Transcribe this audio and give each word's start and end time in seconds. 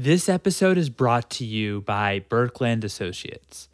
This 0.00 0.28
episode 0.28 0.78
is 0.78 0.90
brought 0.90 1.28
to 1.30 1.44
you 1.44 1.80
by 1.80 2.20
Burkland 2.20 2.84
Associates. 2.84 3.68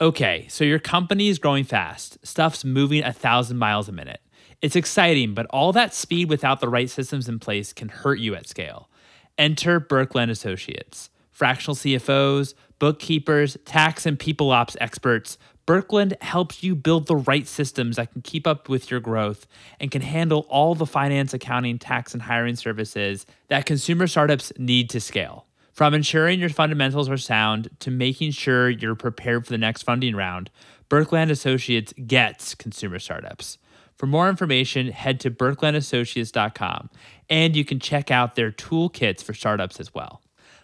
Okay, 0.00 0.44
so 0.48 0.64
your 0.64 0.80
company 0.80 1.28
is 1.28 1.38
growing 1.38 1.62
fast. 1.62 2.18
Stuff's 2.26 2.64
moving 2.64 3.04
a 3.04 3.12
thousand 3.12 3.58
miles 3.58 3.88
a 3.88 3.92
minute. 3.92 4.20
It's 4.60 4.74
exciting, 4.74 5.34
but 5.34 5.46
all 5.50 5.72
that 5.74 5.94
speed 5.94 6.28
without 6.30 6.58
the 6.58 6.68
right 6.68 6.90
systems 6.90 7.28
in 7.28 7.38
place 7.38 7.72
can 7.72 7.90
hurt 7.90 8.18
you 8.18 8.34
at 8.34 8.48
scale. 8.48 8.90
Enter 9.38 9.78
Burkland 9.78 10.30
Associates. 10.30 11.10
Fractional 11.30 11.76
CFOs, 11.76 12.54
bookkeepers, 12.80 13.56
tax 13.64 14.04
and 14.04 14.18
people 14.18 14.50
ops 14.50 14.76
experts, 14.80 15.38
Burkland 15.64 16.20
helps 16.20 16.64
you 16.64 16.74
build 16.74 17.06
the 17.06 17.14
right 17.14 17.46
systems 17.46 17.94
that 17.94 18.10
can 18.10 18.22
keep 18.22 18.48
up 18.48 18.68
with 18.68 18.90
your 18.90 18.98
growth 18.98 19.46
and 19.78 19.92
can 19.92 20.02
handle 20.02 20.44
all 20.48 20.74
the 20.74 20.86
finance, 20.86 21.32
accounting, 21.32 21.78
tax, 21.78 22.14
and 22.14 22.22
hiring 22.22 22.56
services 22.56 23.26
that 23.46 23.64
consumer 23.64 24.08
startups 24.08 24.52
need 24.58 24.90
to 24.90 25.00
scale. 25.00 25.44
From 25.78 25.94
ensuring 25.94 26.40
your 26.40 26.48
fundamentals 26.48 27.08
are 27.08 27.16
sound 27.16 27.70
to 27.78 27.92
making 27.92 28.32
sure 28.32 28.68
you're 28.68 28.96
prepared 28.96 29.46
for 29.46 29.52
the 29.52 29.58
next 29.58 29.84
funding 29.84 30.16
round, 30.16 30.50
Burkland 30.90 31.30
Associates 31.30 31.94
gets 32.04 32.56
consumer 32.56 32.98
startups. 32.98 33.58
For 33.94 34.08
more 34.08 34.28
information, 34.28 34.88
head 34.88 35.20
to 35.20 35.30
burklandassociates.com 35.30 36.90
and 37.30 37.54
you 37.54 37.64
can 37.64 37.78
check 37.78 38.10
out 38.10 38.34
their 38.34 38.50
toolkits 38.50 39.22
for 39.22 39.34
startups 39.34 39.78
as 39.78 39.94
well. 39.94 40.20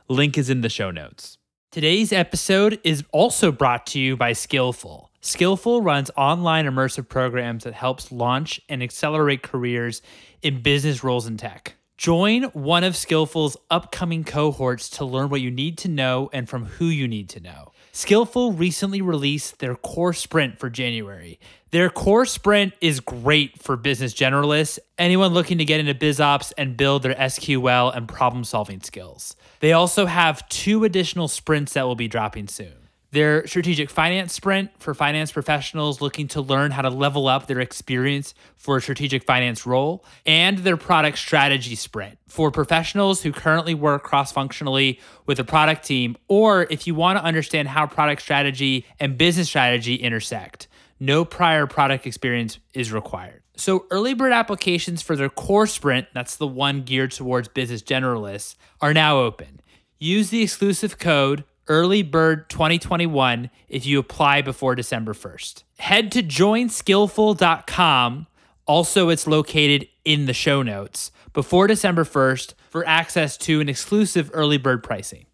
Link 0.09 0.37
is 0.37 0.51
in 0.51 0.63
the 0.63 0.69
show 0.69 0.91
notes. 0.91 1.39
Today's 1.71 2.13
episode 2.13 2.81
is 2.83 3.05
also 3.13 3.53
brought 3.53 3.87
to 3.87 4.01
you 4.01 4.17
by 4.17 4.33
Skillful. 4.33 5.13
Skillful 5.21 5.81
runs 5.81 6.11
online 6.17 6.67
immersive 6.67 7.09
programs 7.09 7.63
that 7.63 7.75
helps 7.75 8.11
launch 8.11 8.61
and 8.69 8.83
accelerate 8.83 9.45
careers 9.45 10.03
in 10.43 10.61
business 10.61 11.05
roles 11.05 11.29
in 11.29 11.37
tech. 11.37 11.77
Join 11.97 12.45
one 12.45 12.83
of 12.83 12.97
Skillful's 12.97 13.57
upcoming 13.71 14.25
cohorts 14.25 14.89
to 14.91 15.05
learn 15.05 15.31
what 15.31 15.41
you 15.41 15.51
need 15.53 15.79
to 15.79 15.89
know 15.89 16.29
and 16.33 16.49
from 16.49 16.65
who 16.65 16.87
you 16.87 17.07
need 17.07 17.29
to 17.31 17.41
know. 17.41 17.71
Skillful 17.93 18.53
recently 18.53 19.01
released 19.01 19.61
their 19.61 19.77
core 19.77 20.13
sprint 20.13 20.59
for 20.59 20.69
January. 20.69 21.39
Their 21.71 21.91
core 21.91 22.27
sprint 22.27 22.75
is 22.81 22.99
great 22.99 23.63
for 23.63 23.77
business 23.77 24.13
generalists, 24.13 24.81
anyone 24.99 25.33
looking 25.33 25.59
to 25.59 25.65
get 25.65 25.79
into 25.79 25.95
biz 25.95 26.21
ops 26.21 26.51
and 26.59 26.77
build 26.77 27.05
their 27.05 27.15
SQL 27.15 27.97
and 27.97 28.09
problem 28.09 28.43
solving 28.43 28.81
skills. 28.81 29.37
They 29.61 29.73
also 29.73 30.07
have 30.07 30.49
two 30.49 30.83
additional 30.83 31.29
sprints 31.29 31.75
that 31.75 31.87
will 31.87 31.95
be 31.95 32.09
dropping 32.09 32.49
soon 32.49 32.84
their 33.15 33.47
strategic 33.47 33.89
finance 33.89 34.33
sprint 34.33 34.71
for 34.79 34.93
finance 34.93 35.33
professionals 35.33 36.01
looking 36.01 36.29
to 36.29 36.41
learn 36.41 36.73
how 36.73 36.83
to 36.83 36.91
level 36.91 37.29
up 37.29 37.47
their 37.47 37.61
experience 37.61 38.35
for 38.57 38.77
a 38.77 38.83
strategic 38.83 39.25
finance 39.25 39.65
role, 39.65 40.05
and 40.27 40.59
their 40.59 40.77
product 40.77 41.17
strategy 41.17 41.77
sprint 41.77 42.19
for 42.29 42.51
professionals 42.51 43.23
who 43.23 43.33
currently 43.33 43.73
work 43.73 44.03
cross 44.03 44.33
functionally 44.33 45.01
with 45.27 45.39
a 45.39 45.45
product 45.45 45.87
team, 45.87 46.17
or 46.29 46.67
if 46.71 46.87
you 46.87 46.95
want 46.95 47.19
to 47.19 47.25
understand 47.25 47.69
how 47.69 47.87
product 47.87 48.21
strategy 48.21 48.85
and 49.01 49.17
business 49.17 49.49
strategy 49.49 49.95
intersect. 49.95 50.69
No 51.01 51.25
prior 51.25 51.67
product 51.67 52.07
experience 52.07 52.59
is 52.73 52.93
required. 52.93 53.43
So, 53.57 53.87
early 53.91 54.15
bird 54.15 54.33
applications 54.33 55.03
for 55.03 55.15
their 55.15 55.29
core 55.29 55.69
sprint, 55.69 56.09
that's 56.13 56.37
the 56.37 56.47
one 56.47 56.83
geared 56.83 57.13
towards 57.13 57.47
business 57.47 57.83
generalists, 57.83 58.57
are 58.81 58.93
now 58.93 59.19
open. 59.19 59.61
Use 60.01 60.31
the 60.31 60.43
exclusive 60.43 60.99
code 60.99 61.45
early 61.69 62.03
bird 62.03 62.51
2021 62.51 63.51
if 63.69 63.87
you 63.87 63.99
apply 63.99 64.43
before 64.43 64.75
December 64.75 65.13
1st. 65.13 65.63
Head 65.79 66.13
to 66.13 66.23
joinskillful.com. 66.23 68.27
Also, 68.67 69.11
it's 69.11 69.27
located 69.27 69.87
in 70.05 70.27
the 70.27 70.33
show 70.33 70.63
notes 70.63 71.11
before 71.33 71.67
December 71.67 72.05
1st 72.05 72.55
for 72.71 72.87
access 72.87 73.37
to 73.37 73.61
an 73.61 73.69
exclusive 73.69 74.31
early 74.33 74.57
bird 74.57 74.83
pricing. 74.83 75.27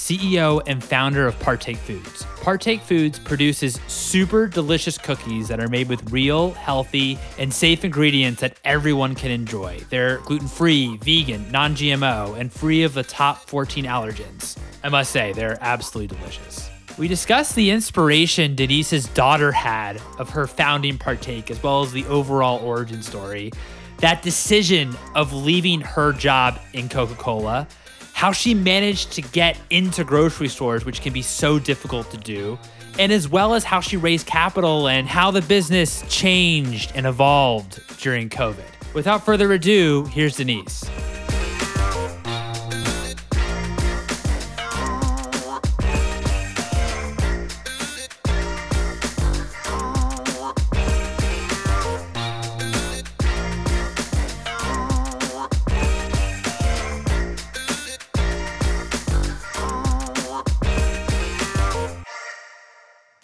CEO 0.00 0.62
and 0.66 0.82
founder 0.82 1.26
of 1.26 1.38
Partake 1.40 1.76
Foods. 1.76 2.24
Partake 2.40 2.80
Foods 2.80 3.18
produces 3.18 3.78
super 3.86 4.46
delicious 4.46 4.96
cookies 4.96 5.46
that 5.48 5.60
are 5.60 5.68
made 5.68 5.88
with 5.90 6.10
real, 6.10 6.52
healthy, 6.52 7.18
and 7.38 7.52
safe 7.52 7.84
ingredients 7.84 8.40
that 8.40 8.58
everyone 8.64 9.14
can 9.14 9.30
enjoy. 9.30 9.78
They're 9.90 10.18
gluten 10.18 10.48
free, 10.48 10.96
vegan, 10.96 11.52
non 11.52 11.74
GMO, 11.74 12.38
and 12.38 12.50
free 12.50 12.82
of 12.82 12.94
the 12.94 13.02
top 13.02 13.38
14 13.48 13.84
allergens. 13.84 14.56
I 14.82 14.88
must 14.88 15.12
say, 15.12 15.34
they're 15.34 15.58
absolutely 15.60 16.16
delicious. 16.16 16.70
We 16.96 17.06
discussed 17.06 17.54
the 17.54 17.70
inspiration 17.70 18.54
Denise's 18.54 19.06
daughter 19.08 19.52
had 19.52 20.00
of 20.18 20.30
her 20.30 20.46
founding 20.46 20.96
Partake, 20.96 21.50
as 21.50 21.62
well 21.62 21.82
as 21.82 21.92
the 21.92 22.06
overall 22.06 22.58
origin 22.64 23.02
story, 23.02 23.52
that 23.98 24.22
decision 24.22 24.96
of 25.14 25.32
leaving 25.34 25.82
her 25.82 26.12
job 26.14 26.58
in 26.72 26.88
Coca 26.88 27.14
Cola 27.14 27.68
how 28.20 28.32
she 28.32 28.52
managed 28.52 29.12
to 29.12 29.22
get 29.22 29.58
into 29.70 30.04
grocery 30.04 30.46
stores, 30.46 30.84
which 30.84 31.00
can 31.00 31.10
be 31.10 31.22
so 31.22 31.58
difficult 31.58 32.10
to 32.10 32.18
do, 32.18 32.58
and 32.98 33.10
as 33.10 33.30
well 33.30 33.54
as 33.54 33.64
how 33.64 33.80
she 33.80 33.96
raised 33.96 34.26
capital 34.26 34.88
and 34.88 35.08
how 35.08 35.30
the 35.30 35.40
business 35.40 36.04
changed 36.06 36.92
and 36.94 37.06
evolved 37.06 37.80
during 37.96 38.28
COVID. 38.28 38.92
Without 38.92 39.24
further 39.24 39.50
ado, 39.54 40.04
here's 40.12 40.36
Denise. 40.36 40.84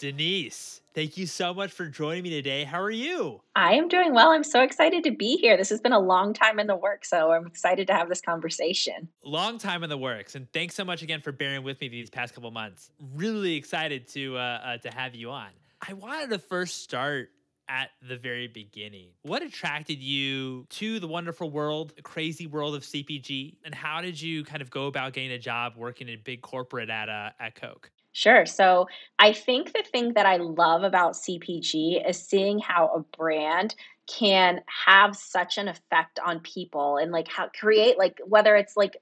Denise, 0.06 0.82
thank 0.94 1.16
you 1.16 1.26
so 1.26 1.52
much 1.52 1.72
for 1.72 1.86
joining 1.86 2.22
me 2.22 2.30
today. 2.30 2.62
How 2.62 2.80
are 2.80 2.92
you? 2.92 3.40
I 3.56 3.74
am 3.74 3.88
doing 3.88 4.14
well. 4.14 4.30
I'm 4.30 4.44
so 4.44 4.62
excited 4.62 5.02
to 5.02 5.10
be 5.10 5.36
here. 5.36 5.56
This 5.56 5.68
has 5.70 5.80
been 5.80 5.92
a 5.92 5.98
long 5.98 6.32
time 6.32 6.60
in 6.60 6.68
the 6.68 6.76
works, 6.76 7.10
so 7.10 7.32
I'm 7.32 7.44
excited 7.44 7.88
to 7.88 7.92
have 7.92 8.08
this 8.08 8.20
conversation. 8.20 9.08
Long 9.24 9.58
time 9.58 9.82
in 9.82 9.90
the 9.90 9.98
works, 9.98 10.36
and 10.36 10.46
thanks 10.52 10.76
so 10.76 10.84
much 10.84 11.02
again 11.02 11.22
for 11.22 11.32
bearing 11.32 11.64
with 11.64 11.80
me 11.80 11.88
these 11.88 12.08
past 12.08 12.34
couple 12.34 12.52
months. 12.52 12.92
Really 13.16 13.56
excited 13.56 14.06
to 14.10 14.36
uh, 14.36 14.40
uh, 14.40 14.76
to 14.76 14.90
have 14.90 15.16
you 15.16 15.32
on. 15.32 15.48
I 15.82 15.94
wanted 15.94 16.30
to 16.30 16.38
first 16.38 16.84
start 16.84 17.30
at 17.68 17.90
the 18.08 18.16
very 18.16 18.46
beginning. 18.46 19.08
What 19.22 19.42
attracted 19.42 20.00
you 20.00 20.66
to 20.70 21.00
the 21.00 21.08
wonderful 21.08 21.50
world, 21.50 21.94
the 21.96 22.02
crazy 22.02 22.46
world 22.46 22.76
of 22.76 22.84
CPG, 22.84 23.56
and 23.64 23.74
how 23.74 24.02
did 24.02 24.22
you 24.22 24.44
kind 24.44 24.62
of 24.62 24.70
go 24.70 24.86
about 24.86 25.14
getting 25.14 25.32
a 25.32 25.38
job 25.40 25.72
working 25.76 26.08
in 26.08 26.20
big 26.22 26.42
corporate 26.42 26.90
at 26.90 27.08
uh, 27.08 27.30
at 27.40 27.56
Coke? 27.56 27.90
Sure. 28.16 28.46
So 28.46 28.88
I 29.18 29.34
think 29.34 29.74
the 29.74 29.82
thing 29.82 30.14
that 30.14 30.24
I 30.24 30.36
love 30.38 30.84
about 30.84 31.16
CPG 31.16 32.02
is 32.08 32.16
seeing 32.18 32.58
how 32.58 32.86
a 32.94 33.00
brand 33.14 33.74
can 34.06 34.62
have 34.86 35.14
such 35.14 35.58
an 35.58 35.68
effect 35.68 36.18
on 36.24 36.40
people 36.40 36.96
and 36.96 37.12
like 37.12 37.28
how 37.28 37.48
create 37.48 37.98
like 37.98 38.18
whether 38.26 38.56
it's 38.56 38.74
like 38.74 38.96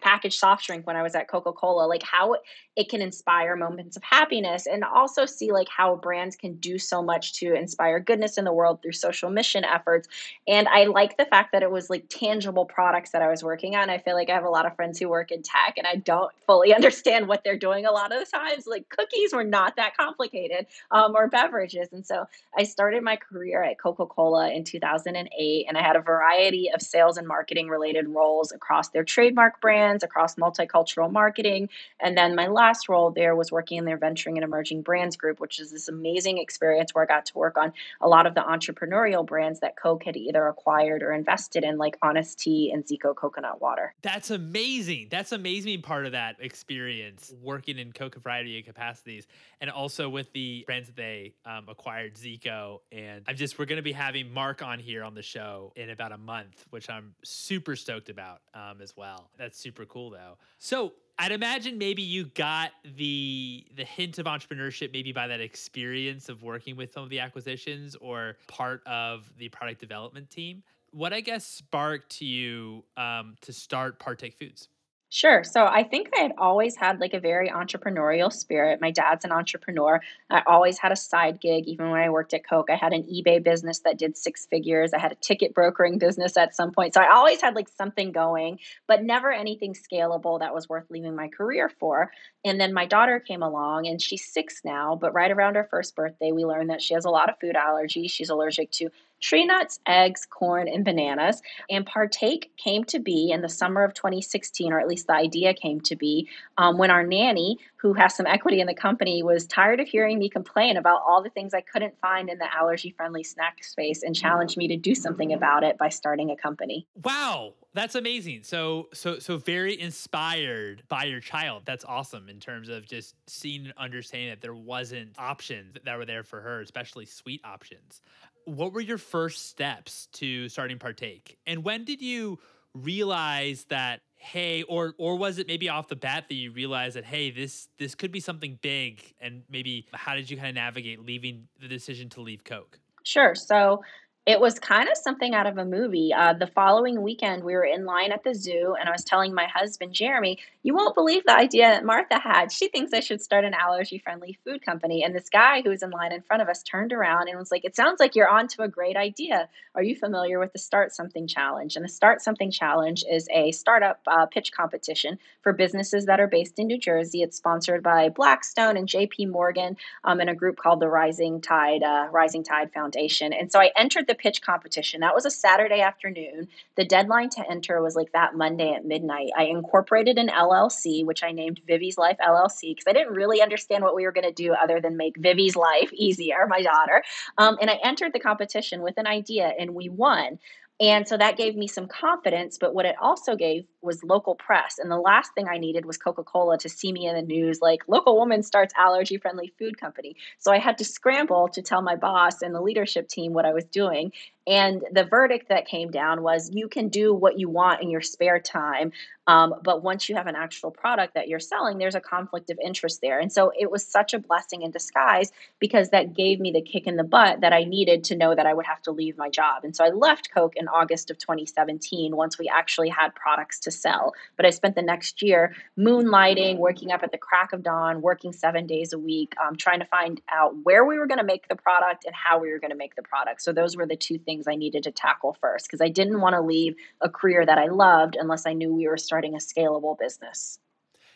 packaged 0.00 0.38
soft 0.38 0.66
drink 0.66 0.86
when 0.86 0.96
I 0.96 1.02
was 1.02 1.14
at 1.14 1.28
Coca 1.28 1.52
Cola, 1.52 1.86
like 1.86 2.02
how 2.02 2.36
it 2.76 2.88
can 2.88 3.02
inspire 3.02 3.56
moments 3.56 3.96
of 3.96 4.02
happiness 4.04 4.66
and 4.66 4.84
also 4.84 5.26
see 5.26 5.50
like 5.50 5.68
how 5.68 5.96
brands 5.96 6.36
can 6.36 6.54
do 6.54 6.78
so 6.78 7.02
much 7.02 7.34
to 7.34 7.54
inspire 7.54 8.00
goodness 8.00 8.38
in 8.38 8.44
the 8.44 8.52
world 8.52 8.80
through 8.82 8.92
social 8.92 9.30
mission 9.30 9.64
efforts. 9.64 10.08
And 10.46 10.68
I 10.68 10.84
like 10.84 11.16
the 11.16 11.24
fact 11.24 11.52
that 11.52 11.62
it 11.62 11.70
was 11.70 11.90
like 11.90 12.04
tangible 12.08 12.64
products 12.64 13.10
that 13.10 13.22
I 13.22 13.28
was 13.28 13.42
working 13.42 13.74
on. 13.74 13.90
I 13.90 13.98
feel 13.98 14.14
like 14.14 14.30
I 14.30 14.34
have 14.34 14.44
a 14.44 14.50
lot 14.50 14.66
of 14.66 14.76
friends 14.76 14.98
who 14.98 15.08
work 15.08 15.32
in 15.32 15.42
tech 15.42 15.74
and 15.76 15.86
I 15.86 15.96
don't 15.96 16.32
fully 16.46 16.74
understand 16.78 17.28
what 17.28 17.42
they're 17.44 17.58
doing 17.58 17.84
a 17.84 17.90
lot 17.92 18.12
of 18.12 18.20
the 18.20 18.26
times. 18.26 18.66
Like 18.66 18.88
cookies 18.88 19.32
were 19.32 19.44
not 19.44 19.76
that 19.76 19.96
complicated 19.96 20.66
um, 20.90 21.14
or 21.16 21.28
beverages. 21.28 21.88
And 21.92 22.06
so 22.06 22.26
I 22.56 22.62
started 22.62 23.02
my 23.02 23.16
career 23.16 23.62
at 23.62 23.78
Coca 23.78 24.06
Cola 24.06 24.50
in 24.52 24.64
2008 24.64 25.66
and 25.68 25.76
I 25.76 25.82
had 25.82 25.96
a 25.96 26.00
variety 26.00 26.70
of 26.72 26.80
sales 26.80 27.16
and 27.18 27.26
marketing 27.26 27.68
related 27.68 28.08
roles 28.08 28.52
across 28.52 28.90
their 28.90 29.04
trademark 29.04 29.57
brands 29.60 30.02
across 30.02 30.36
multicultural 30.36 31.10
marketing. 31.10 31.68
And 32.00 32.16
then 32.16 32.34
my 32.34 32.46
last 32.48 32.88
role 32.88 33.10
there 33.10 33.34
was 33.34 33.50
working 33.50 33.78
in 33.78 33.84
their 33.84 33.96
venturing 33.96 34.36
and 34.36 34.44
emerging 34.44 34.82
brands 34.82 35.16
group, 35.16 35.40
which 35.40 35.58
is 35.60 35.70
this 35.70 35.88
amazing 35.88 36.38
experience 36.38 36.94
where 36.94 37.04
I 37.04 37.06
got 37.06 37.26
to 37.26 37.38
work 37.38 37.56
on 37.56 37.72
a 38.00 38.08
lot 38.08 38.26
of 38.26 38.34
the 38.34 38.40
entrepreneurial 38.40 39.26
brands 39.26 39.60
that 39.60 39.76
Coke 39.76 40.04
had 40.04 40.16
either 40.16 40.46
acquired 40.46 41.02
or 41.02 41.12
invested 41.12 41.64
in, 41.64 41.78
like 41.78 41.96
Honest 42.02 42.38
Tea 42.38 42.70
and 42.72 42.84
Zico 42.84 43.14
coconut 43.14 43.60
water. 43.60 43.94
That's 44.02 44.30
amazing. 44.30 45.08
That's 45.10 45.32
amazing 45.32 45.82
part 45.82 46.06
of 46.06 46.12
that 46.12 46.36
experience 46.40 47.32
working 47.42 47.78
in 47.78 47.92
Coke 47.92 48.16
variety 48.22 48.58
of 48.58 48.64
capacities 48.64 49.26
and 49.60 49.70
also 49.70 50.08
with 50.08 50.32
the 50.32 50.64
brands 50.66 50.88
that 50.88 50.96
they 50.96 51.34
um, 51.46 51.66
acquired, 51.68 52.14
Zico. 52.14 52.80
And 52.92 53.22
I'm 53.26 53.36
just, 53.36 53.58
we're 53.58 53.64
going 53.64 53.76
to 53.76 53.82
be 53.82 53.92
having 53.92 54.32
Mark 54.32 54.62
on 54.62 54.78
here 54.78 55.02
on 55.04 55.14
the 55.14 55.22
show 55.22 55.72
in 55.76 55.90
about 55.90 56.12
a 56.12 56.18
month, 56.18 56.66
which 56.70 56.90
I'm 56.90 57.14
super 57.24 57.76
stoked 57.76 58.08
about 58.08 58.40
um, 58.54 58.80
as 58.82 58.96
well. 58.96 59.30
That's 59.38 59.47
super 59.54 59.84
cool 59.86 60.10
though. 60.10 60.38
So 60.58 60.92
I'd 61.18 61.32
imagine 61.32 61.78
maybe 61.78 62.02
you 62.02 62.26
got 62.26 62.70
the 62.96 63.66
the 63.76 63.84
hint 63.84 64.18
of 64.18 64.26
entrepreneurship 64.26 64.92
maybe 64.92 65.12
by 65.12 65.26
that 65.26 65.40
experience 65.40 66.28
of 66.28 66.42
working 66.42 66.76
with 66.76 66.92
some 66.92 67.02
of 67.02 67.10
the 67.10 67.20
acquisitions 67.20 67.96
or 68.00 68.36
part 68.46 68.86
of 68.86 69.30
the 69.36 69.48
product 69.48 69.80
development 69.80 70.30
team. 70.30 70.62
What 70.90 71.12
I 71.12 71.20
guess 71.20 71.44
sparked 71.44 72.20
you 72.20 72.84
um, 72.96 73.34
to 73.42 73.52
start 73.52 73.98
Partake 73.98 74.34
Foods? 74.34 74.68
Sure. 75.10 75.42
So 75.42 75.64
I 75.64 75.84
think 75.84 76.10
I 76.14 76.20
had 76.20 76.32
always 76.36 76.76
had 76.76 77.00
like 77.00 77.14
a 77.14 77.20
very 77.20 77.48
entrepreneurial 77.48 78.30
spirit. 78.30 78.78
My 78.78 78.90
dad's 78.90 79.24
an 79.24 79.32
entrepreneur. 79.32 80.02
I 80.28 80.42
always 80.46 80.78
had 80.78 80.92
a 80.92 80.96
side 80.96 81.40
gig, 81.40 81.66
even 81.66 81.88
when 81.90 82.00
I 82.00 82.10
worked 82.10 82.34
at 82.34 82.46
Coke. 82.46 82.68
I 82.70 82.74
had 82.74 82.92
an 82.92 83.04
eBay 83.04 83.42
business 83.42 83.78
that 83.80 83.96
did 83.96 84.18
six 84.18 84.44
figures. 84.44 84.92
I 84.92 84.98
had 84.98 85.10
a 85.12 85.14
ticket 85.14 85.54
brokering 85.54 85.96
business 85.96 86.36
at 86.36 86.54
some 86.54 86.72
point. 86.72 86.92
So 86.92 87.00
I 87.00 87.10
always 87.10 87.40
had 87.40 87.54
like 87.54 87.70
something 87.70 88.12
going, 88.12 88.58
but 88.86 89.02
never 89.02 89.32
anything 89.32 89.72
scalable 89.74 90.40
that 90.40 90.52
was 90.52 90.68
worth 90.68 90.84
leaving 90.90 91.16
my 91.16 91.28
career 91.28 91.70
for. 91.80 92.10
And 92.44 92.60
then 92.60 92.74
my 92.74 92.84
daughter 92.84 93.18
came 93.18 93.42
along 93.42 93.86
and 93.86 94.02
she's 94.02 94.30
six 94.30 94.60
now, 94.62 94.94
but 94.94 95.14
right 95.14 95.30
around 95.30 95.54
her 95.54 95.66
first 95.70 95.96
birthday, 95.96 96.32
we 96.32 96.44
learned 96.44 96.68
that 96.68 96.82
she 96.82 96.92
has 96.92 97.06
a 97.06 97.10
lot 97.10 97.30
of 97.30 97.38
food 97.40 97.56
allergies. 97.56 98.10
She's 98.10 98.28
allergic 98.28 98.70
to 98.72 98.90
tree 99.20 99.44
nuts, 99.44 99.80
eggs, 99.86 100.26
corn, 100.26 100.68
and 100.68 100.84
bananas. 100.84 101.42
And 101.68 101.86
Partake 101.86 102.50
came 102.56 102.84
to 102.84 102.98
be 102.98 103.30
in 103.30 103.40
the 103.40 103.48
summer 103.48 103.84
of 103.84 103.94
2016, 103.94 104.72
or 104.72 104.80
at 104.80 104.88
least 104.88 105.06
the 105.06 105.14
idea 105.14 105.54
came 105.54 105.80
to 105.82 105.96
be 105.96 106.28
um, 106.56 106.78
when 106.78 106.90
our 106.90 107.04
nanny, 107.04 107.58
who 107.76 107.94
has 107.94 108.14
some 108.14 108.26
equity 108.26 108.60
in 108.60 108.66
the 108.66 108.74
company, 108.74 109.22
was 109.22 109.46
tired 109.46 109.80
of 109.80 109.88
hearing 109.88 110.18
me 110.18 110.28
complain 110.28 110.76
about 110.76 111.02
all 111.06 111.22
the 111.22 111.30
things 111.30 111.54
I 111.54 111.60
couldn't 111.60 111.98
find 112.00 112.28
in 112.28 112.38
the 112.38 112.52
allergy 112.54 112.90
friendly 112.90 113.24
snack 113.24 113.62
space 113.64 114.02
and 114.02 114.14
challenged 114.14 114.56
me 114.56 114.68
to 114.68 114.76
do 114.76 114.94
something 114.94 115.32
about 115.32 115.64
it 115.64 115.78
by 115.78 115.88
starting 115.88 116.30
a 116.30 116.36
company. 116.36 116.86
Wow. 117.02 117.54
That's 117.74 117.94
amazing. 117.94 118.42
So 118.42 118.88
so 118.92 119.18
so 119.18 119.36
very 119.36 119.78
inspired 119.78 120.82
by 120.88 121.04
your 121.04 121.20
child. 121.20 121.62
That's 121.64 121.84
awesome 121.84 122.28
in 122.28 122.40
terms 122.40 122.68
of 122.68 122.86
just 122.86 123.14
seeing 123.28 123.66
and 123.66 123.74
understanding 123.76 124.30
that 124.30 124.40
there 124.40 124.54
wasn't 124.54 125.10
options 125.16 125.76
that 125.84 125.96
were 125.96 126.06
there 126.06 126.24
for 126.24 126.40
her, 126.40 126.60
especially 126.60 127.04
sweet 127.04 127.40
options 127.44 128.00
what 128.48 128.72
were 128.72 128.80
your 128.80 128.98
first 128.98 129.48
steps 129.48 130.08
to 130.14 130.48
starting 130.48 130.78
Partake? 130.78 131.38
And 131.46 131.64
when 131.64 131.84
did 131.84 132.00
you 132.00 132.38
realize 132.74 133.64
that 133.68 134.00
hey 134.16 134.62
or 134.64 134.94
or 134.98 135.16
was 135.16 135.38
it 135.38 135.46
maybe 135.46 135.68
off 135.68 135.88
the 135.88 135.96
bat 135.96 136.24
that 136.28 136.34
you 136.34 136.50
realized 136.50 136.96
that 136.96 137.04
hey 137.04 137.30
this 137.30 137.68
this 137.78 137.94
could 137.94 138.12
be 138.12 138.20
something 138.20 138.58
big 138.62 139.14
and 139.20 139.42
maybe 139.48 139.86
how 139.94 140.14
did 140.14 140.30
you 140.30 140.36
kind 140.36 140.48
of 140.48 140.54
navigate 140.54 141.00
leaving 141.00 141.46
the 141.60 141.68
decision 141.68 142.08
to 142.08 142.20
leave 142.20 142.44
Coke? 142.44 142.78
Sure. 143.04 143.34
So 143.34 143.82
it 144.28 144.40
was 144.40 144.58
kind 144.58 144.90
of 144.90 144.96
something 144.98 145.34
out 145.34 145.46
of 145.46 145.56
a 145.56 145.64
movie. 145.64 146.12
Uh, 146.12 146.34
the 146.34 146.46
following 146.46 147.00
weekend, 147.00 147.42
we 147.42 147.54
were 147.54 147.64
in 147.64 147.86
line 147.86 148.12
at 148.12 148.24
the 148.24 148.34
zoo, 148.34 148.76
and 148.78 148.86
I 148.86 148.92
was 148.92 149.02
telling 149.02 149.32
my 149.32 149.46
husband, 149.46 149.94
Jeremy, 149.94 150.38
you 150.62 150.74
won't 150.74 150.94
believe 150.94 151.24
the 151.24 151.34
idea 151.34 151.70
that 151.70 151.82
Martha 151.82 152.20
had. 152.20 152.52
She 152.52 152.68
thinks 152.68 152.92
I 152.92 153.00
should 153.00 153.22
start 153.22 153.46
an 153.46 153.54
allergy 153.54 153.96
friendly 153.96 154.38
food 154.44 154.62
company. 154.62 155.02
And 155.02 155.14
this 155.14 155.30
guy 155.30 155.62
who 155.62 155.70
was 155.70 155.82
in 155.82 155.88
line 155.88 156.12
in 156.12 156.20
front 156.20 156.42
of 156.42 156.48
us 156.50 156.62
turned 156.62 156.92
around 156.92 157.28
and 157.30 157.38
was 157.38 157.50
like, 157.50 157.64
It 157.64 157.74
sounds 157.74 158.00
like 158.00 158.14
you're 158.14 158.28
on 158.28 158.48
to 158.48 158.64
a 158.64 158.68
great 158.68 158.98
idea. 158.98 159.48
Are 159.74 159.82
you 159.82 159.96
familiar 159.96 160.38
with 160.38 160.52
the 160.52 160.58
Start 160.58 160.92
Something 160.92 161.26
Challenge? 161.26 161.74
And 161.74 161.82
the 161.82 161.88
Start 161.88 162.20
Something 162.20 162.50
Challenge 162.50 163.04
is 163.10 163.28
a 163.32 163.52
startup 163.52 164.00
uh, 164.06 164.26
pitch 164.26 164.52
competition 164.52 165.18
for 165.40 165.54
businesses 165.54 166.04
that 166.04 166.20
are 166.20 166.26
based 166.26 166.58
in 166.58 166.66
New 166.66 166.78
Jersey. 166.78 167.22
It's 167.22 167.38
sponsored 167.38 167.82
by 167.82 168.10
Blackstone 168.10 168.76
and 168.76 168.86
JP 168.86 169.30
Morgan 169.30 169.78
um, 170.04 170.20
and 170.20 170.28
a 170.28 170.34
group 170.34 170.58
called 170.58 170.80
the 170.80 170.88
Rising 170.88 171.40
Tide, 171.40 171.82
uh, 171.82 172.08
Rising 172.12 172.44
Tide 172.44 172.70
Foundation. 172.74 173.32
And 173.32 173.50
so 173.50 173.58
I 173.58 173.70
entered 173.74 174.06
the 174.06 174.17
pitch 174.18 174.42
competition. 174.42 175.00
That 175.00 175.14
was 175.14 175.24
a 175.24 175.30
Saturday 175.30 175.80
afternoon. 175.80 176.48
The 176.76 176.84
deadline 176.84 177.30
to 177.30 177.50
enter 177.50 177.80
was 177.82 177.96
like 177.96 178.12
that 178.12 178.34
Monday 178.34 178.72
at 178.72 178.84
midnight. 178.84 179.30
I 179.36 179.44
incorporated 179.44 180.18
an 180.18 180.28
LLC, 180.28 181.04
which 181.04 181.22
I 181.22 181.32
named 181.32 181.60
Vivi's 181.66 181.98
Life 181.98 182.18
LLC, 182.24 182.72
because 182.74 182.84
I 182.86 182.92
didn't 182.92 183.14
really 183.14 183.40
understand 183.40 183.84
what 183.84 183.94
we 183.94 184.04
were 184.04 184.12
going 184.12 184.26
to 184.26 184.32
do 184.32 184.52
other 184.52 184.80
than 184.80 184.96
make 184.96 185.16
Vivi's 185.18 185.56
life 185.56 185.90
easier, 185.92 186.46
my 186.48 186.62
daughter. 186.62 187.02
Um, 187.38 187.56
and 187.60 187.70
I 187.70 187.78
entered 187.82 188.12
the 188.12 188.20
competition 188.20 188.82
with 188.82 188.98
an 188.98 189.06
idea 189.06 189.52
and 189.58 189.74
we 189.74 189.88
won. 189.88 190.38
And 190.80 191.08
so 191.08 191.16
that 191.16 191.36
gave 191.36 191.56
me 191.56 191.66
some 191.66 191.88
confidence. 191.88 192.56
But 192.56 192.72
what 192.72 192.86
it 192.86 192.94
also 193.00 193.34
gave 193.34 193.64
was 193.82 194.04
local 194.04 194.36
press. 194.36 194.78
And 194.78 194.90
the 194.90 194.96
last 194.98 195.32
thing 195.34 195.48
I 195.48 195.58
needed 195.58 195.84
was 195.84 195.96
Coca 195.96 196.22
Cola 196.22 196.56
to 196.58 196.68
see 196.68 196.92
me 196.92 197.06
in 197.06 197.16
the 197.16 197.22
news 197.22 197.60
like, 197.60 197.82
local 197.88 198.16
woman 198.16 198.44
starts 198.44 198.72
allergy 198.78 199.18
friendly 199.18 199.52
food 199.58 199.80
company. 199.80 200.14
So 200.38 200.52
I 200.52 200.58
had 200.58 200.78
to 200.78 200.84
scramble 200.84 201.48
to 201.48 201.62
tell 201.62 201.82
my 201.82 201.96
boss 201.96 202.42
and 202.42 202.54
the 202.54 202.60
leadership 202.60 203.08
team 203.08 203.32
what 203.32 203.44
I 203.44 203.52
was 203.52 203.64
doing. 203.64 204.12
And 204.48 204.82
the 204.90 205.04
verdict 205.04 205.50
that 205.50 205.66
came 205.66 205.90
down 205.90 206.22
was 206.22 206.50
you 206.50 206.68
can 206.68 206.88
do 206.88 207.12
what 207.12 207.38
you 207.38 207.50
want 207.50 207.82
in 207.82 207.90
your 207.90 208.00
spare 208.00 208.40
time. 208.40 208.92
Um, 209.26 209.56
but 209.62 209.82
once 209.82 210.08
you 210.08 210.16
have 210.16 210.26
an 210.26 210.36
actual 210.36 210.70
product 210.70 211.12
that 211.12 211.28
you're 211.28 211.38
selling, 211.38 211.76
there's 211.76 211.94
a 211.94 212.00
conflict 212.00 212.48
of 212.48 212.58
interest 212.64 213.02
there. 213.02 213.20
And 213.20 213.30
so 213.30 213.52
it 213.54 213.70
was 213.70 213.86
such 213.86 214.14
a 214.14 214.18
blessing 214.18 214.62
in 214.62 214.70
disguise 214.70 215.30
because 215.58 215.90
that 215.90 216.14
gave 216.14 216.40
me 216.40 216.50
the 216.50 216.62
kick 216.62 216.86
in 216.86 216.96
the 216.96 217.04
butt 217.04 217.42
that 217.42 217.52
I 217.52 217.64
needed 217.64 218.04
to 218.04 218.16
know 218.16 218.34
that 218.34 218.46
I 218.46 218.54
would 218.54 218.64
have 218.64 218.80
to 218.82 218.90
leave 218.90 219.18
my 219.18 219.28
job. 219.28 219.64
And 219.64 219.76
so 219.76 219.84
I 219.84 219.90
left 219.90 220.30
Coke 220.32 220.56
in 220.56 220.66
August 220.66 221.10
of 221.10 221.18
2017 221.18 222.16
once 222.16 222.38
we 222.38 222.48
actually 222.48 222.88
had 222.88 223.14
products 223.14 223.60
to 223.60 223.70
sell. 223.70 224.14
But 224.38 224.46
I 224.46 224.50
spent 224.50 224.76
the 224.76 224.82
next 224.82 225.20
year 225.20 225.54
moonlighting, 225.78 226.56
working 226.56 226.90
up 226.90 227.02
at 227.02 227.12
the 227.12 227.18
crack 227.18 227.52
of 227.52 227.62
dawn, 227.62 228.00
working 228.00 228.32
seven 228.32 228.66
days 228.66 228.94
a 228.94 228.98
week, 228.98 229.34
um, 229.46 229.56
trying 229.56 229.80
to 229.80 229.86
find 229.86 230.22
out 230.32 230.54
where 230.62 230.86
we 230.86 230.98
were 230.98 231.06
going 231.06 231.18
to 231.18 231.24
make 231.24 231.48
the 231.48 231.56
product 231.56 232.06
and 232.06 232.14
how 232.14 232.38
we 232.38 232.50
were 232.50 232.58
going 232.58 232.70
to 232.70 232.76
make 232.76 232.96
the 232.96 233.02
product. 233.02 233.42
So 233.42 233.52
those 233.52 233.76
were 233.76 233.86
the 233.86 233.96
two 233.96 234.16
things 234.16 234.37
I 234.46 234.54
needed 234.54 234.82
to 234.84 234.90
tackle 234.90 235.32
first 235.40 235.66
because 235.66 235.80
I 235.80 235.88
didn't 235.88 236.20
want 236.20 236.34
to 236.34 236.40
leave 236.40 236.76
a 237.00 237.08
career 237.08 237.44
that 237.44 237.58
I 237.58 237.66
loved 237.66 238.16
unless 238.18 238.46
I 238.46 238.52
knew 238.52 238.74
we 238.74 238.86
were 238.86 238.96
starting 238.98 239.34
a 239.34 239.38
scalable 239.38 239.98
business. 239.98 240.58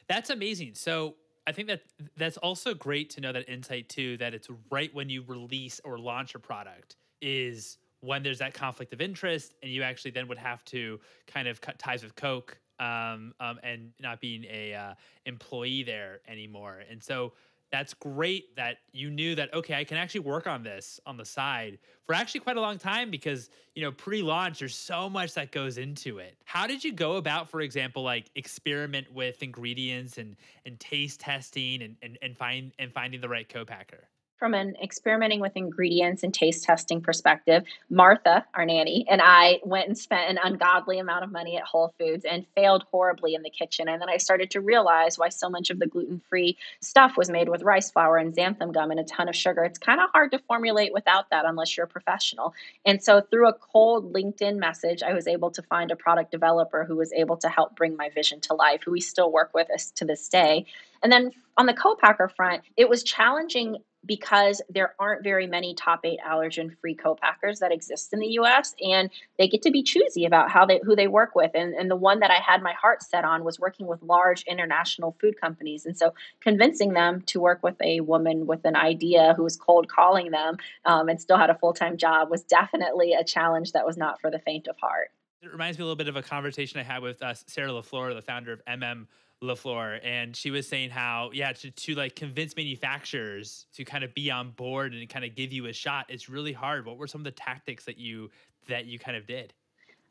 That's 0.09 0.31
amazing. 0.31 0.75
So 0.75 1.15
I 1.47 1.53
think 1.53 1.69
that 1.69 1.83
that's 2.17 2.37
also 2.39 2.75
great 2.75 3.11
to 3.11 3.21
know 3.21 3.33
that 3.33 3.49
insight 3.49 3.89
too 3.89 4.17
that 4.19 4.35
it's 4.35 4.49
right 4.71 4.93
when 4.95 5.09
you 5.09 5.23
release 5.27 5.81
or 5.85 5.99
launch 5.99 6.35
a 6.35 6.39
product 6.39 6.97
is 7.21 7.79
when 8.01 8.23
there's 8.23 8.39
that 8.39 8.55
conflict 8.55 8.93
of 8.93 9.01
interest 9.01 9.55
and 9.63 9.71
you 9.71 9.83
actually 9.83 10.11
then 10.11 10.27
would 10.29 10.39
have 10.39 10.65
to 10.67 10.99
kind 11.27 11.47
of 11.47 11.61
cut 11.61 11.79
ties 11.79 12.03
with 12.03 12.15
Coke 12.17 12.59
um, 12.81 13.33
um, 13.39 13.61
and 13.63 13.93
not 14.01 14.21
being 14.21 14.45
a 14.51 14.75
uh, 14.75 14.95
employee 15.27 15.85
there 15.85 16.21
anymore. 16.27 16.83
And 16.91 17.03
so 17.03 17.33
that's 17.73 17.95
great 17.95 18.55
that 18.55 18.77
you 18.93 19.11
knew 19.11 19.35
that 19.35 19.53
okay 19.53 19.75
i 19.75 19.83
can 19.83 19.97
actually 19.97 20.21
work 20.21 20.47
on 20.47 20.63
this 20.63 21.01
on 21.07 21.17
the 21.17 21.25
side 21.25 21.79
for 22.13 22.15
actually 22.15 22.41
quite 22.41 22.57
a 22.57 22.61
long 22.61 22.79
time 22.79 23.11
because 23.11 23.49
you 23.75 23.83
know 23.83 23.91
pre-launch 23.91 24.59
there's 24.59 24.75
so 24.75 25.09
much 25.09 25.35
that 25.35 25.51
goes 25.51 25.79
into 25.79 26.19
it. 26.19 26.37
How 26.45 26.67
did 26.67 26.85
you 26.85 26.93
go 26.93 27.17
about 27.17 27.49
for 27.49 27.61
example 27.61 28.03
like 28.03 28.31
experiment 28.35 29.11
with 29.13 29.43
ingredients 29.43 30.19
and 30.19 30.37
and 30.67 30.79
taste 30.79 31.21
testing 31.21 31.83
and 31.83 31.97
and, 32.03 32.19
and 32.21 32.37
find 32.37 32.73
and 32.79 32.93
finding 32.93 33.21
the 33.21 33.29
right 33.29 33.49
co-packer 33.49 34.09
from 34.43 34.55
an 34.55 34.75
experimenting 34.83 35.39
with 35.39 35.53
ingredients 35.55 36.25
and 36.25 36.35
taste 36.35 36.65
testing 36.65 37.01
perspective, 37.01 37.63
Martha, 37.89 38.45
our 38.55 38.67
nanny, 38.67 39.07
and 39.09 39.21
I 39.23 39.61
went 39.63 39.87
and 39.87 39.97
spent 39.97 40.29
an 40.29 40.37
ungodly 40.43 40.99
amount 40.99 41.23
of 41.23 41.31
money 41.31 41.57
at 41.57 41.63
Whole 41.63 41.95
Foods 41.97 42.25
and 42.29 42.45
failed 42.57 42.85
horribly 42.91 43.37
in 43.37 43.43
the 43.43 43.51
kitchen. 43.51 43.89
And 43.89 44.03
then 44.03 44.09
I 44.09 44.17
started 44.17 44.51
to 44.51 44.61
realize 44.61 45.17
why 45.17 45.29
so 45.29 45.49
much 45.49 45.71
of 45.71 45.79
the 45.79 45.87
gluten 45.87 46.21
free 46.29 46.59
stuff 46.81 47.17
was 47.17 47.31
made 47.31 47.49
with 47.49 47.63
rice 47.63 47.93
flour 47.93 48.17
and 48.17 48.35
xanthan 48.35 48.75
gum 48.75 48.91
and 48.91 48.99
a 48.99 49.05
ton 49.05 49.29
of 49.29 49.37
sugar. 49.37 49.63
It's 49.63 49.79
kind 49.79 50.01
of 50.01 50.11
hard 50.13 50.33
to 50.33 50.41
formulate 50.41 50.93
without 50.93 51.31
that 51.31 51.45
unless 51.45 51.77
you're 51.77 51.87
a 51.87 51.89
professional. 51.89 52.53
And 52.85 53.01
so 53.01 53.21
through 53.21 53.49
a 53.49 53.55
cold 53.55 54.13
LinkedIn 54.13 54.57
message, 54.57 55.05
I 55.05 55.13
was 55.13 55.29
able 55.29 55.53
to 55.53 55.63
find 55.63 55.93
a 55.93 55.97
product 55.97 56.33
developer 56.33 56.83
who 56.83 56.97
was 56.97 57.13
able 57.13 57.37
to 57.37 57.49
help 57.49 57.77
bring 57.77 57.97
my 57.97 58.09
vision 58.09 58.41
to 58.41 58.55
life, 58.55 58.81
who 58.85 58.91
we 58.91 59.01
still 59.01 59.31
work 59.31 59.53
with 59.55 59.71
us 59.71 59.93
to 59.93 60.05
this 60.05 60.29
day. 60.29 60.67
And 61.01 61.13
then 61.13 61.31
on 61.57 61.67
the 61.67 61.75
co-packer 61.75 62.29
front, 62.29 62.63
it 62.77 62.89
was 62.89 63.05
challenging 63.05 63.77
because 64.05 64.61
there 64.69 64.95
aren't 64.99 65.23
very 65.23 65.47
many 65.47 65.75
top 65.75 66.01
eight 66.05 66.19
allergen 66.27 66.77
free 66.81 66.95
co-packers 66.95 67.61
that 67.61 67.73
exist 67.73 68.13
in 68.13 68.19
the 68.19 68.29
US 68.39 68.75
and 68.85 69.11
they 69.39 69.47
get 69.49 69.63
to 69.63 69.71
be 69.71 69.83
choosy 69.83 70.25
about 70.25 70.51
how 70.51 70.67
they 70.67 70.81
who 70.85 70.97
they 70.97 71.07
work 71.07 71.35
with. 71.35 71.53
And, 71.55 71.75
and 71.75 71.91
the 71.91 71.97
one 71.97 72.21
that 72.21 72.31
I 72.31 72.39
had 72.39 72.63
my 72.63 72.73
heart 72.73 73.03
set 73.03 73.25
on 73.25 73.45
was 73.45 73.61
working 73.61 73.87
with 73.87 74.03
large 74.03 74.43
international 74.45 75.17
food 75.21 75.41
companies. 75.41 75.87
And 75.87 75.97
so 75.97 76.15
convincing 76.41 76.93
them 76.93 77.23
to 77.23 77.41
work 77.41 77.63
with 77.63 77.81
a 77.81 78.01
woman 78.01 78.47
with 78.47 78.65
an 78.65 78.77
idea 78.77 79.35
who 79.37 79.45
was 79.45 79.57
cold 79.57 79.89
calling 79.89 80.31
them 80.31 80.57
um, 80.85 81.09
and 81.09 81.21
still 81.21 81.39
had 81.39 81.51
a 81.51 81.55
full-time 81.55 81.97
job 81.97 82.31
was 82.31 82.43
definitely 82.43 83.13
a 83.13 83.25
challenge 83.25 83.73
that 83.73 83.87
was 83.87 83.97
not 83.97 84.21
for 84.21 84.31
the 84.31 84.39
faint 84.39 84.67
of 84.67 84.77
heart. 84.79 85.11
It 85.43 85.51
reminds 85.51 85.79
me 85.79 85.83
a 85.83 85.87
little 85.87 85.97
bit 85.97 86.09
of 86.09 86.17
a 86.17 86.23
conversation 86.23 86.79
I 86.79 86.85
had 86.85 87.03
with 87.03 87.21
uh, 87.21 87.35
Sarah 87.35 87.71
LaFleur, 87.71 88.15
the 88.15 88.23
founder 88.23 88.53
of 88.53 88.65
MM 88.67 89.07
LaFleur, 89.43 90.01
and 90.05 90.35
she 90.35 90.51
was 90.51 90.69
saying 90.69 90.91
how, 90.91 91.31
yeah, 91.33 91.53
to, 91.53 91.71
to 91.71 91.95
like 91.95 92.17
convince 92.17 92.57
manufacturers 92.57 93.67
to 93.75 93.85
kind 93.85 94.05
of 94.05 94.15
be 94.15 94.31
on 94.31 94.51
board 94.51 94.95
and 94.95 95.09
kind 95.09 95.25
of 95.25 95.35
give 95.35 95.53
you 95.53 95.67
a 95.67 95.73
shot, 95.73 96.07
it's 96.09 96.29
really 96.29 96.53
hard. 96.53 96.87
What 96.87 96.97
were 96.97 97.07
some 97.07 97.21
of 97.21 97.25
the 97.25 97.33
tactics 97.33 97.85
that 97.85 97.99
you 97.99 98.31
that 98.69 98.87
you 98.87 98.99
kind 98.99 99.17
of 99.17 99.27
did? 99.27 99.53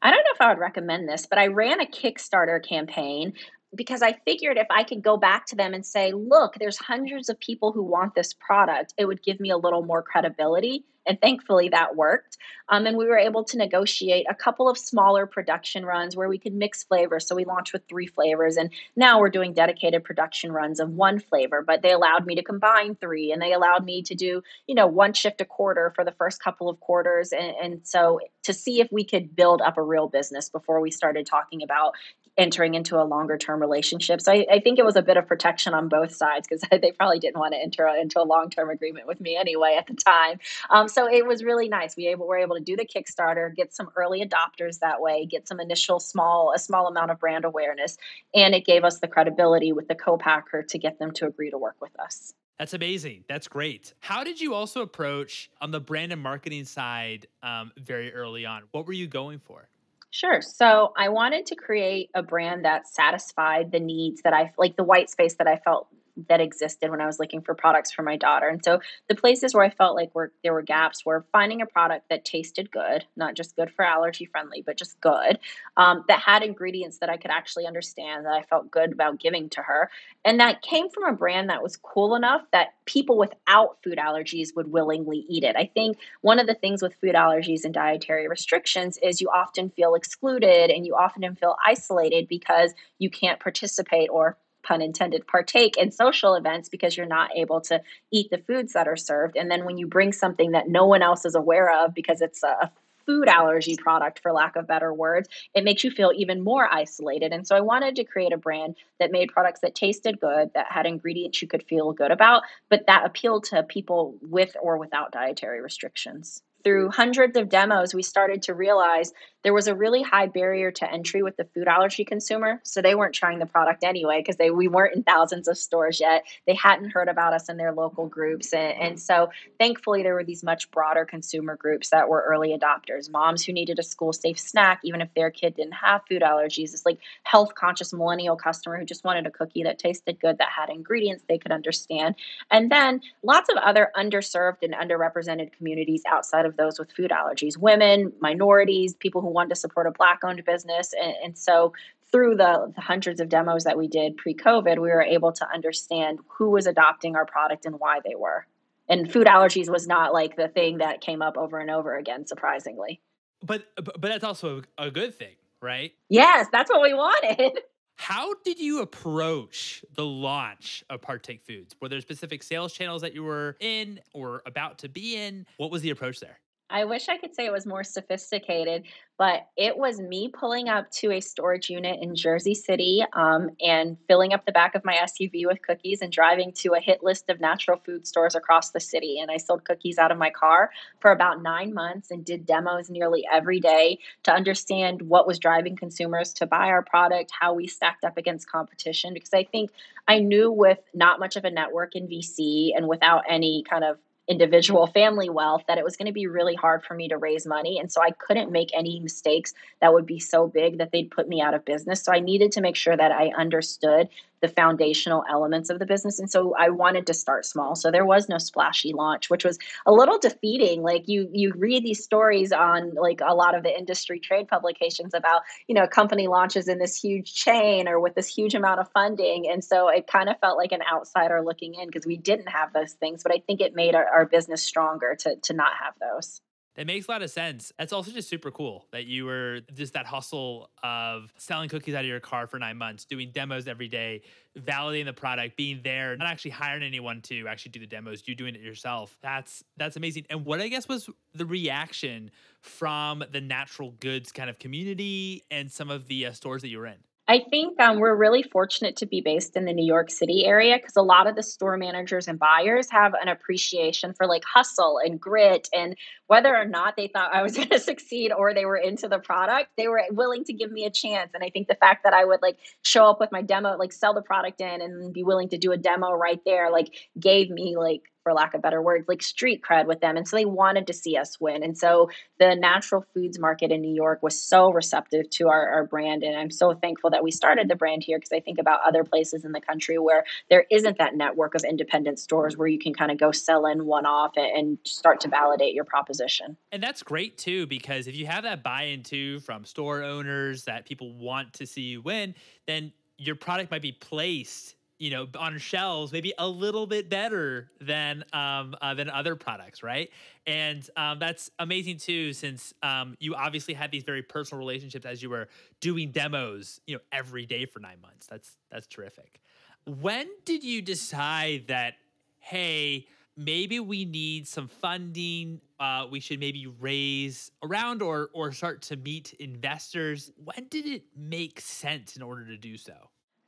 I 0.01 0.09
don't 0.09 0.23
know 0.23 0.31
if 0.33 0.41
I 0.41 0.49
would 0.49 0.59
recommend 0.59 1.07
this, 1.07 1.25
but 1.25 1.37
I 1.37 1.47
ran 1.47 1.79
a 1.79 1.85
Kickstarter 1.85 2.63
campaign 2.63 3.33
because 3.73 4.01
I 4.01 4.13
figured 4.25 4.57
if 4.57 4.67
I 4.69 4.83
could 4.83 5.01
go 5.01 5.17
back 5.17 5.45
to 5.47 5.55
them 5.55 5.73
and 5.73 5.85
say, 5.85 6.11
look, 6.11 6.55
there's 6.59 6.77
hundreds 6.77 7.29
of 7.29 7.39
people 7.39 7.71
who 7.71 7.83
want 7.83 8.15
this 8.15 8.33
product, 8.33 8.93
it 8.97 9.05
would 9.05 9.23
give 9.23 9.39
me 9.39 9.49
a 9.49 9.57
little 9.57 9.83
more 9.83 10.03
credibility. 10.03 10.85
And 11.07 11.19
thankfully 11.19 11.69
that 11.69 11.95
worked. 11.95 12.37
Um, 12.69 12.85
and 12.85 12.95
we 12.95 13.07
were 13.07 13.17
able 13.17 13.43
to 13.45 13.57
negotiate 13.57 14.27
a 14.29 14.35
couple 14.35 14.69
of 14.69 14.77
smaller 14.77 15.25
production 15.25 15.83
runs 15.83 16.15
where 16.15 16.29
we 16.29 16.37
could 16.37 16.53
mix 16.53 16.83
flavors. 16.83 17.27
So 17.27 17.35
we 17.35 17.43
launched 17.43 17.73
with 17.73 17.81
three 17.89 18.05
flavors, 18.05 18.55
and 18.55 18.69
now 18.95 19.19
we're 19.19 19.29
doing 19.29 19.53
dedicated 19.53 20.03
production 20.03 20.51
runs 20.51 20.79
of 20.79 20.89
one 20.89 21.19
flavor. 21.19 21.63
But 21.65 21.81
they 21.81 21.91
allowed 21.91 22.27
me 22.27 22.35
to 22.35 22.43
combine 22.43 22.95
three, 22.95 23.31
and 23.31 23.41
they 23.41 23.51
allowed 23.51 23.83
me 23.83 24.03
to 24.03 24.15
do, 24.15 24.43
you 24.67 24.75
know, 24.75 24.85
one 24.87 25.13
shift 25.13 25.41
a 25.41 25.45
quarter 25.45 25.91
for 25.95 26.05
the 26.05 26.11
first 26.11 26.41
couple 26.41 26.69
of 26.69 26.79
quarters. 26.79 27.31
And, 27.31 27.55
and 27.61 27.81
so 27.83 28.19
to 28.43 28.53
see 28.53 28.79
if 28.79 28.87
we 28.91 29.03
could 29.03 29.35
build 29.35 29.61
up 29.61 29.77
a 29.77 29.83
real 29.83 30.07
business 30.07 30.49
before 30.49 30.81
we 30.81 30.91
started 30.91 31.25
talking 31.25 31.63
about 31.63 31.93
entering 32.37 32.75
into 32.75 32.99
a 32.99 33.03
longer 33.03 33.37
term 33.37 33.59
relationship. 33.59 34.21
So 34.21 34.31
I, 34.31 34.45
I, 34.49 34.59
think 34.59 34.79
it 34.79 34.85
was 34.85 34.95
a 34.95 35.01
bit 35.01 35.17
of 35.17 35.27
protection 35.27 35.73
on 35.73 35.89
both 35.89 36.15
sides 36.15 36.47
because 36.47 36.63
they 36.81 36.91
probably 36.91 37.19
didn't 37.19 37.37
want 37.37 37.53
to 37.53 37.59
enter 37.59 37.87
into 37.87 38.21
a 38.21 38.23
long 38.23 38.49
term 38.49 38.69
agreement 38.69 39.07
with 39.07 39.19
me 39.19 39.35
anyway 39.35 39.75
at 39.77 39.87
the 39.87 39.93
time. 39.93 40.39
Um, 40.69 40.87
so 40.87 41.11
it 41.11 41.25
was 41.25 41.43
really 41.43 41.67
nice. 41.67 41.95
We 41.95 42.07
able, 42.07 42.27
were 42.27 42.37
able 42.37 42.55
to 42.55 42.63
do 42.63 42.75
the 42.75 42.85
Kickstarter, 42.85 43.53
get 43.53 43.73
some 43.73 43.89
early 43.95 44.25
adopters 44.25 44.79
that 44.79 45.01
way, 45.01 45.25
get 45.25 45.47
some 45.47 45.59
initial 45.59 45.99
small, 45.99 46.53
a 46.55 46.59
small 46.59 46.87
amount 46.87 47.11
of 47.11 47.19
brand 47.19 47.45
awareness, 47.45 47.97
and 48.33 48.55
it 48.55 48.65
gave 48.65 48.83
us 48.83 48.99
the 48.99 49.07
credibility 49.07 49.73
with 49.73 49.87
the 49.87 49.95
co-packer 49.95 50.63
to 50.63 50.77
get 50.77 50.99
them 50.99 51.11
to 51.11 51.27
agree 51.27 51.51
to 51.51 51.57
work 51.57 51.75
with 51.81 51.97
us. 51.99 52.33
That's 52.61 52.75
amazing. 52.75 53.23
That's 53.27 53.47
great. 53.47 53.95
How 54.01 54.23
did 54.23 54.39
you 54.39 54.53
also 54.53 54.83
approach 54.83 55.49
on 55.61 55.71
the 55.71 55.79
brand 55.79 56.11
and 56.11 56.21
marketing 56.21 56.65
side 56.65 57.25
um, 57.41 57.71
very 57.75 58.13
early 58.13 58.45
on? 58.45 58.63
What 58.69 58.85
were 58.85 58.93
you 58.93 59.07
going 59.07 59.39
for? 59.39 59.67
Sure. 60.11 60.41
So 60.41 60.91
I 60.97 61.09
wanted 61.09 61.45
to 61.47 61.55
create 61.55 62.09
a 62.13 62.21
brand 62.21 62.65
that 62.65 62.87
satisfied 62.87 63.71
the 63.71 63.79
needs 63.79 64.21
that 64.23 64.33
I 64.33 64.51
like 64.57 64.75
the 64.75 64.83
white 64.83 65.09
space 65.09 65.35
that 65.35 65.47
I 65.47 65.57
felt 65.57 65.87
that 66.29 66.41
existed 66.41 66.89
when 66.89 67.01
I 67.01 67.05
was 67.05 67.19
looking 67.19 67.41
for 67.41 67.55
products 67.55 67.91
for 67.91 68.03
my 68.03 68.17
daughter. 68.17 68.47
And 68.47 68.63
so 68.63 68.79
the 69.07 69.15
places 69.15 69.53
where 69.53 69.63
I 69.63 69.69
felt 69.69 69.95
like 69.95 70.13
were 70.13 70.31
there 70.43 70.53
were 70.53 70.61
gaps 70.61 71.05
were 71.05 71.25
finding 71.31 71.61
a 71.61 71.65
product 71.65 72.09
that 72.09 72.25
tasted 72.25 72.71
good, 72.71 73.05
not 73.15 73.35
just 73.35 73.55
good 73.55 73.71
for 73.71 73.85
allergy 73.85 74.25
friendly, 74.25 74.63
but 74.65 74.77
just 74.77 74.99
good, 75.01 75.39
um, 75.77 76.03
that 76.07 76.19
had 76.19 76.43
ingredients 76.43 76.99
that 76.99 77.09
I 77.09 77.17
could 77.17 77.31
actually 77.31 77.65
understand 77.65 78.25
that 78.25 78.33
I 78.33 78.43
felt 78.43 78.71
good 78.71 78.91
about 78.91 79.19
giving 79.19 79.49
to 79.49 79.61
her, 79.61 79.89
and 80.25 80.39
that 80.39 80.61
came 80.61 80.89
from 80.89 81.05
a 81.05 81.13
brand 81.13 81.49
that 81.49 81.63
was 81.63 81.77
cool 81.77 82.15
enough 82.15 82.41
that 82.51 82.73
people 82.85 83.17
without 83.17 83.77
food 83.83 83.97
allergies 83.97 84.55
would 84.55 84.71
willingly 84.71 85.25
eat 85.29 85.43
it. 85.43 85.55
I 85.55 85.69
think 85.73 85.97
one 86.21 86.39
of 86.39 86.47
the 86.47 86.55
things 86.55 86.81
with 86.81 86.95
food 86.95 87.15
allergies 87.15 87.63
and 87.63 87.73
dietary 87.73 88.27
restrictions 88.27 88.97
is 89.01 89.21
you 89.21 89.29
often 89.29 89.69
feel 89.69 89.95
excluded 89.95 90.69
and 90.69 90.85
you 90.85 90.95
often 90.95 91.21
feel 91.35 91.55
isolated 91.65 92.27
because 92.27 92.73
you 92.99 93.09
can't 93.09 93.39
participate 93.39 94.09
or 94.09 94.37
pun 94.63 94.81
intended, 94.81 95.27
partake 95.27 95.77
in 95.77 95.91
social 95.91 96.35
events 96.35 96.69
because 96.69 96.95
you're 96.95 97.05
not 97.05 97.35
able 97.35 97.61
to 97.61 97.81
eat 98.11 98.29
the 98.29 98.37
foods 98.37 98.73
that 98.73 98.87
are 98.87 98.97
served. 98.97 99.35
And 99.37 99.49
then 99.49 99.65
when 99.65 99.77
you 99.77 99.87
bring 99.87 100.13
something 100.13 100.51
that 100.51 100.69
no 100.69 100.85
one 100.85 101.01
else 101.01 101.25
is 101.25 101.35
aware 101.35 101.83
of 101.83 101.93
because 101.93 102.21
it's 102.21 102.43
a 102.43 102.71
food 103.05 103.27
allergy 103.27 103.75
product, 103.75 104.19
for 104.19 104.31
lack 104.31 104.55
of 104.55 104.67
better 104.67 104.93
words, 104.93 105.27
it 105.55 105.63
makes 105.63 105.83
you 105.83 105.91
feel 105.91 106.11
even 106.15 106.43
more 106.43 106.71
isolated. 106.71 107.33
And 107.33 107.47
so 107.47 107.55
I 107.55 107.61
wanted 107.61 107.95
to 107.95 108.03
create 108.03 108.31
a 108.31 108.37
brand 108.37 108.75
that 108.99 109.11
made 109.11 109.31
products 109.31 109.61
that 109.61 109.75
tasted 109.75 110.19
good, 110.19 110.51
that 110.53 110.67
had 110.69 110.85
ingredients 110.85 111.41
you 111.41 111.47
could 111.47 111.63
feel 111.63 111.93
good 111.93 112.11
about, 112.11 112.43
but 112.69 112.85
that 112.87 113.05
appealed 113.05 113.45
to 113.45 113.63
people 113.63 114.15
with 114.21 114.55
or 114.61 114.77
without 114.77 115.11
dietary 115.11 115.61
restrictions 115.61 116.43
through 116.63 116.89
hundreds 116.89 117.37
of 117.37 117.49
demos, 117.49 117.93
we 117.93 118.03
started 118.03 118.43
to 118.43 118.53
realize 118.53 119.13
there 119.43 119.53
was 119.53 119.67
a 119.67 119.73
really 119.75 120.03
high 120.03 120.27
barrier 120.27 120.71
to 120.71 120.91
entry 120.91 121.23
with 121.23 121.35
the 121.37 121.45
food 121.45 121.67
allergy 121.67 122.05
consumer. 122.05 122.59
So 122.63 122.81
they 122.81 122.93
weren't 122.93 123.15
trying 123.15 123.39
the 123.39 123.47
product 123.47 123.83
anyway 123.83 124.19
because 124.19 124.37
they 124.37 124.51
we 124.51 124.67
weren't 124.67 124.95
in 124.95 125.03
thousands 125.03 125.47
of 125.47 125.57
stores 125.57 125.99
yet. 125.99 126.23
They 126.45 126.53
hadn't 126.53 126.91
heard 126.91 127.07
about 127.07 127.33
us 127.33 127.49
in 127.49 127.57
their 127.57 127.73
local 127.73 128.07
groups, 128.07 128.53
and, 128.53 128.77
and 128.79 128.99
so 128.99 129.29
thankfully 129.59 130.03
there 130.03 130.13
were 130.13 130.23
these 130.23 130.43
much 130.43 130.69
broader 130.71 131.05
consumer 131.05 131.55
groups 131.55 131.89
that 131.89 132.07
were 132.07 132.23
early 132.27 132.57
adopters. 132.57 133.09
Moms 133.09 133.43
who 133.43 133.53
needed 133.53 133.79
a 133.79 133.83
school 133.83 134.13
safe 134.13 134.39
snack, 134.39 134.81
even 134.83 135.01
if 135.01 135.11
their 135.15 135.31
kid 135.31 135.55
didn't 135.55 135.73
have 135.73 136.01
food 136.07 136.21
allergies. 136.21 136.73
It's 136.73 136.85
like 136.85 136.99
health 137.23 137.55
conscious 137.55 137.91
millennial 137.91 138.35
customer 138.35 138.77
who 138.77 138.85
just 138.85 139.03
wanted 139.03 139.25
a 139.25 139.31
cookie 139.31 139.63
that 139.63 139.79
tasted 139.79 140.19
good, 140.19 140.37
that 140.37 140.49
had 140.55 140.69
ingredients 140.69 141.23
they 141.27 141.39
could 141.39 141.51
understand, 141.51 142.15
and 142.51 142.71
then 142.71 143.01
lots 143.23 143.49
of 143.49 143.57
other 143.57 143.91
underserved 143.97 144.61
and 144.61 144.73
underrepresented 144.73 145.51
communities 145.53 146.03
outside 146.07 146.45
of 146.45 146.51
of 146.51 146.57
those 146.57 146.77
with 146.77 146.91
food 146.91 147.11
allergies 147.11 147.57
women, 147.57 148.13
minorities, 148.19 148.93
people 148.93 149.21
who 149.21 149.30
want 149.31 149.49
to 149.49 149.55
support 149.55 149.87
a 149.87 149.91
Black 149.91 150.19
owned 150.23 150.43
business. 150.45 150.93
And, 150.99 151.13
and 151.23 151.37
so 151.37 151.73
through 152.11 152.35
the, 152.35 152.71
the, 152.75 152.81
hundreds 152.81 153.21
of 153.21 153.29
demos 153.29 153.63
that 153.63 153.77
we 153.77 153.87
did 153.87 154.17
pre 154.17 154.33
COVID, 154.33 154.75
we 154.75 154.89
were 154.89 155.01
able 155.01 155.31
to 155.31 155.47
understand 155.53 156.19
who 156.27 156.49
was 156.49 156.67
adopting 156.67 157.15
our 157.15 157.25
product 157.25 157.65
and 157.65 157.79
why 157.79 157.99
they 158.03 158.15
were. 158.15 158.45
And 158.89 159.11
food 159.11 159.27
allergies 159.27 159.69
was 159.69 159.87
not 159.87 160.13
like 160.13 160.35
the 160.35 160.49
thing 160.49 160.79
that 160.79 161.01
came 161.01 161.21
up 161.21 161.37
over 161.37 161.59
and 161.59 161.71
over 161.71 161.95
again, 161.95 162.27
surprisingly. 162.27 162.99
But 163.43 163.63
but 163.75 164.01
that's 164.01 164.23
also 164.23 164.63
a 164.77 164.91
good 164.91 165.15
thing, 165.15 165.35
right? 165.61 165.93
Yes, 166.09 166.47
that's 166.51 166.69
what 166.69 166.81
we 166.81 166.93
wanted. 166.93 167.59
How 167.95 168.33
did 168.43 168.59
you 168.59 168.81
approach 168.81 169.85
the 169.93 170.03
launch 170.03 170.83
of 170.89 171.01
Partake 171.01 171.43
Foods? 171.43 171.75
Were 171.79 171.87
there 171.87 172.01
specific 172.01 172.41
sales 172.41 172.73
channels 172.73 173.03
that 173.03 173.13
you 173.13 173.23
were 173.23 173.57
in 173.59 173.99
or 174.13 174.41
about 174.47 174.79
to 174.79 174.89
be 174.89 175.15
in? 175.15 175.45
What 175.57 175.69
was 175.69 175.83
the 175.83 175.91
approach 175.91 176.19
there? 176.19 176.39
I 176.71 176.85
wish 176.85 177.09
I 177.09 177.17
could 177.17 177.35
say 177.35 177.45
it 177.45 177.51
was 177.51 177.65
more 177.65 177.83
sophisticated, 177.83 178.85
but 179.17 179.47
it 179.57 179.77
was 179.77 179.99
me 179.99 180.29
pulling 180.29 180.69
up 180.69 180.89
to 180.91 181.11
a 181.11 181.19
storage 181.19 181.69
unit 181.69 181.99
in 182.01 182.15
Jersey 182.15 182.55
City 182.55 183.03
um, 183.13 183.49
and 183.59 183.97
filling 184.07 184.33
up 184.33 184.45
the 184.45 184.53
back 184.53 184.73
of 184.73 184.85
my 184.85 184.95
SUV 184.95 185.45
with 185.45 185.61
cookies 185.61 186.01
and 186.01 186.11
driving 186.11 186.53
to 186.53 186.73
a 186.73 186.79
hit 186.79 187.03
list 187.03 187.29
of 187.29 187.41
natural 187.41 187.77
food 187.85 188.07
stores 188.07 188.35
across 188.35 188.71
the 188.71 188.79
city. 188.79 189.19
And 189.19 189.29
I 189.29 189.37
sold 189.37 189.65
cookies 189.65 189.97
out 189.97 190.11
of 190.11 190.17
my 190.17 190.29
car 190.29 190.71
for 191.01 191.11
about 191.11 191.43
nine 191.43 191.73
months 191.73 192.09
and 192.09 192.23
did 192.23 192.45
demos 192.45 192.89
nearly 192.89 193.25
every 193.31 193.59
day 193.59 193.99
to 194.23 194.31
understand 194.31 195.01
what 195.01 195.27
was 195.27 195.39
driving 195.39 195.75
consumers 195.75 196.31
to 196.33 196.47
buy 196.47 196.67
our 196.67 196.83
product, 196.83 197.31
how 197.37 197.53
we 197.53 197.67
stacked 197.67 198.05
up 198.05 198.17
against 198.17 198.49
competition. 198.49 199.13
Because 199.13 199.33
I 199.33 199.43
think 199.43 199.71
I 200.07 200.19
knew 200.19 200.49
with 200.49 200.79
not 200.93 201.19
much 201.19 201.35
of 201.35 201.43
a 201.43 201.51
network 201.51 201.95
in 201.95 202.07
VC 202.07 202.71
and 202.75 202.87
without 202.87 203.23
any 203.27 203.63
kind 203.69 203.83
of 203.83 203.97
individual 204.31 204.87
family 204.87 205.29
wealth 205.29 205.63
that 205.67 205.77
it 205.77 205.83
was 205.83 205.97
going 205.97 206.07
to 206.07 206.13
be 206.13 206.25
really 206.25 206.55
hard 206.55 206.83
for 206.83 206.95
me 206.95 207.09
to 207.09 207.17
raise 207.17 207.45
money. 207.45 207.79
And 207.79 207.91
so 207.91 208.01
I 208.01 208.11
couldn't 208.11 208.51
make 208.51 208.69
any 208.73 208.99
mistakes 209.01 209.53
that 209.81 209.93
would 209.93 210.05
be 210.05 210.19
so 210.19 210.47
big 210.47 210.77
that 210.77 210.91
they'd 210.91 211.11
put 211.11 211.27
me 211.27 211.41
out 211.41 211.53
of 211.53 211.65
business. 211.65 212.01
So 212.01 212.13
I 212.13 212.21
needed 212.21 212.53
to 212.53 212.61
make 212.61 212.77
sure 212.77 212.95
that 212.95 213.11
I 213.11 213.31
understood 213.37 214.07
the 214.41 214.47
foundational 214.47 215.23
elements 215.29 215.69
of 215.69 215.79
the 215.79 215.85
business. 215.85 216.19
And 216.19 216.29
so 216.29 216.55
I 216.57 216.69
wanted 216.69 217.07
to 217.07 217.13
start 217.13 217.45
small. 217.45 217.75
So 217.75 217.91
there 217.91 218.05
was 218.05 218.27
no 218.27 218.37
splashy 218.37 218.93
launch, 218.93 219.29
which 219.29 219.45
was 219.45 219.57
a 219.85 219.91
little 219.91 220.17
defeating. 220.17 220.81
Like 220.81 221.07
you 221.07 221.29
you 221.31 221.53
read 221.55 221.83
these 221.83 222.03
stories 222.03 222.51
on 222.51 222.93
like 222.95 223.21
a 223.25 223.33
lot 223.33 223.55
of 223.55 223.63
the 223.63 223.77
industry 223.77 224.19
trade 224.19 224.47
publications 224.47 225.13
about, 225.13 225.43
you 225.67 225.75
know, 225.75 225.83
a 225.83 225.87
company 225.87 226.27
launches 226.27 226.67
in 226.67 226.79
this 226.79 227.01
huge 227.01 227.33
chain 227.33 227.87
or 227.87 227.99
with 227.99 228.15
this 228.15 228.27
huge 228.27 228.55
amount 228.55 228.79
of 228.79 228.91
funding. 228.91 229.47
And 229.49 229.63
so 229.63 229.89
it 229.89 230.07
kind 230.07 230.29
of 230.29 230.39
felt 230.39 230.57
like 230.57 230.71
an 230.71 230.81
outsider 230.91 231.41
looking 231.41 231.75
in 231.75 231.87
because 231.87 232.05
we 232.05 232.17
didn't 232.17 232.47
have 232.47 232.73
those 232.73 232.93
things. 232.93 233.23
But 233.23 233.33
I 233.33 233.41
think 233.45 233.61
it 233.61 233.75
made 233.75 233.95
our, 233.95 234.07
our 234.07 234.25
business 234.25 234.63
stronger 234.63 235.15
to 235.19 235.35
to 235.35 235.53
not 235.53 235.71
have 235.79 235.93
those. 235.99 236.41
That 236.75 236.87
makes 236.87 237.07
a 237.07 237.11
lot 237.11 237.21
of 237.21 237.29
sense. 237.29 237.73
That's 237.77 237.91
also 237.91 238.11
just 238.11 238.29
super 238.29 238.49
cool 238.49 238.85
that 238.91 239.05
you 239.05 239.25
were 239.25 239.59
just 239.73 239.93
that 239.93 240.05
hustle 240.05 240.69
of 240.83 241.33
selling 241.37 241.67
cookies 241.67 241.95
out 241.95 242.05
of 242.05 242.07
your 242.07 242.21
car 242.21 242.47
for 242.47 242.59
nine 242.59 242.77
months, 242.77 243.03
doing 243.03 243.31
demos 243.33 243.67
every 243.67 243.89
day, 243.89 244.21
validating 244.57 245.05
the 245.05 245.13
product, 245.13 245.57
being 245.57 245.81
there, 245.83 246.15
not 246.15 246.27
actually 246.27 246.51
hiring 246.51 246.83
anyone 246.83 247.19
to 247.23 247.45
actually 247.47 247.71
do 247.71 247.81
the 247.81 247.87
demos, 247.87 248.23
you 248.25 248.35
doing 248.35 248.55
it 248.55 248.61
yourself. 248.61 249.17
That's 249.21 249.63
that's 249.75 249.97
amazing. 249.97 250.25
And 250.29 250.45
what 250.45 250.61
I 250.61 250.69
guess 250.69 250.87
was 250.87 251.09
the 251.33 251.45
reaction 251.45 252.31
from 252.61 253.23
the 253.29 253.41
natural 253.41 253.91
goods 253.99 254.31
kind 254.31 254.49
of 254.49 254.57
community 254.57 255.43
and 255.51 255.69
some 255.69 255.89
of 255.89 256.07
the 256.07 256.27
uh, 256.27 256.31
stores 256.31 256.61
that 256.61 256.69
you 256.69 256.77
were 256.77 256.87
in? 256.87 256.99
I 257.31 257.39
think 257.49 257.79
um, 257.79 257.99
we're 257.99 258.13
really 258.13 258.43
fortunate 258.43 258.97
to 258.97 259.05
be 259.05 259.21
based 259.21 259.55
in 259.55 259.63
the 259.63 259.71
New 259.71 259.85
York 259.85 260.11
City 260.11 260.43
area 260.45 260.75
because 260.75 260.97
a 260.97 261.01
lot 261.01 261.27
of 261.27 261.37
the 261.37 261.43
store 261.43 261.77
managers 261.77 262.27
and 262.27 262.37
buyers 262.37 262.91
have 262.91 263.13
an 263.13 263.29
appreciation 263.29 264.13
for 264.13 264.27
like 264.27 264.43
hustle 264.43 264.99
and 265.01 265.17
grit. 265.17 265.69
And 265.73 265.95
whether 266.27 266.53
or 266.53 266.65
not 266.65 266.97
they 266.97 267.07
thought 267.07 267.33
I 267.33 267.41
was 267.41 267.55
going 267.55 267.69
to 267.69 267.79
succeed 267.79 268.33
or 268.33 268.53
they 268.53 268.65
were 268.65 268.75
into 268.75 269.07
the 269.07 269.17
product, 269.17 269.69
they 269.77 269.87
were 269.87 270.03
willing 270.11 270.43
to 270.43 270.51
give 270.51 270.73
me 270.73 270.83
a 270.83 270.89
chance. 270.89 271.31
And 271.33 271.41
I 271.41 271.49
think 271.49 271.69
the 271.69 271.75
fact 271.75 272.03
that 272.03 272.13
I 272.13 272.25
would 272.25 272.41
like 272.41 272.57
show 272.83 273.05
up 273.05 273.21
with 273.21 273.31
my 273.31 273.41
demo, 273.41 273.77
like 273.77 273.93
sell 273.93 274.13
the 274.13 274.21
product 274.21 274.59
in 274.59 274.81
and 274.81 275.13
be 275.13 275.23
willing 275.23 275.47
to 275.49 275.57
do 275.57 275.71
a 275.71 275.77
demo 275.77 276.11
right 276.11 276.41
there, 276.45 276.69
like 276.69 276.93
gave 277.17 277.49
me 277.49 277.77
like 277.77 278.01
for 278.23 278.33
lack 278.33 278.53
of 278.53 278.61
better 278.61 278.81
words, 278.81 279.07
like 279.07 279.21
street 279.21 279.61
cred 279.67 279.85
with 279.87 279.99
them. 279.99 280.17
And 280.17 280.27
so 280.27 280.35
they 280.35 280.45
wanted 280.45 280.87
to 280.87 280.93
see 280.93 281.17
us 281.17 281.39
win. 281.39 281.63
And 281.63 281.77
so 281.77 282.09
the 282.39 282.55
natural 282.55 283.05
foods 283.13 283.39
market 283.39 283.71
in 283.71 283.81
New 283.81 283.93
York 283.93 284.21
was 284.21 284.39
so 284.39 284.71
receptive 284.71 285.29
to 285.31 285.49
our, 285.49 285.69
our 285.69 285.85
brand. 285.85 286.23
And 286.23 286.37
I'm 286.37 286.51
so 286.51 286.73
thankful 286.73 287.09
that 287.11 287.23
we 287.23 287.31
started 287.31 287.67
the 287.67 287.75
brand 287.75 288.03
here 288.03 288.17
because 288.17 288.31
I 288.31 288.39
think 288.39 288.59
about 288.59 288.81
other 288.85 289.03
places 289.03 289.45
in 289.45 289.51
the 289.51 289.61
country 289.61 289.97
where 289.97 290.23
there 290.49 290.65
isn't 290.69 290.97
that 290.97 291.15
network 291.15 291.55
of 291.55 291.63
independent 291.63 292.19
stores 292.19 292.57
where 292.57 292.67
you 292.67 292.79
can 292.79 292.93
kind 292.93 293.11
of 293.11 293.17
go 293.17 293.31
sell 293.31 293.65
in 293.65 293.85
one 293.85 294.05
off 294.05 294.33
and 294.35 294.77
start 294.85 295.19
to 295.21 295.27
validate 295.27 295.73
your 295.73 295.85
proposition. 295.85 296.57
And 296.71 296.81
that's 296.81 297.03
great 297.03 297.37
too, 297.37 297.67
because 297.67 298.07
if 298.07 298.15
you 298.15 298.27
have 298.27 298.43
that 298.43 298.63
buy 298.63 298.83
in 298.83 299.03
too 299.03 299.39
from 299.39 299.65
store 299.65 300.03
owners 300.03 300.65
that 300.65 300.85
people 300.85 301.13
want 301.13 301.53
to 301.53 301.65
see 301.65 301.81
you 301.81 302.01
win, 302.01 302.35
then 302.67 302.91
your 303.17 303.35
product 303.35 303.71
might 303.71 303.81
be 303.81 303.91
placed 303.91 304.75
you 305.01 305.09
know 305.09 305.27
on 305.39 305.57
shelves 305.57 306.11
maybe 306.11 306.31
a 306.37 306.47
little 306.47 306.85
bit 306.85 307.09
better 307.09 307.71
than 307.81 308.23
um, 308.33 308.75
uh, 308.81 308.93
than 308.93 309.09
other 309.09 309.35
products 309.35 309.81
right? 309.81 310.11
And 310.45 310.87
um, 310.95 311.17
that's 311.17 311.49
amazing 311.57 311.97
too 311.97 312.33
since 312.33 312.73
um, 312.83 313.17
you 313.19 313.33
obviously 313.33 313.73
had 313.73 313.91
these 313.91 314.03
very 314.03 314.21
personal 314.21 314.59
relationships 314.59 315.05
as 315.05 315.23
you 315.23 315.29
were 315.31 315.47
doing 315.79 316.11
demos 316.11 316.79
you 316.85 316.95
know 316.95 317.01
every 317.11 317.47
day 317.47 317.65
for 317.65 317.79
nine 317.79 317.99
months. 317.99 318.27
That's 318.27 318.57
that's 318.69 318.85
terrific. 318.85 319.41
When 319.85 320.27
did 320.45 320.63
you 320.63 320.83
decide 320.83 321.65
that 321.67 321.95
hey 322.39 323.07
maybe 323.35 323.79
we 323.79 324.05
need 324.05 324.47
some 324.47 324.67
funding 324.67 325.61
uh, 325.79 326.05
we 326.11 326.19
should 326.19 326.39
maybe 326.39 326.67
raise 326.79 327.51
around 327.63 328.03
or 328.03 328.29
or 328.33 328.51
start 328.51 328.83
to 328.83 328.97
meet 328.97 329.33
investors? 329.39 330.31
When 330.43 330.67
did 330.69 330.85
it 330.85 331.05
make 331.17 331.59
sense 331.59 332.15
in 332.15 332.21
order 332.21 332.45
to 332.45 332.55
do 332.55 332.77
so 332.77 332.93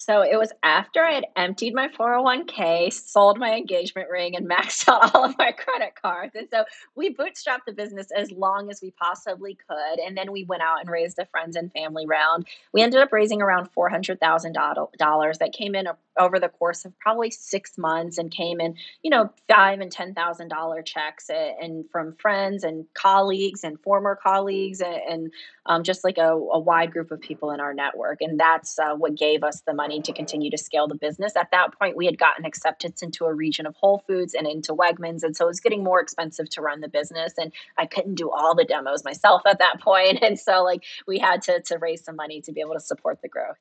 so 0.06 0.22
it 0.22 0.38
was 0.38 0.52
after 0.64 1.02
I 1.02 1.14
had 1.14 1.28
emptied 1.38 1.74
my 1.74 1.88
401k, 1.88 2.92
sold 2.92 3.40
my 3.40 3.56
engagement 3.56 4.10
ring, 4.10 4.36
and 4.36 4.50
maxed 4.50 4.90
out 4.90 5.16
all 5.16 5.24
of 5.24 5.38
my 5.38 5.54
credit 5.54 5.94
cards. 6.02 6.36
And 6.36 6.50
so 6.52 6.66
we 6.94 7.16
bootstrapped 7.16 7.66
the 7.66 7.72
business 7.72 8.08
as 8.12 8.30
long 8.30 8.70
as 8.70 8.82
we 8.82 8.92
possibly 8.92 9.58
could. 9.68 10.00
And 10.06 10.18
then 10.18 10.34
we 10.34 10.44
went 10.44 10.62
out 10.62 10.82
and 10.82 10.90
raised 10.90 11.20
a 11.20 11.26
friends 11.28 11.56
and 11.56 11.72
family 11.72 12.06
round. 12.06 12.48
We 12.74 12.82
ended 12.82 13.00
up 13.00 13.14
raising 13.14 13.42
around 13.42 13.70
$400,000 13.78 15.38
that 15.38 15.54
came 15.54 15.74
in 15.74 15.88
over 16.20 16.40
the 16.40 16.50
course 16.50 16.84
of 16.84 16.98
probably 17.00 17.32
six 17.32 17.78
months 17.78 18.18
and 18.18 18.30
came 18.30 18.60
in, 18.60 18.76
you 19.02 19.10
know, 19.10 19.32
five 19.50 19.80
and 19.80 19.92
ten 19.92 20.14
thousand 20.14 20.50
dollar 20.50 20.82
checks 20.82 21.30
and 21.30 21.86
from 21.92 22.16
friends 22.18 22.64
and 22.64 22.86
colleagues 22.94 23.64
and 23.64 23.80
former 23.82 24.16
colleagues 24.22 24.82
and, 24.82 25.02
and 25.10 25.32
um, 25.66 25.84
just 25.84 26.04
like 26.04 26.18
a, 26.18 26.32
a, 26.32 26.60
wide 26.60 26.92
group 26.92 27.12
of 27.12 27.22
people 27.22 27.52
in 27.52 27.60
our 27.60 27.74
network. 27.74 28.22
And 28.22 28.40
that's 28.40 28.78
uh, 28.78 28.96
what 28.96 29.16
gave 29.16 29.44
us 29.44 29.62
the 29.62 29.74
money 29.94 30.02
to 30.02 30.14
continue 30.14 30.50
to 30.50 30.58
scale 30.58 30.88
the 30.88 30.96
business. 30.96 31.36
At 31.36 31.52
that 31.52 31.78
point, 31.78 31.96
we 31.96 32.06
had 32.06 32.18
gotten 32.18 32.46
acceptance 32.46 33.02
into 33.02 33.26
a 33.26 33.34
region 33.34 33.66
of 33.66 33.76
Whole 33.76 34.04
Foods 34.08 34.34
and 34.34 34.48
into 34.48 34.74
Wegmans, 34.74 35.24
and 35.24 35.36
so 35.36 35.46
it 35.46 35.48
was 35.48 35.60
getting 35.60 35.84
more 35.84 36.02
expensive 36.02 36.50
to 36.50 36.62
run 36.62 36.82
the 36.82 36.88
business. 36.88 37.34
And 37.38 37.54
I 37.78 37.86
couldn't 37.86 38.16
do 38.16 38.32
all 38.32 38.56
the 38.56 38.66
demos 38.66 39.04
myself 39.04 39.44
at 39.46 39.60
that 39.60 39.82
point, 39.82 40.20
and 40.24 40.40
so 40.40 40.64
like 40.64 40.84
we 41.08 41.20
had 41.20 41.42
to 41.44 41.62
to 41.62 41.78
raise 41.78 42.04
some 42.04 42.16
money 42.16 42.42
to 42.42 42.52
be 42.52 42.62
able 42.62 42.74
to 42.74 42.80
support 42.80 43.20
the 43.22 43.30
growth. 43.30 43.58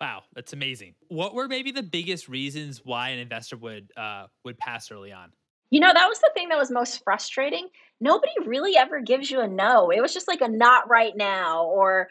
Wow, 0.00 0.24
that's 0.34 0.52
amazing. 0.52 0.94
What 1.08 1.34
were 1.34 1.48
maybe 1.48 1.72
the 1.72 1.82
biggest 1.82 2.28
reasons 2.28 2.82
why 2.84 3.10
an 3.10 3.18
investor 3.18 3.56
would 3.56 3.92
uh, 3.96 4.26
would 4.44 4.58
pass 4.58 4.90
early 4.90 5.12
on? 5.12 5.32
You 5.70 5.80
know, 5.80 5.92
that 5.92 6.08
was 6.08 6.20
the 6.20 6.30
thing 6.34 6.48
that 6.50 6.58
was 6.58 6.70
most 6.70 7.02
frustrating. 7.02 7.68
Nobody 8.00 8.32
really 8.44 8.76
ever 8.76 9.00
gives 9.00 9.30
you 9.30 9.40
a 9.40 9.48
no. 9.48 9.90
It 9.90 10.00
was 10.00 10.14
just 10.14 10.28
like 10.28 10.40
a 10.40 10.48
not 10.48 10.88
right 10.88 11.16
now 11.16 11.64
or 11.64 12.08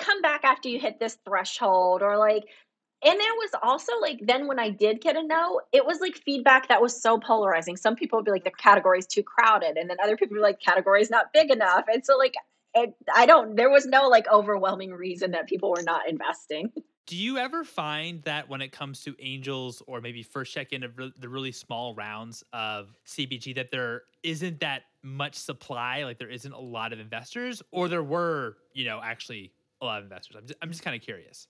come 0.00 0.22
back 0.22 0.44
after 0.44 0.68
you 0.68 0.80
hit 0.80 0.98
this 0.98 1.18
threshold 1.24 2.02
or 2.02 2.16
like 2.16 2.44
and 3.02 3.18
there 3.18 3.34
was 3.34 3.50
also 3.62 3.92
like 4.00 4.20
then 4.22 4.46
when 4.46 4.58
I 4.58 4.70
did 4.70 5.00
get 5.00 5.16
a 5.16 5.22
no, 5.22 5.60
it 5.72 5.86
was 5.86 6.00
like 6.00 6.16
feedback 6.16 6.68
that 6.68 6.82
was 6.82 7.00
so 7.00 7.18
polarizing. 7.18 7.76
Some 7.76 7.96
people 7.96 8.18
would 8.18 8.24
be 8.24 8.30
like 8.30 8.44
the 8.44 8.50
category 8.50 8.98
is 8.98 9.06
too 9.06 9.22
crowded, 9.22 9.76
and 9.76 9.88
then 9.88 9.96
other 10.02 10.16
people 10.16 10.36
be 10.36 10.42
like 10.42 10.60
category 10.60 11.00
is 11.00 11.10
not 11.10 11.32
big 11.32 11.50
enough. 11.50 11.84
And 11.92 12.04
so 12.04 12.16
like 12.16 12.34
it, 12.74 12.94
I 13.14 13.26
don't. 13.26 13.56
There 13.56 13.70
was 13.70 13.86
no 13.86 14.08
like 14.08 14.26
overwhelming 14.28 14.92
reason 14.92 15.30
that 15.32 15.48
people 15.48 15.70
were 15.70 15.82
not 15.82 16.08
investing. 16.08 16.70
Do 17.06 17.16
you 17.16 17.38
ever 17.38 17.64
find 17.64 18.22
that 18.22 18.48
when 18.48 18.60
it 18.60 18.70
comes 18.70 19.02
to 19.02 19.16
angels 19.18 19.82
or 19.88 20.00
maybe 20.00 20.22
first 20.22 20.54
check 20.54 20.72
in 20.72 20.84
of 20.84 20.92
the 20.96 21.28
really 21.28 21.50
small 21.50 21.94
rounds 21.94 22.44
of 22.52 22.94
CPG 23.04 23.56
that 23.56 23.72
there 23.72 24.02
isn't 24.22 24.60
that 24.60 24.82
much 25.02 25.34
supply, 25.34 26.04
like 26.04 26.18
there 26.18 26.28
isn't 26.28 26.52
a 26.52 26.60
lot 26.60 26.92
of 26.92 27.00
investors, 27.00 27.62
or 27.72 27.88
there 27.88 28.04
were, 28.04 28.58
you 28.74 28.84
know, 28.84 29.00
actually 29.02 29.50
a 29.80 29.86
lot 29.86 29.98
of 29.98 30.04
investors? 30.04 30.36
I'm 30.36 30.46
just, 30.46 30.58
I'm 30.62 30.70
just 30.70 30.84
kind 30.84 30.94
of 30.94 31.02
curious. 31.02 31.48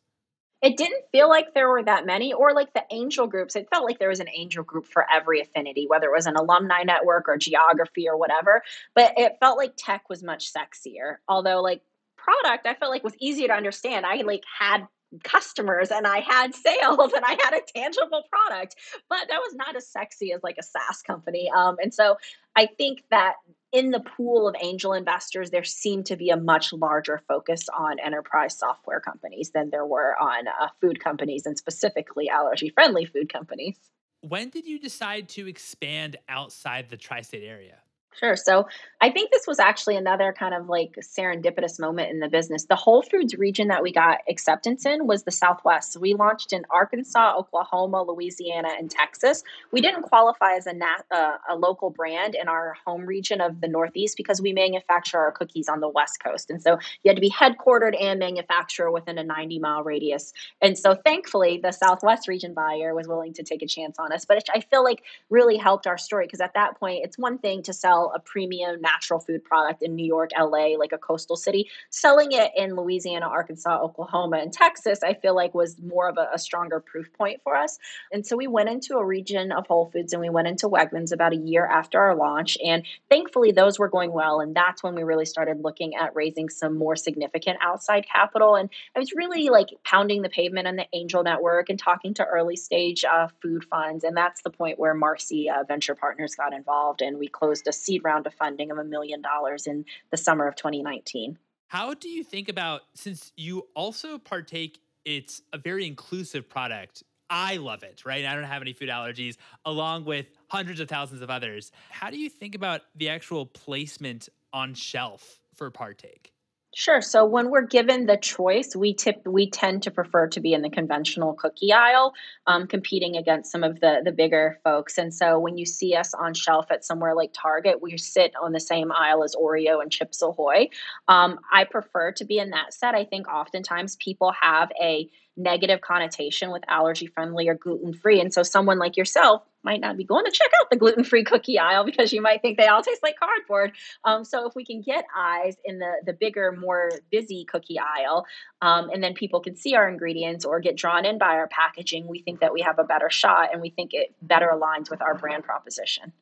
It 0.63 0.77
didn't 0.77 1.05
feel 1.13 1.29
like 1.29 1.55
there 1.55 1.69
were 1.69 1.83
that 1.83 2.07
many, 2.07 2.33
or 2.33 2.53
like 2.53 2.73
the 2.75 2.85
angel 2.91 3.27
groups. 3.27 3.57
It 3.57 3.69
felt 3.73 3.85
like 3.85 3.99
there 3.99 4.09
was 4.09 4.21
an 4.21 4.29
angel 4.35 4.63
group 4.63 4.87
for 4.87 5.07
every 5.11 5.41
affinity, 5.41 5.87
whether 5.89 6.07
it 6.07 6.17
was 6.17 6.27
an 6.27 6.37
alumni 6.37 6.83
network 6.83 7.29
or 7.29 7.37
geography 7.37 8.09
or 8.09 8.17
whatever. 8.17 8.63
But 8.95 9.15
it 9.17 9.37
felt 9.41 9.57
like 9.59 9.73
tech 9.77 10.09
was 10.09 10.23
much 10.23 10.53
sexier. 10.53 11.17
Although, 11.29 11.61
like, 11.63 11.83
product 12.17 12.67
i 12.67 12.75
felt 12.75 12.91
like 12.91 13.03
was 13.03 13.17
easier 13.19 13.49
to 13.49 13.55
understand 13.55 14.05
i 14.05 14.17
like 14.17 14.43
had 14.59 14.87
customers 15.25 15.91
and 15.91 16.07
I 16.07 16.21
had 16.21 16.55
sales 16.55 17.13
and 17.13 17.25
I 17.25 17.37
had 17.43 17.55
a 17.55 17.63
tangible 17.75 18.23
product, 18.31 18.77
but 19.09 19.27
that 19.29 19.39
was 19.39 19.55
not 19.55 19.77
as 19.77 19.89
sexy 19.89 20.33
as 20.33 20.43
like 20.43 20.57
a 20.59 20.63
SaaS 20.63 21.03
company. 21.03 21.51
Um, 21.55 21.77
and 21.83 21.93
so 21.93 22.17
I 22.57 22.67
think 22.67 23.03
that 23.11 23.35
in 23.73 23.91
the 23.91 24.01
pool 24.01 24.49
of 24.49 24.57
angel 24.61 24.93
investors, 24.93 25.51
there 25.51 25.65
seemed 25.65 26.07
to 26.07 26.17
be 26.17 26.31
a 26.31 26.37
much 26.37 26.73
larger 26.73 27.23
focus 27.29 27.69
on 27.69 27.99
enterprise 28.01 28.59
software 28.59 29.01
companies 29.01 29.51
than 29.51 29.71
there 29.71 29.87
were 29.87 30.17
on 30.21 30.49
uh, 30.49 30.69
food 30.81 31.03
companies 31.03 31.47
and 31.47 31.57
specifically 31.57 32.29
allergy 32.29 32.71
friendly 32.71 33.05
food 33.05 33.33
companies. 33.33 33.77
When 34.23 34.51
did 34.51 34.67
you 34.67 34.79
decide 34.79 35.29
to 35.31 35.49
expand 35.49 36.17
outside 36.29 36.91
the 36.91 36.97
tri 36.97 37.23
state 37.23 37.45
area? 37.45 37.77
Sure. 38.19 38.37
So 38.37 38.67
I 39.01 39.11
think 39.11 39.31
this 39.31 39.47
was 39.47 39.59
actually 39.59 39.97
another 39.97 40.35
kind 40.37 40.53
of 40.55 40.69
like 40.69 40.97
serendipitous 41.01 41.81
moment 41.81 42.11
in 42.11 42.19
the 42.21 42.29
business. 42.29 42.65
The 42.65 42.77
Whole 42.77 43.03
Foods 43.03 43.35
region 43.37 43.69
that 43.69 43.83
we 43.83 43.93
got 43.93 44.19
acceptance 44.29 44.85
in 44.85 45.07
was 45.07 45.23
the 45.23 45.31
Southwest. 45.31 45.93
So 45.93 46.01
we 46.01 46.15
launched 46.15 46.53
in 46.53 46.65
Arkansas, 46.71 47.35
Oklahoma, 47.39 48.03
Louisiana, 48.03 48.71
and 48.77 48.91
Texas. 48.91 49.43
We 49.71 49.81
didn't 49.81 50.03
qualify 50.03 50.55
as 50.57 50.67
a, 50.67 50.75
nat- 50.75 51.07
uh, 51.11 51.37
a 51.49 51.57
local 51.57 51.89
brand 51.89 52.35
in 52.35 52.49
our 52.49 52.77
home 52.85 53.07
region 53.07 53.41
of 53.41 53.61
the 53.61 53.69
Northeast 53.69 54.17
because 54.17 54.43
we 54.43 54.53
manufacture 54.53 55.19
our 55.19 55.33
cookies 55.33 55.69
on 55.69 55.81
the 55.81 55.89
West 55.89 56.23
Coast. 56.23 56.51
And 56.51 56.61
so 56.61 56.79
you 57.03 57.09
had 57.09 57.17
to 57.17 57.23
be 57.23 57.31
headquartered 57.31 57.97
and 57.99 58.19
manufacturer 58.19 58.91
within 58.91 59.17
a 59.19 59.25
90 59.25 59.61
mile 59.61 59.83
radius. 59.83 60.33
And 60.61 60.77
so 60.77 60.95
thankfully, 60.95 61.61
the 61.63 61.73
Southwest 61.73 62.29
region 62.29 62.53
buyer 62.55 62.95
was 62.95 63.09
willing 63.09 63.33
to 63.35 63.45
take 63.45 63.63
a 63.63 63.67
chance 63.67 63.99
on 63.99 64.13
us. 64.13 64.27
But 64.27 64.43
I 64.55 64.61
feel 64.61 64.85
like 64.85 65.05
really 65.31 65.57
helped 65.57 65.87
our 65.87 65.97
story 65.97 66.27
because 66.27 66.41
at 66.41 66.55
that 66.55 66.79
point, 66.79 67.05
it's 67.05 67.17
one 67.17 67.39
thing 67.39 67.63
to 67.63 67.73
sell 67.73 68.00
sell 68.01 68.13
a 68.15 68.21
premium 68.21 68.81
natural 68.81 69.21
food 69.21 69.45
product 69.45 69.83
in 69.83 69.95
New 69.95 70.07
York, 70.07 70.31
LA, 70.39 70.77
like 70.79 70.93
a 70.93 70.99
coastal 70.99 71.37
city. 71.37 71.69
Selling 71.91 72.33
it 72.33 72.51
in 72.57 72.77
Louisiana, 72.77 73.27
Arkansas, 73.27 73.81
Oklahoma, 73.83 74.39
and 74.39 74.53
Texas, 74.53 75.01
I 75.03 75.15
feel 75.15 75.35
like 75.35 75.55
was 75.55 75.77
more 75.81 76.09
of 76.09 76.17
a, 76.17 76.29
a 76.33 76.39
stronger 76.39 76.81
proof 76.81 77.13
point 77.13 77.41
for 77.43 77.57
us. 77.57 77.79
And 78.13 78.27
so 78.27 78.37
we 78.37 78.47
went 78.47 78.69
into 78.69 78.97
a 78.97 79.05
region 79.05 79.53
of 79.53 79.67
Whole 79.67 79.91
Foods 79.91 80.13
and 80.13 80.21
we 80.21 80.31
went 80.31 80.49
into 80.49 80.69
Wegmans 80.69 81.13
about 81.13 81.33
a 81.33 81.37
year 81.37 81.67
after 81.67 82.01
our 82.01 82.15
launch. 82.15 82.57
And 82.65 82.85
thankfully, 83.09 83.53
those 83.53 83.79
were 83.79 83.89
going 83.89 84.13
well. 84.13 84.41
And 84.41 84.55
that's 84.55 84.83
when 84.83 84.95
we 84.95 85.03
really 85.03 85.27
started 85.27 85.61
looking 85.63 85.95
at 85.95 86.15
raising 86.15 86.49
some 86.49 86.77
more 86.77 86.97
significant 86.97 87.59
outside 87.63 88.07
capital. 88.11 88.57
And 88.57 88.71
I 88.95 88.99
was 88.99 89.13
really 89.13 89.49
like 89.49 89.69
pounding 89.85 90.23
the 90.23 90.29
pavement 90.29 90.67
on 90.67 90.77
the 90.77 90.87
angel 90.93 91.23
network 91.23 91.69
and 91.69 91.79
talking 91.79 92.15
to 92.15 92.25
early 92.25 92.57
stage 92.57 93.05
uh, 93.05 93.29
food 93.43 93.65
funds. 93.65 94.05
And 94.05 94.17
that's 94.17 94.43
the 94.43 94.51
point 94.51 94.79
where 94.79 94.95
Marcy 94.95 95.51
uh, 95.51 95.65
Venture 95.65 95.95
Partners 95.95 96.35
got 96.35 96.53
involved 96.53 97.03
and 97.03 97.19
we 97.19 97.29
closed 97.29 97.67
a 97.67 97.73
seed 97.91 98.05
round 98.05 98.27
of 98.27 98.35
funding 98.35 98.71
of 98.71 98.79
a 98.79 98.85
million 98.85 99.21
dollars 99.21 99.67
in 99.67 99.85
the 100.11 100.17
summer 100.17 100.47
of 100.47 100.55
2019. 100.57 101.39
How 101.69 101.95
do 101.95 102.09
you 102.09 102.25
think 102.25 102.49
about 102.49 102.83
since 102.95 103.33
you 103.37 103.67
also 103.75 104.19
partake 104.19 104.81
it's 105.05 105.43
a 105.53 105.59
very 105.59 105.87
inclusive 105.87 106.49
product. 106.49 107.03
I 107.29 107.57
love 107.57 107.83
it, 107.83 108.05
right? 108.05 108.25
I 108.25 108.35
don't 108.35 108.45
have 108.45 108.63
any 108.63 108.73
food 108.73 108.89
allergies 108.89 109.37
along 109.65 110.05
with 110.05 110.27
hundreds 110.49 110.81
of 110.81 110.89
thousands 110.89 111.23
of 111.23 111.31
others. 111.31 111.71
How 111.91 112.11
do 112.11 112.19
you 112.19 112.29
think 112.29 112.55
about 112.55 112.83
the 112.97 113.09
actual 113.09 113.47
placement 113.47 114.29
on 114.53 114.75
shelf 114.75 115.41
for 115.55 115.71
partake? 115.71 116.33
Sure. 116.73 117.03
So 117.03 117.25
when 117.25 117.51
we're 117.51 117.67
given 117.67 118.07
the 118.07 118.17
choice, 118.17 118.77
we 118.77 118.95
tip 118.95 119.27
we 119.27 119.51
tend 119.51 119.83
to 119.83 119.91
prefer 119.91 120.29
to 120.29 120.41
be 120.41 120.53
in 120.53 120.63
the 120.63 120.71
conventional 120.71 121.35
cookie 121.35 121.73
aisle, 121.73 122.15
um, 122.47 122.69
competing 122.69 123.17
against 123.17 123.51
some 123.51 123.65
of 123.65 123.81
the 123.81 124.03
the 124.05 124.13
bigger 124.13 124.61
folks. 124.63 124.97
And 124.97 125.13
so 125.13 125.37
when 125.41 125.59
you 125.59 125.67
see 125.67 125.97
us 125.97 126.15
on 126.15 126.33
shelf 126.33 126.67
at 126.71 126.85
somewhere 126.85 127.17
like 127.17 127.33
Target, 127.33 127.83
we 127.83 127.99
sit 127.99 128.33
on 128.41 128.53
the 128.53 128.61
same 128.61 128.93
aisle 128.93 129.25
as 129.25 129.35
Oreo 129.35 129.83
and 129.83 129.91
Chips 129.91 130.23
Ahoy. 130.23 130.69
Um, 131.09 131.41
I 131.53 131.65
prefer 131.65 132.13
to 132.13 132.25
be 132.25 132.39
in 132.39 132.51
that 132.51 132.73
set. 132.73 132.95
I 132.95 133.05
think 133.05 133.27
oftentimes 133.27 133.97
people 133.97 134.33
have 134.41 134.71
a 134.81 135.11
negative 135.43 135.81
connotation 135.81 136.51
with 136.51 136.63
allergy 136.69 137.07
friendly 137.07 137.49
or 137.49 137.55
gluten 137.55 137.93
free. 137.93 138.21
And 138.21 138.33
so 138.33 138.43
someone 138.43 138.79
like 138.79 138.97
yourself 138.97 139.43
might 139.63 139.81
not 139.81 139.97
be 139.97 140.05
going 140.05 140.25
to 140.25 140.31
check 140.31 140.51
out 140.61 140.71
the 140.71 140.77
gluten 140.77 141.05
free 141.05 141.25
cookie 141.25 141.59
aisle 141.59 141.85
because 141.85 142.13
you 142.13 142.23
might 142.23 142.43
think 142.43 142.57
they 142.57 142.67
all 142.67 142.83
taste 142.83 143.03
like 143.03 143.19
cardboard. 143.19 143.73
Um, 144.05 144.25
so 144.25 144.47
if 144.47 144.55
we 144.55 144.65
can 144.65 144.81
get 144.81 145.05
eyes 145.17 145.57
in 145.65 145.79
the 145.79 145.93
the 146.05 146.13
bigger, 146.13 146.53
more 146.53 146.91
busy 147.11 147.45
cookie 147.45 147.79
aisle, 147.79 148.27
um, 148.63 148.91
and 148.91 149.03
then 149.03 149.15
people 149.15 149.41
can 149.41 149.57
see 149.57 149.75
our 149.75 149.89
ingredients 149.89 150.45
or 150.45 150.61
get 150.61 150.77
drawn 150.77 151.05
in 151.05 151.19
by 151.19 151.35
our 151.35 151.49
packaging, 151.49 152.07
we 152.07 152.21
think 152.21 152.41
that 152.41 152.53
we 152.53 152.63
have 152.63 152.79
a 152.79 152.85
better 152.85 153.11
shot, 153.11 153.51
and 153.53 153.61
we 153.61 153.71
think 153.71 153.93
it 153.93 154.15
better 154.23 154.51
aligns 154.53 154.91
with 154.91 155.03
our 155.03 155.15
brand 155.15 155.45
proposition. 155.45 156.13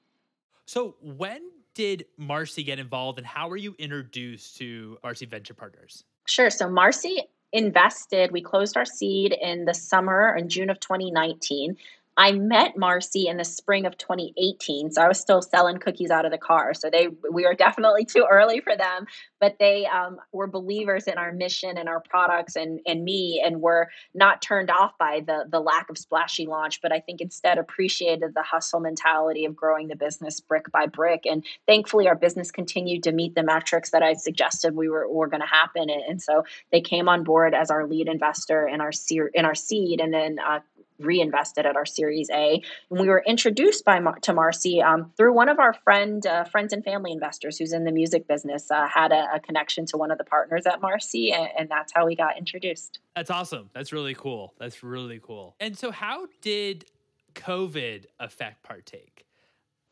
So, 0.66 0.96
when 1.00 1.42
did 1.74 2.06
Marcy 2.16 2.64
get 2.64 2.78
involved 2.78 3.18
and 3.18 3.26
how 3.26 3.48
were 3.48 3.56
you 3.56 3.74
introduced 3.78 4.56
to 4.58 4.98
Marcy 5.02 5.26
Venture 5.26 5.54
Partners? 5.54 6.04
Sure. 6.26 6.50
So, 6.50 6.68
Marcy 6.68 7.22
invested, 7.52 8.32
we 8.32 8.42
closed 8.42 8.76
our 8.76 8.84
seed 8.84 9.36
in 9.40 9.64
the 9.64 9.74
summer 9.74 10.34
in 10.36 10.48
June 10.48 10.70
of 10.70 10.80
2019. 10.80 11.76
I 12.18 12.32
met 12.32 12.76
Marcy 12.76 13.28
in 13.28 13.36
the 13.36 13.44
spring 13.44 13.86
of 13.86 13.96
2018, 13.96 14.90
so 14.90 15.00
I 15.00 15.06
was 15.06 15.20
still 15.20 15.40
selling 15.40 15.78
cookies 15.78 16.10
out 16.10 16.24
of 16.24 16.32
the 16.32 16.38
car. 16.38 16.74
So 16.74 16.90
they, 16.90 17.06
we 17.30 17.44
were 17.44 17.54
definitely 17.54 18.04
too 18.04 18.26
early 18.28 18.60
for 18.60 18.76
them, 18.76 19.06
but 19.40 19.54
they 19.60 19.86
um, 19.86 20.18
were 20.32 20.48
believers 20.48 21.04
in 21.04 21.16
our 21.16 21.30
mission 21.30 21.78
and 21.78 21.88
our 21.88 22.00
products 22.00 22.56
and 22.56 22.80
and 22.86 23.04
me, 23.04 23.40
and 23.44 23.62
were 23.62 23.88
not 24.14 24.42
turned 24.42 24.68
off 24.68 24.98
by 24.98 25.22
the 25.24 25.44
the 25.48 25.60
lack 25.60 25.90
of 25.90 25.96
splashy 25.96 26.46
launch, 26.46 26.82
but 26.82 26.90
I 26.90 26.98
think 26.98 27.20
instead 27.20 27.56
appreciated 27.56 28.34
the 28.34 28.42
hustle 28.42 28.80
mentality 28.80 29.44
of 29.44 29.54
growing 29.54 29.86
the 29.86 29.94
business 29.94 30.40
brick 30.40 30.72
by 30.72 30.86
brick. 30.86 31.24
And 31.24 31.44
thankfully, 31.68 32.08
our 32.08 32.16
business 32.16 32.50
continued 32.50 33.04
to 33.04 33.12
meet 33.12 33.36
the 33.36 33.44
metrics 33.44 33.90
that 33.90 34.02
I 34.02 34.14
suggested 34.14 34.74
we 34.74 34.88
were 34.88 35.08
were 35.08 35.28
going 35.28 35.42
to 35.42 35.46
happen, 35.46 35.88
and, 35.88 36.20
so 36.20 36.42
they 36.72 36.80
came 36.80 37.08
on 37.08 37.22
board 37.22 37.54
as 37.54 37.70
our 37.70 37.86
lead 37.86 38.08
investor 38.08 38.66
in 38.66 38.80
our 38.80 38.90
in 39.34 39.44
our 39.44 39.54
seed, 39.54 40.00
and 40.00 40.12
then 40.12 40.38
uh, 40.40 40.58
reinvested 40.98 41.66
at 41.66 41.76
our 41.76 41.86
Series 41.86 42.28
A. 42.30 42.62
And 42.90 43.00
we 43.00 43.08
were 43.08 43.22
introduced 43.26 43.84
by 43.84 44.00
to 44.22 44.32
Marcy 44.32 44.82
um, 44.82 45.12
through 45.16 45.34
one 45.34 45.48
of 45.48 45.58
our 45.58 45.72
friend 45.72 46.26
uh, 46.26 46.44
friends 46.44 46.72
and 46.72 46.84
family 46.84 47.12
investors 47.12 47.58
who's 47.58 47.72
in 47.72 47.84
the 47.84 47.92
music 47.92 48.26
business. 48.26 48.70
Uh, 48.70 48.86
had 48.88 49.12
a, 49.12 49.26
a, 49.34 49.40
connection 49.40 49.86
to 49.86 49.96
one 49.96 50.10
of 50.10 50.18
the 50.18 50.24
partners 50.24 50.66
at 50.66 50.80
Marcy, 50.80 51.32
and, 51.32 51.48
and 51.58 51.68
that's 51.68 51.92
how 51.94 52.06
we 52.06 52.14
got 52.14 52.38
introduced. 52.38 52.98
That's 53.16 53.30
awesome. 53.30 53.70
That's 53.72 53.92
really 53.92 54.14
cool. 54.14 54.54
That's 54.58 54.82
really 54.82 55.20
cool. 55.22 55.54
And 55.60 55.76
so, 55.76 55.90
how 55.90 56.26
did 56.40 56.86
COVID 57.34 58.06
affect 58.20 58.62
Partake? 58.62 59.24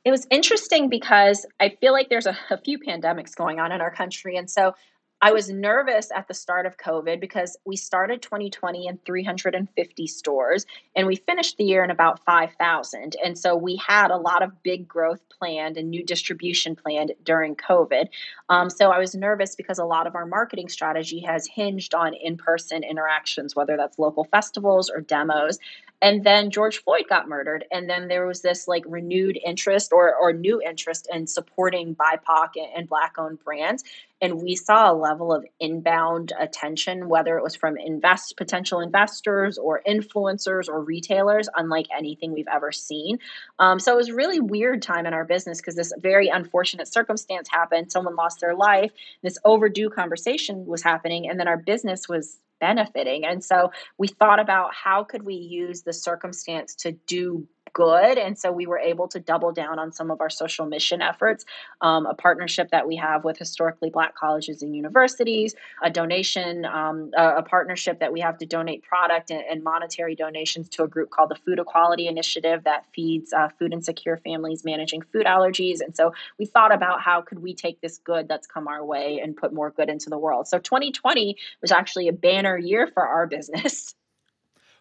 It 0.04 0.10
was 0.10 0.26
interesting 0.30 0.88
because 0.88 1.46
I 1.58 1.70
feel 1.80 1.92
like 1.92 2.08
there's 2.08 2.26
a, 2.26 2.36
a 2.50 2.58
few 2.58 2.78
pandemics 2.78 3.34
going 3.34 3.58
on 3.58 3.72
in 3.72 3.80
our 3.80 3.90
country, 3.90 4.36
and 4.36 4.50
so 4.50 4.74
I 5.22 5.32
was 5.32 5.48
nervous 5.48 6.10
at 6.14 6.28
the 6.28 6.34
start 6.34 6.66
of 6.66 6.76
COVID 6.76 7.20
because 7.20 7.56
we 7.64 7.74
started 7.74 8.20
2020 8.20 8.86
in 8.86 8.98
350 9.06 10.06
stores 10.06 10.66
and 10.94 11.06
we 11.06 11.16
finished 11.16 11.56
the 11.56 11.64
year 11.64 11.82
in 11.82 11.90
about 11.90 12.22
5,000. 12.24 13.16
And 13.24 13.38
so 13.38 13.56
we 13.56 13.76
had 13.76 14.10
a 14.10 14.18
lot 14.18 14.42
of 14.42 14.62
big 14.62 14.86
growth 14.86 15.20
planned 15.30 15.78
and 15.78 15.90
new 15.90 16.04
distribution 16.04 16.76
planned 16.76 17.12
during 17.24 17.56
COVID. 17.56 18.08
Um, 18.50 18.68
so 18.68 18.90
I 18.90 18.98
was 18.98 19.14
nervous 19.14 19.54
because 19.54 19.78
a 19.78 19.84
lot 19.84 20.06
of 20.06 20.14
our 20.14 20.26
marketing 20.26 20.68
strategy 20.68 21.20
has 21.20 21.46
hinged 21.46 21.94
on 21.94 22.12
in 22.12 22.36
person 22.36 22.84
interactions, 22.84 23.56
whether 23.56 23.76
that's 23.76 23.98
local 23.98 24.24
festivals 24.24 24.90
or 24.90 25.00
demos. 25.00 25.58
And 26.02 26.24
then 26.24 26.50
George 26.50 26.82
Floyd 26.82 27.04
got 27.08 27.26
murdered. 27.26 27.64
And 27.72 27.88
then 27.88 28.08
there 28.08 28.26
was 28.26 28.42
this 28.42 28.68
like 28.68 28.84
renewed 28.86 29.38
interest 29.44 29.92
or, 29.92 30.14
or 30.14 30.32
new 30.32 30.60
interest 30.60 31.08
in 31.10 31.26
supporting 31.26 31.96
BIPOC 31.96 32.50
and 32.76 32.86
Black 32.86 33.14
owned 33.18 33.42
brands. 33.42 33.82
And 34.20 34.40
we 34.42 34.56
saw 34.56 34.90
a 34.90 34.94
level 34.94 35.32
of 35.32 35.44
inbound 35.60 36.32
attention, 36.38 37.08
whether 37.08 37.36
it 37.36 37.42
was 37.42 37.54
from 37.54 37.76
invest 37.76 38.34
potential 38.36 38.80
investors 38.80 39.58
or 39.58 39.82
influencers 39.86 40.68
or 40.68 40.82
retailers, 40.82 41.48
unlike 41.54 41.86
anything 41.96 42.32
we've 42.32 42.48
ever 42.52 42.72
seen. 42.72 43.18
Um, 43.58 43.78
so 43.78 43.92
it 43.92 43.96
was 43.96 44.08
a 44.08 44.14
really 44.14 44.40
weird 44.40 44.80
time 44.82 45.06
in 45.06 45.12
our 45.14 45.24
business 45.24 45.60
because 45.60 45.74
this 45.74 45.92
very 45.98 46.28
unfortunate 46.28 46.88
circumstance 46.88 47.48
happened. 47.50 47.92
Someone 47.92 48.16
lost 48.16 48.40
their 48.40 48.54
life. 48.54 48.92
This 49.22 49.38
overdue 49.44 49.90
conversation 49.90 50.66
was 50.66 50.82
happening, 50.82 51.28
and 51.28 51.38
then 51.38 51.48
our 51.48 51.58
business 51.58 52.08
was 52.08 52.38
benefiting. 52.58 53.26
And 53.26 53.44
so 53.44 53.70
we 53.98 54.08
thought 54.08 54.40
about 54.40 54.74
how 54.74 55.04
could 55.04 55.24
we 55.24 55.34
use 55.34 55.82
the 55.82 55.92
circumstance 55.92 56.74
to 56.76 56.92
do 56.92 57.46
good. 57.76 58.16
And 58.16 58.38
so 58.38 58.50
we 58.50 58.66
were 58.66 58.78
able 58.78 59.06
to 59.08 59.20
double 59.20 59.52
down 59.52 59.78
on 59.78 59.92
some 59.92 60.10
of 60.10 60.22
our 60.22 60.30
social 60.30 60.64
mission 60.64 61.02
efforts, 61.02 61.44
um, 61.82 62.06
a 62.06 62.14
partnership 62.14 62.70
that 62.70 62.88
we 62.88 62.96
have 62.96 63.22
with 63.22 63.36
historically 63.36 63.90
Black 63.90 64.14
colleges 64.14 64.62
and 64.62 64.74
universities, 64.74 65.54
a 65.82 65.90
donation, 65.90 66.64
um, 66.64 67.10
a, 67.14 67.36
a, 67.36 67.42
partnership 67.42 68.00
that 68.00 68.14
we 68.14 68.20
have 68.20 68.38
to 68.38 68.46
donate 68.46 68.82
product 68.82 69.30
and, 69.30 69.42
and, 69.50 69.62
monetary 69.62 70.14
donations 70.14 70.70
to 70.70 70.84
a 70.84 70.88
group 70.88 71.10
called 71.10 71.28
the 71.28 71.34
Food 71.34 71.58
Equality 71.58 72.08
Initiative 72.08 72.64
that 72.64 72.86
feeds 72.94 73.34
uh, 73.34 73.50
food 73.58 73.74
insecure 73.74 74.16
families 74.16 74.64
managing 74.64 75.02
food 75.02 75.26
allergies. 75.26 75.80
And 75.82 75.94
so 75.94 76.14
we 76.38 76.46
thought 76.46 76.72
about 76.72 77.02
how 77.02 77.20
could 77.20 77.40
we 77.40 77.52
take 77.52 77.82
this 77.82 77.98
good 77.98 78.26
that's 78.26 78.46
come 78.46 78.68
our 78.68 78.82
way 78.82 79.20
and 79.22 79.36
put 79.36 79.52
more 79.52 79.70
good 79.70 79.90
into 79.90 80.08
the 80.08 80.16
world. 80.16 80.48
So 80.48 80.58
2020 80.58 81.36
was 81.60 81.72
actually 81.72 82.08
a 82.08 82.12
banner 82.14 82.56
year 82.56 82.86
for 82.86 83.06
our 83.06 83.26
business. 83.36 83.94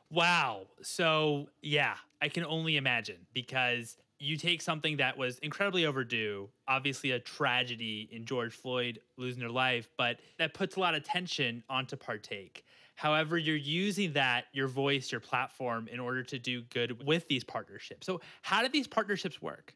Wow. 0.10 0.68
So, 0.82 1.48
yeah, 1.62 1.96
I 2.22 2.30
can 2.30 2.46
only 2.46 2.78
imagine 2.78 3.28
because 3.34 3.98
you 4.20 4.38
take 4.38 4.62
something 4.62 4.98
that 4.98 5.18
was 5.18 5.40
incredibly 5.40 5.86
overdue, 5.86 6.50
obviously 6.68 7.12
a 7.12 7.20
tragedy 7.20 8.10
in 8.12 8.26
George 8.26 8.54
Floyd 8.54 9.00
losing 9.18 9.40
their 9.40 9.50
life, 9.50 9.90
but 9.98 10.20
that 10.40 10.54
puts 10.54 10.78
a 10.78 10.80
lot 10.80 10.96
of 10.96 11.04
tension 11.04 11.64
onto 11.70 11.96
partake. 11.98 12.64
However, 12.96 13.38
you're 13.38 13.58
using 13.58 14.14
that, 14.14 14.46
your 14.54 14.70
voice, 14.70 15.12
your 15.12 15.20
platform, 15.20 15.90
in 15.92 16.00
order 16.00 16.24
to 16.24 16.40
do 16.40 16.62
good 16.62 17.06
with 17.06 17.28
these 17.28 17.44
partnerships. 17.44 18.08
So, 18.08 18.22
how 18.42 18.62
do 18.62 18.70
these 18.70 18.88
partnerships 18.88 19.42
work? 19.42 19.76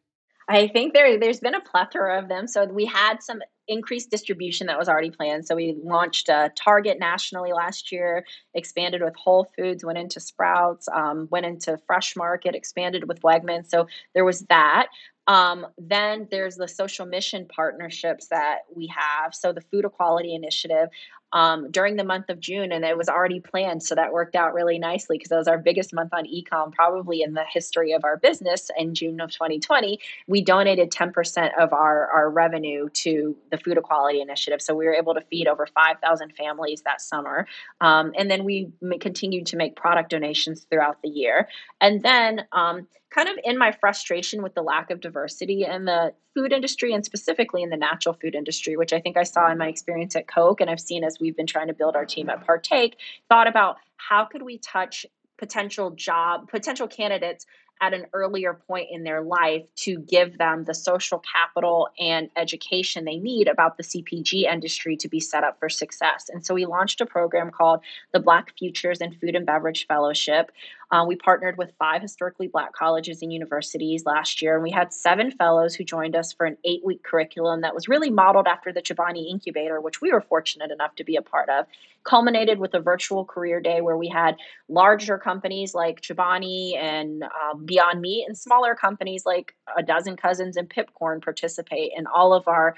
I 0.50 0.68
think 0.68 0.94
there 0.94 1.20
there's 1.20 1.40
been 1.40 1.54
a 1.54 1.62
plethora 1.62 2.18
of 2.20 2.28
them. 2.28 2.48
So 2.48 2.66
we 2.66 2.86
had 2.86 3.22
some 3.22 3.40
increased 3.68 4.10
distribution 4.10 4.66
that 4.66 4.80
was 4.80 4.90
already 4.90 5.12
planned. 5.12 5.46
So 5.46 5.56
we 5.56 5.78
launched 5.84 6.28
uh, 6.28 6.50
Target 6.56 6.98
nationally 7.00 7.54
last 7.54 7.92
year, 7.92 8.26
expanded 8.56 9.04
with 9.04 9.16
Whole 9.16 9.48
Foods, 9.56 9.86
went 9.86 10.00
into 10.00 10.20
Sprouts, 10.20 10.88
um, 10.92 11.28
went 11.30 11.46
into 11.46 11.78
Fresh 11.86 12.16
Market, 12.16 12.56
expanded 12.56 13.08
with 13.08 13.22
Wegmans. 13.22 13.70
So 13.70 13.88
there 14.16 14.26
was 14.26 14.42
that. 14.50 14.88
Um, 15.28 15.68
then 15.78 16.28
there's 16.32 16.56
the 16.56 16.68
social 16.68 17.06
mission 17.06 17.46
partnerships 17.48 18.30
that 18.30 18.62
we 18.76 18.88
have. 18.88 19.36
So 19.36 19.54
the 19.54 19.62
Food 19.62 19.86
Equality 19.86 20.34
Initiative 20.34 20.90
um, 21.34 21.70
during 21.72 21.96
the 21.96 22.04
month 22.04 22.30
of 22.30 22.40
June, 22.40 22.72
and 22.72 22.84
it 22.84 22.98
was 22.98 23.10
already 23.10 23.40
planned. 23.40 23.84
So 23.84 23.96
that 23.96 24.12
worked 24.12 24.36
out 24.36 24.54
really 24.54 24.80
nicely 24.80 25.18
because 25.18 25.32
it 25.32 25.36
was 25.36 25.48
our 25.48 25.58
biggest 25.58 25.94
month 25.94 26.14
on 26.14 26.26
ecom 26.26 26.72
probably 26.72 27.22
in 27.22 27.34
the 27.34 27.44
history 27.52 27.92
of 27.92 28.04
our 28.04 28.18
business 28.18 28.72
in 28.78 28.96
June 28.96 29.20
of 29.22 29.32
2020. 29.32 30.00
We 30.28 30.42
donated 30.42 30.92
10% 30.92 31.52
of 31.60 31.74
our, 31.74 32.08
our 32.08 32.30
revenue 32.30 32.90
to 32.90 33.36
the 33.52 33.58
Food 33.58 33.78
Equality 33.78 34.22
Initiative. 34.22 34.62
So 34.62 34.76
we 34.76 34.86
were 34.86 34.96
able 34.96 35.14
to 35.14 35.22
feed 35.22 35.48
over 35.48 35.68
5,000 35.68 36.34
families 36.36 36.82
that 36.84 37.02
summer. 37.02 37.48
Um, 37.82 38.14
and 38.18 38.30
then 38.30 38.44
we 38.44 38.72
continued 39.00 39.46
to 39.48 39.58
make 39.58 39.76
product 39.76 40.10
donations 40.10 40.66
throughout 40.70 41.02
the 41.04 41.10
year. 41.10 41.48
And 41.82 42.02
then, 42.02 42.46
um, 42.52 42.88
kind 43.10 43.28
of 43.28 43.38
in 43.44 43.58
my 43.58 43.72
frustration 43.72 44.44
with 44.44 44.54
the 44.54 44.62
lack 44.62 44.92
of 44.92 45.00
diversity 45.02 45.66
in 45.66 45.86
the 45.86 46.14
food 46.36 46.54
industry 46.54 46.94
and 46.94 47.04
specifically 47.04 47.64
in 47.64 47.70
the 47.70 47.78
natural 47.78 48.14
food 48.14 48.36
industry, 48.36 48.78
which 48.78 48.94
I 48.94 49.00
think 49.00 49.18
I 49.18 49.24
saw 49.24 49.52
in 49.52 49.58
my 49.58 49.68
experience 49.68 50.16
at 50.16 50.28
Coke 50.28 50.62
and 50.62 50.70
I've 50.70 50.80
seen 50.80 51.04
as 51.04 51.19
we've 51.20 51.36
been 51.36 51.48
trying 51.48 51.68
to 51.68 51.74
build 51.74 51.96
our 51.96 52.06
team 52.06 52.30
at 52.30 52.46
Partake, 52.46 52.96
thought 53.28 53.48
about 53.48 53.78
how 53.98 54.26
could 54.26 54.42
we 54.42 54.58
touch 54.58 55.06
potential 55.38 55.92
job, 55.92 56.50
potential 56.50 56.88
candidates 56.88 57.46
at 57.82 57.94
an 57.94 58.06
earlier 58.14 58.54
point 58.54 58.88
in 58.92 59.04
their 59.04 59.22
life 59.22 59.64
to 59.76 60.00
give 60.00 60.38
them 60.38 60.66
the 60.66 60.74
social 60.74 61.20
capital 61.20 61.88
and 62.00 62.30
education 62.36 63.06
they 63.06 63.18
need 63.18 63.48
about 63.48 63.78
the 63.78 63.84
CPG 63.84 64.52
industry 64.52 64.98
to 64.98 65.08
be 65.08 65.20
set 65.20 65.44
up 65.44 65.60
for 65.60 65.70
success. 65.70 66.30
And 66.32 66.46
so 66.46 66.54
we 66.54 66.66
launched 66.66 67.02
a 67.02 67.06
program 67.06 67.52
called 67.52 67.82
the 68.12 68.20
Black 68.20 68.54
Futures 68.58 69.00
in 69.00 69.14
Food 69.14 69.36
and 69.36 69.46
Beverage 69.46 69.88
Fellowship. 69.88 70.52
Uh, 70.92 71.06
we 71.08 71.16
partnered 71.16 71.58
with 71.58 71.72
five 71.78 72.02
historically 72.02 72.48
black 72.48 72.74
colleges 72.74 73.22
and 73.22 73.32
universities 73.32 74.06
last 74.06 74.42
year, 74.42 74.56
and 74.56 74.64
we 74.64 74.72
had 74.72 74.92
seven 74.92 75.30
fellows 75.30 75.76
who 75.76 75.84
joined 75.84 76.16
us 76.16 76.34
for 76.34 76.48
an 76.48 76.58
eight 76.66 76.84
week 76.84 77.04
curriculum 77.04 77.62
that 77.62 77.76
was 77.76 77.88
really 77.88 78.10
modeled 78.10 78.48
after 78.48 78.74
the 78.74 78.82
Chobani 78.82 79.30
Incubator, 79.30 79.80
which 79.80 80.02
we 80.02 80.12
were 80.12 80.22
fortunate 80.22 80.72
enough 80.72 80.96
to 80.96 81.04
be 81.04 81.16
a 81.16 81.22
part 81.22 81.48
of. 81.50 81.66
Culminated 82.04 82.58
with 82.58 82.74
a 82.74 82.80
virtual 82.80 83.24
career 83.24 83.60
day 83.60 83.82
where 83.82 83.98
we 83.98 84.08
had 84.08 84.38
larger 84.68 85.20
companies 85.20 85.76
like 85.76 86.02
Chobani 86.02 86.76
and 86.76 87.24
um, 87.24 87.66
Beyond 87.70 88.02
Meat, 88.02 88.26
and 88.28 88.36
smaller 88.36 88.74
companies 88.74 89.28
like 89.28 89.56
A 89.78 89.84
Dozen 89.84 90.18
Cousins 90.18 90.58
and 90.58 90.68
Pipcorn 90.68 91.22
participate. 91.22 91.92
And 91.96 92.08
all 92.08 92.34
of 92.34 92.48
our 92.48 92.76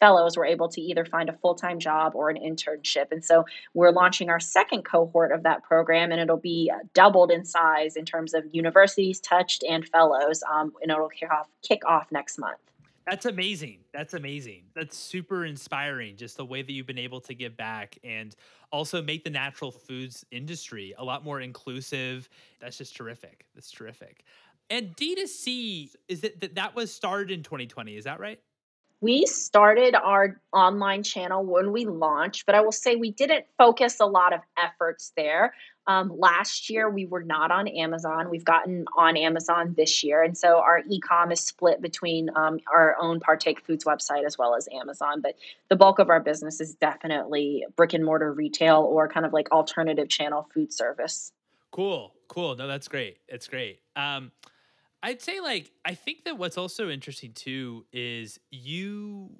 fellows 0.00 0.38
were 0.38 0.46
able 0.46 0.68
to 0.70 0.80
either 0.80 1.04
find 1.04 1.28
a 1.28 1.34
full 1.34 1.54
time 1.54 1.78
job 1.78 2.14
or 2.14 2.30
an 2.30 2.36
internship. 2.36 3.12
And 3.12 3.22
so 3.22 3.44
we're 3.74 3.90
launching 3.90 4.30
our 4.30 4.40
second 4.40 4.84
cohort 4.84 5.32
of 5.32 5.42
that 5.42 5.62
program, 5.62 6.10
and 6.10 6.20
it'll 6.20 6.38
be 6.38 6.72
uh, 6.74 6.78
doubled 6.94 7.30
in 7.30 7.44
size 7.44 7.94
in 7.94 8.06
terms 8.06 8.32
of 8.32 8.44
universities 8.52 9.20
touched 9.20 9.62
and 9.68 9.86
fellows. 9.86 10.42
Um, 10.50 10.72
and 10.80 10.90
it'll 10.90 11.10
kick 11.10 11.30
off 11.30 11.48
kick 11.62 11.82
off 11.86 12.10
next 12.10 12.38
month. 12.38 12.58
That's 13.06 13.26
amazing. 13.26 13.80
That's 13.92 14.14
amazing. 14.14 14.62
That's 14.74 14.96
super 14.96 15.44
inspiring. 15.44 16.16
Just 16.16 16.36
the 16.36 16.44
way 16.44 16.62
that 16.62 16.70
you've 16.70 16.86
been 16.86 16.98
able 16.98 17.20
to 17.22 17.34
give 17.34 17.56
back 17.56 17.98
and 18.04 18.34
also 18.70 19.02
make 19.02 19.24
the 19.24 19.30
natural 19.30 19.72
foods 19.72 20.24
industry 20.30 20.94
a 20.98 21.04
lot 21.04 21.24
more 21.24 21.40
inclusive. 21.40 22.28
That's 22.60 22.78
just 22.78 22.96
terrific. 22.96 23.46
That's 23.54 23.72
terrific. 23.72 24.24
And 24.70 24.94
D2C 24.94 25.90
is 26.08 26.22
it 26.22 26.40
that 26.40 26.54
that 26.54 26.76
was 26.76 26.94
started 26.94 27.32
in 27.32 27.42
2020, 27.42 27.96
is 27.96 28.04
that 28.04 28.20
right? 28.20 28.38
We 29.02 29.26
started 29.26 29.96
our 29.96 30.40
online 30.52 31.02
channel 31.02 31.44
when 31.44 31.72
we 31.72 31.86
launched, 31.86 32.46
but 32.46 32.54
I 32.54 32.60
will 32.60 32.70
say 32.70 32.94
we 32.94 33.10
didn't 33.10 33.46
focus 33.58 33.98
a 33.98 34.06
lot 34.06 34.32
of 34.32 34.40
efforts 34.56 35.12
there. 35.16 35.54
Um, 35.88 36.12
last 36.16 36.70
year, 36.70 36.88
we 36.88 37.06
were 37.06 37.24
not 37.24 37.50
on 37.50 37.66
Amazon. 37.66 38.30
We've 38.30 38.44
gotten 38.44 38.84
on 38.96 39.16
Amazon 39.16 39.74
this 39.76 40.04
year. 40.04 40.22
And 40.22 40.38
so 40.38 40.58
our 40.58 40.82
e 40.88 41.00
com 41.00 41.32
is 41.32 41.40
split 41.40 41.82
between 41.82 42.30
um, 42.36 42.60
our 42.72 42.96
own 43.00 43.18
Partake 43.18 43.66
Foods 43.66 43.84
website 43.84 44.24
as 44.24 44.38
well 44.38 44.54
as 44.54 44.68
Amazon. 44.72 45.20
But 45.20 45.34
the 45.68 45.74
bulk 45.74 45.98
of 45.98 46.08
our 46.08 46.20
business 46.20 46.60
is 46.60 46.74
definitely 46.74 47.66
brick 47.74 47.94
and 47.94 48.04
mortar 48.04 48.32
retail 48.32 48.86
or 48.88 49.08
kind 49.08 49.26
of 49.26 49.32
like 49.32 49.50
alternative 49.50 50.08
channel 50.08 50.48
food 50.54 50.72
service. 50.72 51.32
Cool. 51.72 52.14
Cool. 52.28 52.54
No, 52.54 52.68
that's 52.68 52.86
great. 52.86 53.16
It's 53.26 53.48
great. 53.48 53.80
Um, 53.96 54.30
I'd 55.02 55.20
say 55.20 55.40
like 55.40 55.70
I 55.84 55.94
think 55.94 56.24
that 56.24 56.38
what's 56.38 56.56
also 56.56 56.88
interesting 56.88 57.32
too 57.32 57.84
is 57.92 58.38
you 58.50 59.30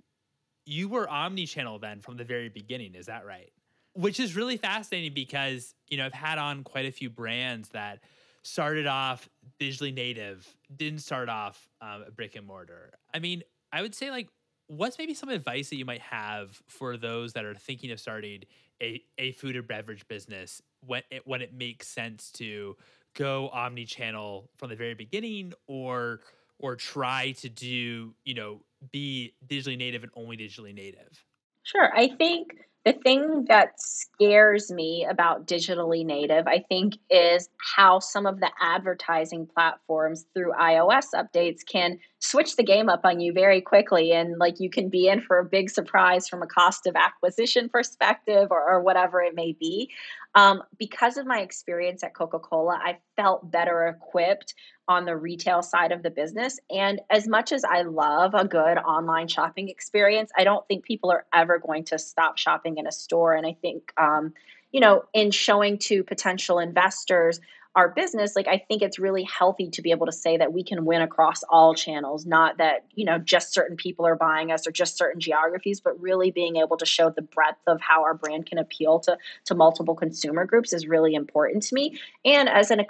you 0.64 0.88
were 0.88 1.08
omni-channel 1.08 1.78
then 1.78 2.00
from 2.00 2.16
the 2.16 2.24
very 2.24 2.48
beginning, 2.48 2.94
is 2.94 3.06
that 3.06 3.26
right? 3.26 3.52
Which 3.94 4.20
is 4.20 4.36
really 4.36 4.56
fascinating 4.56 5.12
because, 5.12 5.74
you 5.88 5.96
know, 5.96 6.06
I've 6.06 6.14
had 6.14 6.38
on 6.38 6.62
quite 6.62 6.86
a 6.86 6.92
few 6.92 7.10
brands 7.10 7.70
that 7.70 8.00
started 8.42 8.86
off 8.86 9.28
digitally 9.60 9.92
native, 9.92 10.46
didn't 10.74 11.00
start 11.00 11.28
off 11.28 11.68
um, 11.80 12.04
brick 12.14 12.36
and 12.36 12.46
mortar. 12.46 12.92
I 13.12 13.18
mean, 13.18 13.42
I 13.72 13.82
would 13.82 13.94
say 13.94 14.10
like 14.10 14.28
what's 14.68 14.98
maybe 14.98 15.14
some 15.14 15.28
advice 15.28 15.68
that 15.70 15.76
you 15.76 15.84
might 15.84 16.00
have 16.00 16.62
for 16.68 16.96
those 16.96 17.32
that 17.34 17.44
are 17.44 17.54
thinking 17.54 17.90
of 17.90 18.00
starting 18.00 18.42
a, 18.80 19.02
a 19.18 19.32
food 19.32 19.56
or 19.56 19.62
beverage 19.62 20.06
business 20.08 20.62
when 20.80 21.02
it, 21.10 21.26
when 21.26 21.42
it 21.42 21.52
makes 21.52 21.88
sense 21.88 22.30
to 22.32 22.76
go 23.14 23.48
omni-channel 23.50 24.50
from 24.56 24.70
the 24.70 24.76
very 24.76 24.94
beginning 24.94 25.52
or 25.66 26.20
or 26.58 26.76
try 26.76 27.32
to 27.32 27.48
do 27.48 28.14
you 28.24 28.34
know 28.34 28.60
be 28.90 29.34
digitally 29.46 29.78
native 29.78 30.02
and 30.02 30.12
only 30.16 30.36
digitally 30.36 30.74
native? 30.74 31.24
Sure. 31.64 31.96
I 31.96 32.08
think 32.08 32.48
the 32.84 32.92
thing 32.92 33.44
that 33.48 33.80
scares 33.80 34.70
me 34.70 35.06
about 35.08 35.46
digitally 35.46 36.04
native 36.04 36.46
i 36.46 36.58
think 36.68 36.94
is 37.10 37.48
how 37.76 37.98
some 37.98 38.26
of 38.26 38.40
the 38.40 38.50
advertising 38.60 39.46
platforms 39.46 40.26
through 40.34 40.52
ios 40.52 41.06
updates 41.14 41.60
can 41.66 41.98
switch 42.22 42.54
the 42.54 42.62
game 42.62 42.88
up 42.88 43.00
on 43.04 43.18
you 43.18 43.32
very 43.32 43.60
quickly 43.60 44.12
and 44.12 44.38
like 44.38 44.60
you 44.60 44.70
can 44.70 44.88
be 44.88 45.08
in 45.08 45.20
for 45.20 45.38
a 45.38 45.44
big 45.44 45.68
surprise 45.68 46.28
from 46.28 46.40
a 46.40 46.46
cost 46.46 46.86
of 46.86 46.94
acquisition 46.94 47.68
perspective 47.68 48.46
or, 48.52 48.62
or 48.62 48.80
whatever 48.80 49.20
it 49.20 49.34
may 49.34 49.56
be. 49.58 49.90
Um, 50.36 50.62
because 50.78 51.16
of 51.16 51.26
my 51.26 51.40
experience 51.40 52.04
at 52.04 52.14
coca-cola 52.14 52.78
i 52.82 52.98
felt 53.16 53.50
better 53.50 53.86
equipped 53.88 54.54
on 54.92 55.04
the 55.04 55.16
retail 55.16 55.62
side 55.62 55.92
of 55.92 56.02
the 56.02 56.10
business. 56.10 56.58
And 56.70 57.00
as 57.10 57.26
much 57.26 57.52
as 57.52 57.64
i 57.64 57.82
love 57.82 58.34
a 58.34 58.46
good 58.46 58.78
online 58.78 59.28
shopping 59.28 59.68
experience 59.68 60.30
i 60.36 60.44
don't 60.44 60.66
think 60.68 60.84
people 60.84 61.10
are 61.10 61.24
ever 61.32 61.58
going 61.58 61.84
to 61.84 61.98
stop 61.98 62.38
shopping 62.38 62.78
in 62.78 62.86
a 62.86 62.92
store. 62.92 63.34
And 63.34 63.46
i 63.46 63.56
think 63.60 63.92
um, 63.98 64.32
you 64.70 64.80
know 64.80 65.04
in 65.12 65.30
showing 65.30 65.78
to 65.78 66.02
potential 66.04 66.58
investors 66.58 67.40
our 67.74 67.88
business 67.88 68.36
like 68.36 68.48
i 68.48 68.58
think 68.58 68.82
it's 68.82 68.98
really 68.98 69.24
healthy 69.24 69.70
to 69.70 69.82
be 69.82 69.90
able 69.90 70.06
to 70.06 70.12
say 70.12 70.36
that 70.36 70.52
we 70.52 70.62
can 70.62 70.84
win 70.84 71.00
across 71.00 71.42
all 71.48 71.74
channels 71.74 72.26
not 72.26 72.58
that 72.58 72.84
you 72.94 73.04
know 73.04 73.18
just 73.18 73.54
certain 73.54 73.76
people 73.76 74.06
are 74.06 74.16
buying 74.16 74.50
us 74.50 74.66
or 74.66 74.70
just 74.70 74.96
certain 74.98 75.20
geographies 75.20 75.80
but 75.80 75.98
really 76.00 76.30
being 76.30 76.56
able 76.56 76.76
to 76.76 76.86
show 76.86 77.10
the 77.10 77.22
breadth 77.22 77.60
of 77.66 77.80
how 77.80 78.02
our 78.02 78.14
brand 78.14 78.46
can 78.46 78.58
appeal 78.58 78.98
to 79.00 79.16
to 79.44 79.54
multiple 79.54 79.94
consumer 79.94 80.44
groups 80.44 80.72
is 80.72 80.86
really 80.86 81.14
important 81.14 81.62
to 81.64 81.74
me. 81.74 81.98
And 82.24 82.48
as 82.48 82.70
an 82.70 82.80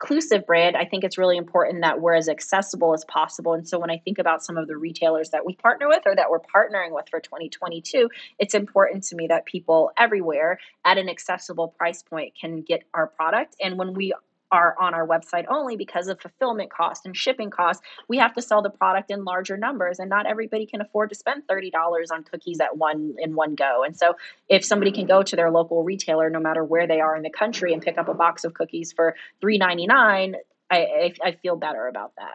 inclusive 0.00 0.46
brand, 0.46 0.76
I 0.76 0.86
think 0.86 1.04
it's 1.04 1.18
really 1.18 1.36
important 1.36 1.82
that 1.82 2.00
we're 2.00 2.14
as 2.14 2.28
accessible 2.28 2.94
as 2.94 3.04
possible. 3.04 3.52
And 3.52 3.68
so 3.68 3.78
when 3.78 3.90
I 3.90 3.98
think 3.98 4.18
about 4.18 4.42
some 4.42 4.56
of 4.56 4.66
the 4.66 4.76
retailers 4.76 5.30
that 5.30 5.44
we 5.44 5.54
partner 5.54 5.88
with 5.88 6.02
or 6.06 6.16
that 6.16 6.30
we're 6.30 6.40
partnering 6.40 6.92
with 6.92 7.08
for 7.10 7.20
2022, 7.20 8.08
it's 8.38 8.54
important 8.54 9.04
to 9.04 9.16
me 9.16 9.26
that 9.26 9.44
people 9.44 9.90
everywhere 9.98 10.58
at 10.84 10.96
an 10.96 11.10
accessible 11.10 11.68
price 11.68 12.02
point 12.02 12.32
can 12.40 12.62
get 12.62 12.84
our 12.94 13.08
product. 13.08 13.56
And 13.62 13.78
when 13.78 13.92
we 13.92 14.14
are 14.52 14.74
on 14.78 14.94
our 14.94 15.06
website 15.06 15.44
only 15.48 15.76
because 15.76 16.08
of 16.08 16.20
fulfillment 16.20 16.70
costs 16.70 17.06
and 17.06 17.16
shipping 17.16 17.50
costs. 17.50 17.82
We 18.08 18.18
have 18.18 18.34
to 18.34 18.42
sell 18.42 18.62
the 18.62 18.70
product 18.70 19.10
in 19.10 19.24
larger 19.24 19.56
numbers 19.56 19.98
and 19.98 20.10
not 20.10 20.26
everybody 20.26 20.66
can 20.66 20.80
afford 20.80 21.10
to 21.10 21.14
spend 21.14 21.44
$30 21.46 21.70
on 22.12 22.24
cookies 22.24 22.60
at 22.60 22.76
one 22.76 23.14
in 23.18 23.34
one 23.34 23.54
go. 23.54 23.84
And 23.84 23.96
so 23.96 24.16
if 24.48 24.64
somebody 24.64 24.92
can 24.92 25.06
go 25.06 25.22
to 25.22 25.36
their 25.36 25.50
local 25.50 25.84
retailer 25.84 26.30
no 26.30 26.40
matter 26.40 26.64
where 26.64 26.86
they 26.86 27.00
are 27.00 27.16
in 27.16 27.22
the 27.22 27.30
country 27.30 27.72
and 27.72 27.82
pick 27.82 27.98
up 27.98 28.08
a 28.08 28.14
box 28.14 28.44
of 28.44 28.54
cookies 28.54 28.92
for 28.92 29.14
$3.99, 29.42 30.34
I, 30.70 30.76
I, 30.76 31.14
I 31.24 31.32
feel 31.32 31.56
better 31.56 31.88
about 31.88 32.12
that. 32.16 32.34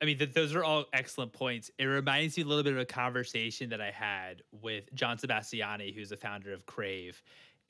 I 0.00 0.04
mean, 0.04 0.18
th- 0.18 0.32
those 0.32 0.54
are 0.54 0.62
all 0.62 0.84
excellent 0.92 1.32
points. 1.32 1.70
It 1.78 1.84
reminds 1.84 2.36
me 2.36 2.44
a 2.44 2.46
little 2.46 2.62
bit 2.62 2.72
of 2.72 2.78
a 2.78 2.84
conversation 2.84 3.70
that 3.70 3.80
I 3.80 3.90
had 3.90 4.42
with 4.52 4.92
John 4.94 5.18
Sebastiani, 5.18 5.92
who's 5.92 6.10
the 6.10 6.16
founder 6.16 6.52
of 6.52 6.66
Krave 6.66 7.20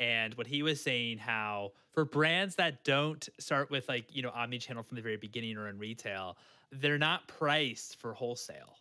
and 0.01 0.35
what 0.35 0.47
he 0.47 0.63
was 0.63 0.81
saying 0.81 1.19
how 1.19 1.73
for 1.93 2.05
brands 2.05 2.55
that 2.57 2.85
don't 2.85 3.29
start 3.39 3.71
with 3.71 3.89
like 3.89 4.05
you 4.15 4.23
know 4.23 4.31
omni-channel 4.35 4.83
from 4.83 4.97
the 4.97 5.03
very 5.03 5.17
beginning 5.17 5.57
or 5.57 5.69
in 5.69 5.79
retail 5.79 6.37
they're 6.73 6.99
not 6.99 7.27
priced 7.29 7.97
for 7.97 8.15
wholesale 8.15 8.79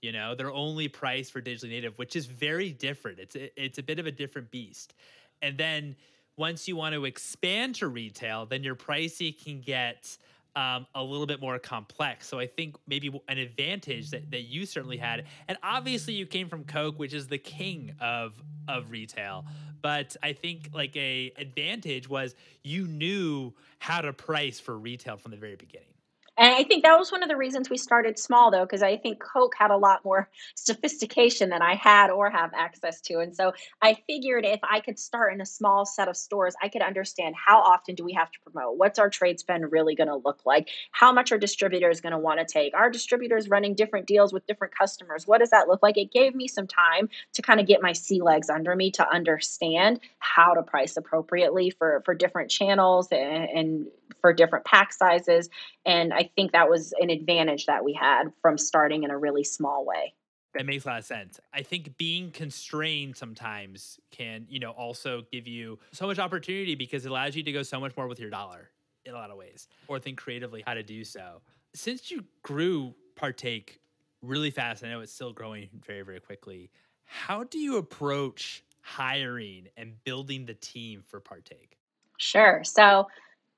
you 0.00 0.12
know? 0.12 0.34
They're 0.34 0.52
only 0.52 0.88
priced 0.88 1.32
for 1.32 1.40
digitally 1.40 1.70
native 1.70 1.98
which 1.98 2.16
is 2.16 2.26
very 2.26 2.70
different. 2.70 3.18
It's 3.18 3.36
it's 3.56 3.78
a 3.78 3.82
bit 3.82 3.98
of 3.98 4.06
a 4.06 4.12
different 4.12 4.50
beast. 4.50 4.94
And 5.42 5.56
then 5.58 5.96
once 6.36 6.68
you 6.68 6.76
want 6.76 6.94
to 6.94 7.04
expand 7.04 7.74
to 7.76 7.88
retail 7.88 8.46
then 8.46 8.62
your 8.62 8.74
pricing 8.74 9.34
can 9.42 9.60
get 9.60 10.16
um, 10.58 10.88
a 10.96 11.02
little 11.02 11.26
bit 11.26 11.40
more 11.40 11.56
complex. 11.60 12.26
So 12.26 12.40
I 12.40 12.48
think 12.48 12.74
maybe 12.88 13.08
an 13.28 13.38
advantage 13.38 14.10
that, 14.10 14.28
that 14.32 14.42
you 14.42 14.66
certainly 14.66 14.96
had, 14.96 15.24
and 15.46 15.56
obviously 15.62 16.14
you 16.14 16.26
came 16.26 16.48
from 16.48 16.64
Coke, 16.64 16.98
which 16.98 17.14
is 17.14 17.28
the 17.28 17.38
king 17.38 17.94
of 18.00 18.42
of 18.66 18.90
retail. 18.90 19.46
But 19.80 20.16
I 20.20 20.32
think 20.32 20.70
like 20.74 20.96
a 20.96 21.32
advantage 21.38 22.08
was 22.08 22.34
you 22.64 22.88
knew 22.88 23.52
how 23.78 24.00
to 24.00 24.12
price 24.12 24.58
for 24.58 24.76
retail 24.76 25.16
from 25.16 25.30
the 25.30 25.36
very 25.36 25.54
beginning. 25.54 25.94
And 26.38 26.54
I 26.54 26.62
think 26.62 26.84
that 26.84 26.96
was 26.96 27.10
one 27.10 27.24
of 27.24 27.28
the 27.28 27.36
reasons 27.36 27.68
we 27.68 27.76
started 27.76 28.16
small, 28.16 28.52
though, 28.52 28.64
because 28.64 28.82
I 28.82 28.96
think 28.96 29.20
Coke 29.20 29.54
had 29.58 29.72
a 29.72 29.76
lot 29.76 30.04
more 30.04 30.30
sophistication 30.54 31.50
than 31.50 31.62
I 31.62 31.74
had 31.74 32.10
or 32.10 32.30
have 32.30 32.52
access 32.56 33.00
to. 33.02 33.18
And 33.18 33.34
so 33.34 33.52
I 33.82 33.96
figured 34.06 34.44
if 34.44 34.60
I 34.62 34.80
could 34.80 34.98
start 34.98 35.32
in 35.32 35.40
a 35.40 35.46
small 35.46 35.84
set 35.84 36.06
of 36.06 36.16
stores, 36.16 36.54
I 36.62 36.68
could 36.68 36.82
understand 36.82 37.34
how 37.34 37.58
often 37.58 37.96
do 37.96 38.04
we 38.04 38.12
have 38.12 38.30
to 38.30 38.38
promote? 38.40 38.78
What's 38.78 39.00
our 39.00 39.10
trade 39.10 39.40
spend 39.40 39.72
really 39.72 39.96
going 39.96 40.08
to 40.08 40.16
look 40.16 40.42
like? 40.46 40.68
How 40.92 41.12
much 41.12 41.32
are 41.32 41.38
distributors 41.38 42.00
going 42.00 42.12
to 42.12 42.18
want 42.18 42.38
to 42.38 42.46
take? 42.46 42.72
Our 42.74 42.88
distributors 42.88 43.48
running 43.48 43.74
different 43.74 44.06
deals 44.06 44.32
with 44.32 44.46
different 44.46 44.74
customers? 44.78 45.26
What 45.26 45.38
does 45.38 45.50
that 45.50 45.66
look 45.66 45.82
like? 45.82 45.98
It 45.98 46.12
gave 46.12 46.36
me 46.36 46.46
some 46.46 46.68
time 46.68 47.08
to 47.32 47.42
kind 47.42 47.58
of 47.58 47.66
get 47.66 47.82
my 47.82 47.92
sea 47.92 48.22
legs 48.22 48.48
under 48.48 48.76
me 48.76 48.92
to 48.92 49.08
understand 49.12 50.00
how 50.20 50.54
to 50.54 50.62
price 50.62 50.96
appropriately 50.96 51.70
for, 51.70 52.02
for 52.04 52.14
different 52.14 52.50
channels 52.50 53.08
and, 53.10 53.48
and 53.48 53.86
for 54.20 54.32
different 54.32 54.64
pack 54.64 54.92
sizes. 54.92 55.48
And 55.84 56.12
I 56.12 56.27
think 56.34 56.52
that 56.52 56.68
was 56.68 56.92
an 57.00 57.10
advantage 57.10 57.66
that 57.66 57.84
we 57.84 57.92
had 57.92 58.32
from 58.42 58.58
starting 58.58 59.02
in 59.02 59.10
a 59.10 59.18
really 59.18 59.44
small 59.44 59.84
way. 59.84 60.14
That 60.54 60.64
makes 60.66 60.84
a 60.84 60.88
lot 60.88 60.98
of 60.98 61.04
sense. 61.04 61.38
I 61.52 61.62
think 61.62 61.96
being 61.98 62.30
constrained 62.30 63.16
sometimes 63.16 64.00
can, 64.10 64.46
you 64.48 64.58
know, 64.58 64.70
also 64.70 65.22
give 65.30 65.46
you 65.46 65.78
so 65.92 66.06
much 66.06 66.18
opportunity 66.18 66.74
because 66.74 67.04
it 67.04 67.10
allows 67.10 67.36
you 67.36 67.42
to 67.42 67.52
go 67.52 67.62
so 67.62 67.78
much 67.78 67.96
more 67.96 68.08
with 68.08 68.18
your 68.18 68.30
dollar 68.30 68.70
in 69.04 69.14
a 69.14 69.16
lot 69.16 69.30
of 69.30 69.36
ways 69.36 69.68
or 69.88 69.98
think 69.98 70.18
creatively 70.18 70.62
how 70.66 70.74
to 70.74 70.82
do 70.82 71.04
so. 71.04 71.40
Since 71.74 72.10
you 72.10 72.24
grew 72.42 72.94
Partake 73.14 73.78
really 74.22 74.50
fast, 74.50 74.82
I 74.82 74.88
know 74.88 75.00
it's 75.00 75.12
still 75.12 75.32
growing 75.32 75.68
very, 75.86 76.02
very 76.02 76.20
quickly. 76.20 76.70
How 77.04 77.44
do 77.44 77.58
you 77.58 77.76
approach 77.76 78.64
hiring 78.80 79.68
and 79.76 80.02
building 80.04 80.46
the 80.46 80.54
team 80.54 81.02
for 81.06 81.20
Partake? 81.20 81.78
Sure. 82.16 82.62
So 82.64 83.06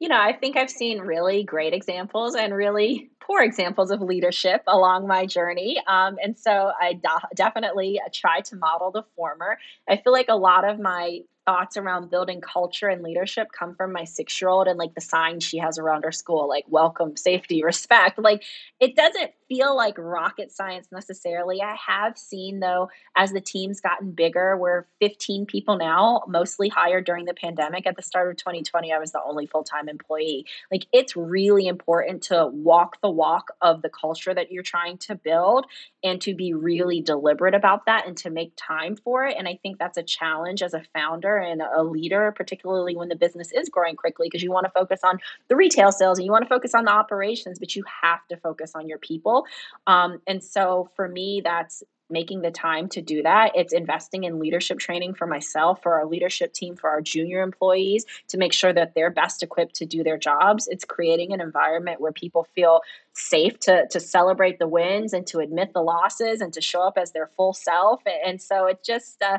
you 0.01 0.09
know, 0.09 0.19
I 0.19 0.33
think 0.33 0.57
I've 0.57 0.71
seen 0.71 0.99
really 0.99 1.45
great 1.45 1.75
examples 1.75 2.35
and 2.35 2.55
really 2.55 3.11
poor 3.21 3.43
examples 3.43 3.91
of 3.91 4.01
leadership 4.01 4.63
along 4.67 5.07
my 5.07 5.27
journey. 5.27 5.81
Um, 5.87 6.17
and 6.23 6.37
so 6.39 6.73
I 6.81 6.95
do- 6.95 7.29
definitely 7.37 8.01
uh, 8.05 8.09
try 8.13 8.41
to 8.41 8.57
model 8.57 8.91
the 8.91 9.05
former. 9.15 9.59
I 9.89 9.99
feel 9.99 10.15
like 10.15 10.31
a 10.31 10.37
lot 10.37 10.69
of 10.69 10.81
my 10.81 11.21
thoughts 11.45 11.77
around 11.77 12.11
building 12.11 12.41
culture 12.41 12.89
and 12.89 13.03
leadership 13.03 13.49
come 13.57 13.75
from 13.75 13.93
my 13.93 14.05
six 14.05 14.41
year 14.41 14.49
old 14.49 14.69
and 14.69 14.79
like 14.79 14.95
the 14.95 15.01
signs 15.03 15.45
she 15.45 15.59
has 15.59 15.79
around 15.79 16.05
her 16.05 16.13
school, 16.13 16.49
like 16.49 16.65
welcome, 16.69 17.17
safety, 17.17 17.63
respect. 17.63 18.19
Like 18.19 18.43
it 18.81 18.97
doesn't 18.97 19.33
feel 19.51 19.77
like 19.77 19.97
rocket 19.99 20.53
science 20.53 20.87
necessarily. 20.93 21.61
I 21.61 21.77
have 21.87 22.17
seen 22.17 22.61
though, 22.61 22.89
as 23.17 23.33
the 23.33 23.41
team's 23.41 23.81
gotten 23.81 24.13
bigger, 24.13 24.57
we're 24.57 24.87
15 25.01 25.45
people 25.45 25.77
now, 25.77 26.23
mostly 26.29 26.69
hired 26.69 27.05
during 27.05 27.25
the 27.25 27.35
pandemic. 27.35 27.85
At 27.85 27.97
the 27.97 28.03
start 28.03 28.31
of 28.31 28.37
2020, 28.37 28.93
I 28.93 28.99
was 28.99 29.11
the 29.11 29.21
only 29.23 29.47
full 29.47 29.65
time 29.65 29.89
employee. 29.89 30.47
Like 30.71 30.87
it's 30.93 31.17
really 31.17 31.67
important 31.67 32.23
to 32.25 32.47
walk 32.47 33.01
the 33.03 33.11
walk 33.11 33.49
of 33.61 33.83
the 33.83 33.91
culture 33.91 34.33
that 34.33 34.53
you're 34.53 34.63
trying 34.63 34.99
to 34.99 35.17
build 35.17 35.67
and 36.05 36.21
to 36.21 36.35
be 36.35 36.55
really 36.55 37.01
deliberate 37.01 37.55
about 37.55 37.87
that 37.87 38.07
and 38.07 38.17
to 38.19 38.31
make 38.31 38.53
time 38.57 38.95
for 38.95 39.27
it. 39.27 39.35
And 39.37 39.49
I 39.49 39.59
think 39.63 39.79
that's 39.79 39.99
a 39.99 40.03
challenge 40.05 40.63
as 40.63 40.75
a 40.75 40.83
founder 40.95 41.37
and 41.37 41.61
a 41.61 41.83
leader, 41.83 42.33
particularly 42.37 42.95
when 42.95 43.09
the 43.09 43.17
business 43.17 43.51
is 43.53 43.69
growing 43.69 43.97
quickly, 43.97 44.29
because 44.29 44.45
you 44.45 44.53
want 44.53 44.67
to 44.67 44.71
focus 44.71 45.01
on 45.03 45.19
the 45.49 45.57
retail 45.57 45.91
sales 45.91 46.19
and 46.19 46.25
you 46.25 46.31
want 46.31 46.45
to 46.45 46.49
focus 46.49 46.73
on 46.73 46.85
the 46.85 46.93
operations, 46.93 47.59
but 47.59 47.75
you 47.75 47.83
have 48.03 48.21
to 48.29 48.37
focus 48.37 48.73
on 48.77 48.87
your 48.87 48.99
people. 48.99 49.39
Um, 49.87 50.20
and 50.26 50.42
so 50.42 50.90
for 50.96 51.09
me, 51.09 51.40
that's 51.44 51.83
making 52.11 52.42
the 52.42 52.50
time 52.50 52.88
to 52.88 53.00
do 53.00 53.22
that. 53.22 53.53
It's 53.55 53.72
investing 53.72 54.24
in 54.24 54.40
leadership 54.40 54.79
training 54.79 55.14
for 55.14 55.26
myself, 55.26 55.83
for 55.83 55.94
our 55.94 56.07
leadership 56.07 56.53
team, 56.53 56.76
for 56.76 56.90
our 56.90 57.00
junior 57.00 57.40
employees 57.42 58.05
to 58.29 58.37
make 58.37 58.53
sure 58.53 58.72
that 58.72 58.94
they're 58.94 59.11
best 59.11 59.42
equipped 59.42 59.76
to 59.76 59.87
do 59.87 60.03
their 60.03 60.18
jobs. 60.18 60.66
It's 60.68 60.85
creating 60.85 61.33
an 61.33 61.40
environment 61.40 62.00
where 62.00 62.12
people 62.12 62.48
feel 62.55 62.81
safe 63.12 63.59
to 63.61 63.87
to 63.88 64.00
celebrate 64.00 64.59
the 64.59 64.68
wins 64.68 65.12
and 65.12 65.26
to 65.29 65.38
admit 65.38 65.72
the 65.72 65.83
losses 65.83 66.40
and 66.40 66.53
to 66.53 66.61
show 66.61 66.83
up 66.83 66.98
as 66.98 67.12
their 67.12 67.29
full 67.37 67.53
self. 67.53 68.03
And 68.24 68.40
so 68.40 68.66
it's 68.66 68.87
just 68.87 69.22
uh, 69.22 69.38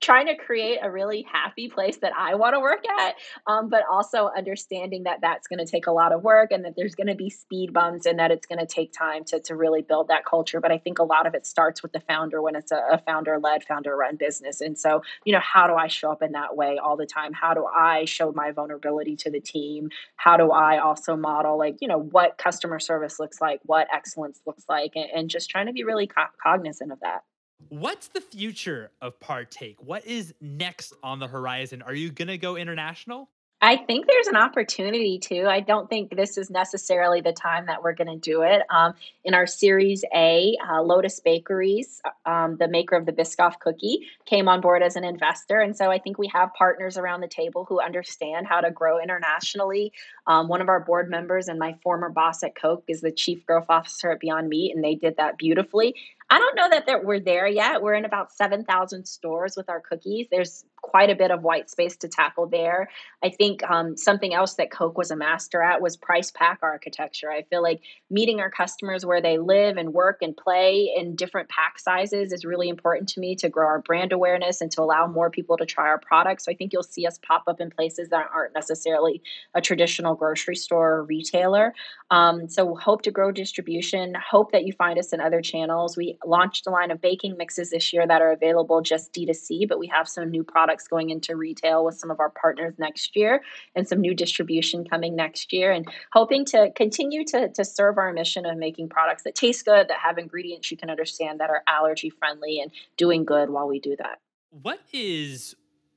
trying 0.00 0.26
to 0.26 0.36
create 0.36 0.78
a 0.82 0.90
really 0.90 1.26
happy 1.30 1.68
place 1.68 1.96
that 1.98 2.12
I 2.16 2.36
want 2.36 2.54
to 2.54 2.60
work 2.60 2.84
at, 2.88 3.16
um, 3.46 3.68
but 3.68 3.82
also 3.90 4.30
understanding 4.36 5.04
that 5.04 5.18
that's 5.20 5.48
going 5.48 5.58
to 5.58 5.70
take 5.70 5.86
a 5.86 5.92
lot 5.92 6.12
of 6.12 6.22
work 6.22 6.52
and 6.52 6.64
that 6.64 6.74
there's 6.76 6.94
going 6.94 7.08
to 7.08 7.14
be 7.14 7.30
speed 7.30 7.72
bumps 7.72 8.06
and 8.06 8.18
that 8.18 8.30
it's 8.30 8.46
going 8.46 8.60
to 8.60 8.66
take 8.66 8.92
time 8.92 9.24
to, 9.24 9.40
to 9.40 9.56
really 9.56 9.82
build 9.82 10.08
that 10.08 10.24
culture. 10.24 10.60
But 10.60 10.70
I 10.70 10.78
think 10.78 10.98
a 10.98 11.04
lot 11.04 11.26
of 11.26 11.34
it 11.34 11.46
starts 11.46 11.82
with 11.82 11.92
the 11.92 12.00
founder 12.00 12.40
when 12.40 12.54
it's 12.54 12.70
a, 12.70 12.80
a 12.92 12.98
founder 12.98 13.38
led, 13.42 13.64
founder 13.64 13.96
run 13.96 14.16
business. 14.16 14.60
And 14.60 14.78
so, 14.78 15.02
you 15.24 15.32
know, 15.32 15.40
how 15.40 15.66
do 15.66 15.74
I 15.74 15.88
show 15.88 16.12
up 16.12 16.22
in 16.22 16.32
that 16.32 16.56
way 16.56 16.78
all 16.78 16.96
the 16.96 17.06
time? 17.06 17.32
How 17.32 17.54
do 17.54 17.66
I 17.66 18.04
show 18.04 18.32
my 18.32 18.52
vulnerability 18.52 19.16
to 19.16 19.30
the 19.30 19.40
team? 19.40 19.90
How 20.16 20.36
do 20.36 20.50
I 20.52 20.78
also 20.78 21.16
model, 21.16 21.58
like, 21.58 21.78
you 21.80 21.88
know, 21.88 21.98
what 21.98 22.38
customer 22.38 22.78
service 22.78 23.18
looks 23.18 23.40
like, 23.40 23.60
what 23.64 23.88
excellence 23.92 24.40
looks 24.46 24.64
like, 24.68 24.92
and, 24.94 25.10
and 25.14 25.30
just 25.30 25.50
trying 25.50 25.66
to 25.66 25.72
be 25.72 25.82
really 25.82 26.06
co- 26.06 26.22
cognizant 26.42 26.92
of 26.92 27.00
that. 27.00 27.24
What's 27.68 28.08
the 28.08 28.20
future 28.20 28.90
of 29.00 29.18
Partake? 29.20 29.76
What 29.82 30.06
is 30.06 30.32
next 30.40 30.94
on 31.02 31.18
the 31.18 31.26
horizon? 31.26 31.82
Are 31.82 31.94
you 31.94 32.10
going 32.10 32.28
to 32.28 32.38
go 32.38 32.56
international? 32.56 33.28
I 33.60 33.76
think 33.76 34.06
there's 34.06 34.28
an 34.28 34.36
opportunity 34.36 35.18
to. 35.18 35.46
I 35.46 35.58
don't 35.58 35.90
think 35.90 36.14
this 36.14 36.38
is 36.38 36.48
necessarily 36.48 37.20
the 37.20 37.32
time 37.32 37.66
that 37.66 37.82
we're 37.82 37.92
going 37.92 38.06
to 38.06 38.16
do 38.16 38.42
it. 38.42 38.62
Um, 38.70 38.94
in 39.24 39.34
our 39.34 39.48
Series 39.48 40.04
A, 40.14 40.56
uh, 40.70 40.80
Lotus 40.80 41.18
Bakeries, 41.18 42.00
um, 42.24 42.56
the 42.58 42.68
maker 42.68 42.94
of 42.94 43.04
the 43.04 43.12
Biscoff 43.12 43.58
cookie, 43.58 44.06
came 44.26 44.48
on 44.48 44.60
board 44.60 44.84
as 44.84 44.94
an 44.94 45.02
investor. 45.02 45.58
And 45.58 45.76
so 45.76 45.90
I 45.90 45.98
think 45.98 46.18
we 46.18 46.28
have 46.28 46.50
partners 46.56 46.96
around 46.96 47.20
the 47.20 47.28
table 47.28 47.64
who 47.68 47.80
understand 47.80 48.46
how 48.46 48.60
to 48.60 48.70
grow 48.70 49.00
internationally. 49.00 49.92
Um, 50.28 50.46
one 50.46 50.60
of 50.60 50.68
our 50.68 50.80
board 50.80 51.10
members 51.10 51.48
and 51.48 51.58
my 51.58 51.74
former 51.82 52.10
boss 52.10 52.44
at 52.44 52.54
Coke 52.54 52.84
is 52.86 53.00
the 53.00 53.10
chief 53.10 53.44
growth 53.44 53.66
officer 53.68 54.12
at 54.12 54.20
Beyond 54.20 54.48
Meat, 54.48 54.72
and 54.72 54.84
they 54.84 54.94
did 54.94 55.16
that 55.16 55.36
beautifully. 55.36 55.96
I 56.30 56.38
don't 56.38 56.56
know 56.56 56.68
that 56.86 57.04
we're 57.04 57.20
there 57.20 57.48
yet. 57.48 57.82
We're 57.82 57.94
in 57.94 58.04
about 58.04 58.32
7,000 58.32 59.06
stores 59.06 59.56
with 59.56 59.68
our 59.68 59.80
cookies. 59.80 60.28
There's 60.30 60.64
quite 60.82 61.10
a 61.10 61.14
bit 61.14 61.30
of 61.30 61.42
white 61.42 61.68
space 61.70 61.96
to 61.98 62.08
tackle 62.08 62.46
there. 62.46 62.88
I 63.22 63.30
think 63.30 63.62
um, 63.68 63.96
something 63.96 64.32
else 64.32 64.54
that 64.54 64.70
Coke 64.70 64.96
was 64.96 65.10
a 65.10 65.16
master 65.16 65.62
at 65.62 65.82
was 65.82 65.96
price 65.96 66.30
pack 66.30 66.60
architecture. 66.62 67.30
I 67.30 67.42
feel 67.42 67.62
like 67.62 67.80
meeting 68.10 68.40
our 68.40 68.50
customers 68.50 69.04
where 69.04 69.20
they 69.20 69.38
live 69.38 69.76
and 69.76 69.92
work 69.92 70.18
and 70.22 70.36
play 70.36 70.92
in 70.96 71.16
different 71.16 71.48
pack 71.48 71.78
sizes 71.78 72.32
is 72.32 72.44
really 72.44 72.68
important 72.68 73.08
to 73.10 73.20
me 73.20 73.34
to 73.36 73.48
grow 73.48 73.66
our 73.66 73.80
brand 73.80 74.12
awareness 74.12 74.60
and 74.60 74.70
to 74.72 74.82
allow 74.82 75.06
more 75.06 75.30
people 75.30 75.56
to 75.56 75.66
try 75.66 75.86
our 75.86 75.98
products. 75.98 76.44
So 76.44 76.52
I 76.52 76.54
think 76.54 76.72
you'll 76.72 76.82
see 76.82 77.06
us 77.06 77.18
pop 77.26 77.44
up 77.46 77.60
in 77.60 77.70
places 77.70 78.08
that 78.10 78.26
aren't 78.32 78.54
necessarily 78.54 79.20
a 79.54 79.60
traditional 79.60 80.14
grocery 80.14 80.56
store 80.56 80.94
or 80.94 81.04
retailer. 81.04 81.74
Um, 82.10 82.48
so 82.48 82.74
hope 82.76 83.02
to 83.02 83.10
grow 83.10 83.32
distribution. 83.32 84.14
Hope 84.30 84.52
that 84.52 84.64
you 84.64 84.72
find 84.72 84.98
us 84.98 85.12
in 85.12 85.20
other 85.20 85.42
channels. 85.42 85.96
We 85.96 86.18
launched 86.24 86.66
a 86.66 86.70
line 86.70 86.90
of 86.90 87.00
baking 87.00 87.36
mixes 87.36 87.70
this 87.70 87.92
year 87.92 88.06
that 88.06 88.22
are 88.22 88.32
available 88.32 88.80
just 88.80 89.12
D2C, 89.12 89.68
but 89.68 89.78
we 89.78 89.88
have 89.88 90.08
some 90.08 90.30
new 90.30 90.44
products 90.44 90.67
going 90.88 91.10
into 91.10 91.36
retail 91.36 91.84
with 91.84 91.98
some 91.98 92.10
of 92.10 92.20
our 92.20 92.30
partners 92.30 92.74
next 92.78 93.16
year 93.16 93.42
and 93.74 93.88
some 93.88 94.00
new 94.00 94.14
distribution 94.14 94.84
coming 94.84 95.16
next 95.16 95.52
year 95.52 95.72
and 95.72 95.86
hoping 96.12 96.44
to 96.46 96.70
continue 96.76 97.24
to, 97.24 97.48
to 97.48 97.64
serve 97.64 97.96
our 97.96 98.12
mission 98.12 98.44
of 98.44 98.58
making 98.58 98.88
products 98.88 99.22
that 99.22 99.34
taste 99.34 99.64
good, 99.64 99.88
that 99.88 99.98
have 99.98 100.18
ingredients 100.18 100.70
you 100.70 100.76
can 100.76 100.90
understand, 100.90 101.40
that 101.40 101.50
are 101.50 101.62
allergy 101.66 102.10
friendly 102.10 102.60
and 102.60 102.70
doing 102.96 103.24
good 103.24 103.50
while 103.50 103.66
we 103.66 103.80
do 103.80 103.96
that. 103.96 104.20
What 104.50 104.80
is 104.92 105.54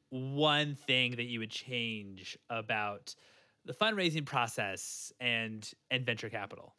one 0.10 0.76
thing 0.76 1.16
that 1.16 1.26
you 1.26 1.40
would 1.40 1.50
change 1.50 2.38
about 2.50 3.16
the 3.66 3.74
fundraising 3.74 4.26
process 4.26 5.12
and 5.20 5.70
and 5.90 6.06
venture 6.06 6.30
capital? 6.30 6.74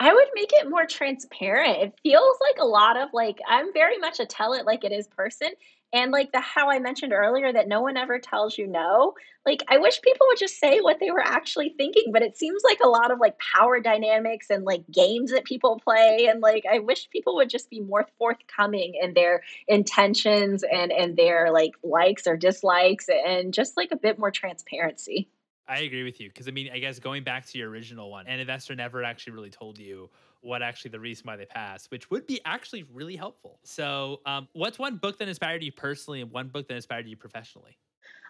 I 0.00 0.12
would 0.12 0.28
make 0.34 0.50
it 0.52 0.68
more 0.68 0.86
transparent. 0.86 1.78
It 1.78 1.94
feels 2.02 2.36
like 2.40 2.60
a 2.60 2.66
lot 2.66 2.96
of 2.96 3.10
like 3.12 3.38
I'm 3.48 3.72
very 3.72 3.98
much 3.98 4.20
a 4.20 4.26
tell 4.26 4.52
it 4.52 4.66
like 4.66 4.84
it 4.84 4.92
is 4.92 5.06
person. 5.06 5.48
And 5.94 6.10
like 6.10 6.32
the 6.32 6.40
how 6.40 6.70
I 6.70 6.80
mentioned 6.80 7.12
earlier 7.12 7.52
that 7.52 7.68
no 7.68 7.80
one 7.80 7.96
ever 7.96 8.18
tells 8.18 8.58
you 8.58 8.66
no. 8.66 9.14
Like 9.46 9.62
I 9.68 9.78
wish 9.78 10.02
people 10.02 10.26
would 10.28 10.38
just 10.38 10.58
say 10.58 10.80
what 10.80 10.98
they 10.98 11.12
were 11.12 11.22
actually 11.24 11.72
thinking, 11.76 12.10
but 12.12 12.22
it 12.22 12.36
seems 12.36 12.62
like 12.64 12.80
a 12.84 12.88
lot 12.88 13.12
of 13.12 13.20
like 13.20 13.36
power 13.38 13.78
dynamics 13.78 14.48
and 14.50 14.64
like 14.64 14.82
games 14.90 15.30
that 15.30 15.44
people 15.44 15.78
play 15.78 16.26
and 16.28 16.40
like 16.40 16.64
I 16.70 16.80
wish 16.80 17.08
people 17.10 17.36
would 17.36 17.48
just 17.48 17.70
be 17.70 17.78
more 17.78 18.08
forthcoming 18.18 18.94
in 19.00 19.14
their 19.14 19.44
intentions 19.68 20.64
and 20.64 20.90
and 20.90 21.16
their 21.16 21.52
like 21.52 21.74
likes 21.84 22.26
or 22.26 22.36
dislikes 22.36 23.06
and 23.08 23.54
just 23.54 23.76
like 23.76 23.92
a 23.92 23.96
bit 23.96 24.18
more 24.18 24.32
transparency. 24.32 25.28
I 25.68 25.80
agree 25.80 26.02
with 26.02 26.20
you 26.20 26.28
because 26.28 26.48
I 26.48 26.50
mean, 26.50 26.70
I 26.72 26.80
guess 26.80 26.98
going 26.98 27.22
back 27.22 27.46
to 27.46 27.58
your 27.58 27.70
original 27.70 28.10
one, 28.10 28.26
an 28.26 28.40
investor 28.40 28.74
never 28.74 29.04
actually 29.04 29.34
really 29.34 29.50
told 29.50 29.78
you 29.78 30.10
what 30.44 30.62
actually 30.62 30.90
the 30.90 31.00
reason 31.00 31.26
why 31.26 31.36
they 31.36 31.46
passed, 31.46 31.90
which 31.90 32.10
would 32.10 32.26
be 32.26 32.40
actually 32.44 32.84
really 32.92 33.16
helpful. 33.16 33.58
So, 33.64 34.20
um, 34.26 34.48
what's 34.52 34.78
one 34.78 34.96
book 34.96 35.18
that 35.18 35.28
inspired 35.28 35.62
you 35.62 35.72
personally, 35.72 36.20
and 36.20 36.30
one 36.30 36.48
book 36.48 36.68
that 36.68 36.74
inspired 36.74 37.08
you 37.08 37.16
professionally? 37.16 37.78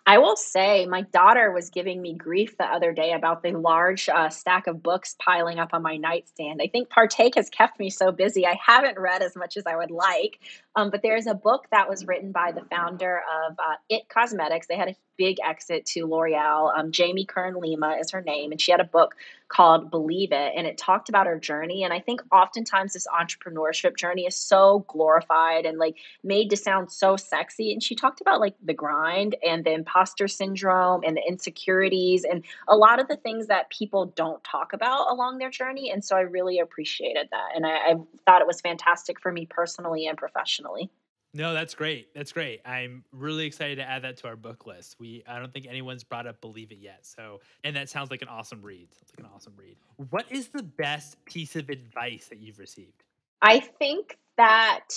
I 0.06 0.18
will 0.18 0.36
say, 0.36 0.84
my 0.84 1.00
daughter 1.00 1.50
was 1.50 1.70
giving 1.70 2.02
me 2.02 2.12
grief 2.12 2.58
the 2.58 2.66
other 2.66 2.92
day 2.92 3.12
about 3.12 3.42
the 3.42 3.52
large 3.52 4.10
uh, 4.10 4.28
stack 4.28 4.66
of 4.66 4.82
books 4.82 5.16
piling 5.18 5.58
up 5.58 5.70
on 5.72 5.82
my 5.82 5.96
nightstand. 5.96 6.60
I 6.62 6.66
think 6.66 6.90
Partake 6.90 7.36
has 7.36 7.48
kept 7.48 7.78
me 7.80 7.88
so 7.88 8.12
busy. 8.12 8.46
I 8.46 8.58
haven't 8.62 8.98
read 8.98 9.22
as 9.22 9.34
much 9.34 9.56
as 9.56 9.66
I 9.66 9.76
would 9.76 9.90
like, 9.90 10.40
um, 10.76 10.90
but 10.90 11.00
there's 11.02 11.26
a 11.26 11.34
book 11.34 11.68
that 11.70 11.88
was 11.88 12.06
written 12.06 12.32
by 12.32 12.52
the 12.52 12.66
founder 12.70 13.22
of 13.46 13.54
uh, 13.58 13.76
It 13.88 14.08
Cosmetics. 14.10 14.66
They 14.66 14.76
had 14.76 14.88
a 14.88 14.96
big 15.16 15.36
exit 15.46 15.86
to 15.86 16.06
L'Oreal. 16.06 16.76
Um, 16.76 16.92
Jamie 16.92 17.24
Kern 17.24 17.54
Lima 17.54 17.96
is 18.00 18.10
her 18.10 18.20
name, 18.20 18.52
and 18.52 18.60
she 18.60 18.72
had 18.72 18.80
a 18.80 18.84
book 18.84 19.14
called 19.48 19.90
Believe 19.90 20.32
It, 20.32 20.52
and 20.56 20.66
it 20.66 20.76
talked 20.76 21.08
about 21.08 21.26
her 21.26 21.38
journey. 21.38 21.84
And 21.84 21.92
I 21.92 22.00
think 22.00 22.20
oftentimes 22.32 22.92
this 22.92 23.06
entrepreneurship 23.06 23.96
journey 23.96 24.26
is 24.26 24.36
so 24.36 24.84
glorified 24.88 25.64
and 25.64 25.78
like 25.78 25.96
made 26.22 26.50
to 26.50 26.56
sound 26.56 26.90
so 26.90 27.16
sexy. 27.16 27.72
And 27.72 27.82
she 27.82 27.94
talked 27.94 28.20
about 28.20 28.40
like 28.40 28.54
the 28.62 28.74
grind 28.74 29.36
and 29.46 29.64
the 29.64 29.72
imposter 29.94 30.28
syndrome 30.28 31.02
and 31.04 31.16
the 31.16 31.22
insecurities 31.26 32.24
and 32.24 32.44
a 32.68 32.76
lot 32.76 33.00
of 33.00 33.08
the 33.08 33.16
things 33.16 33.46
that 33.46 33.70
people 33.70 34.06
don't 34.16 34.42
talk 34.44 34.72
about 34.72 35.10
along 35.10 35.38
their 35.38 35.50
journey. 35.50 35.90
And 35.90 36.04
so 36.04 36.16
I 36.16 36.20
really 36.20 36.58
appreciated 36.58 37.28
that, 37.30 37.54
and 37.54 37.66
I, 37.66 37.70
I 37.70 37.94
thought 38.26 38.40
it 38.40 38.46
was 38.46 38.60
fantastic 38.60 39.20
for 39.20 39.32
me 39.32 39.46
personally 39.46 40.06
and 40.06 40.16
professionally. 40.18 40.90
No, 41.36 41.52
that's 41.52 41.74
great. 41.74 42.14
That's 42.14 42.30
great. 42.30 42.60
I'm 42.64 43.02
really 43.10 43.44
excited 43.44 43.76
to 43.76 43.82
add 43.82 44.02
that 44.02 44.16
to 44.18 44.28
our 44.28 44.36
book 44.36 44.66
list. 44.66 44.96
We 45.00 45.24
I 45.26 45.40
don't 45.40 45.52
think 45.52 45.66
anyone's 45.68 46.04
brought 46.04 46.28
up 46.28 46.40
Believe 46.40 46.70
It 46.70 46.78
yet. 46.78 47.00
So, 47.02 47.40
and 47.64 47.74
that 47.74 47.88
sounds 47.88 48.10
like 48.10 48.22
an 48.22 48.28
awesome 48.28 48.62
read. 48.62 48.94
Sounds 48.94 49.12
like 49.16 49.26
an 49.26 49.32
awesome 49.34 49.54
read. 49.56 49.76
What 50.10 50.26
is 50.30 50.48
the 50.48 50.62
best 50.62 51.24
piece 51.24 51.56
of 51.56 51.70
advice 51.70 52.28
that 52.28 52.38
you've 52.38 52.60
received? 52.60 53.02
I 53.42 53.58
think 53.58 54.16
that 54.36 54.90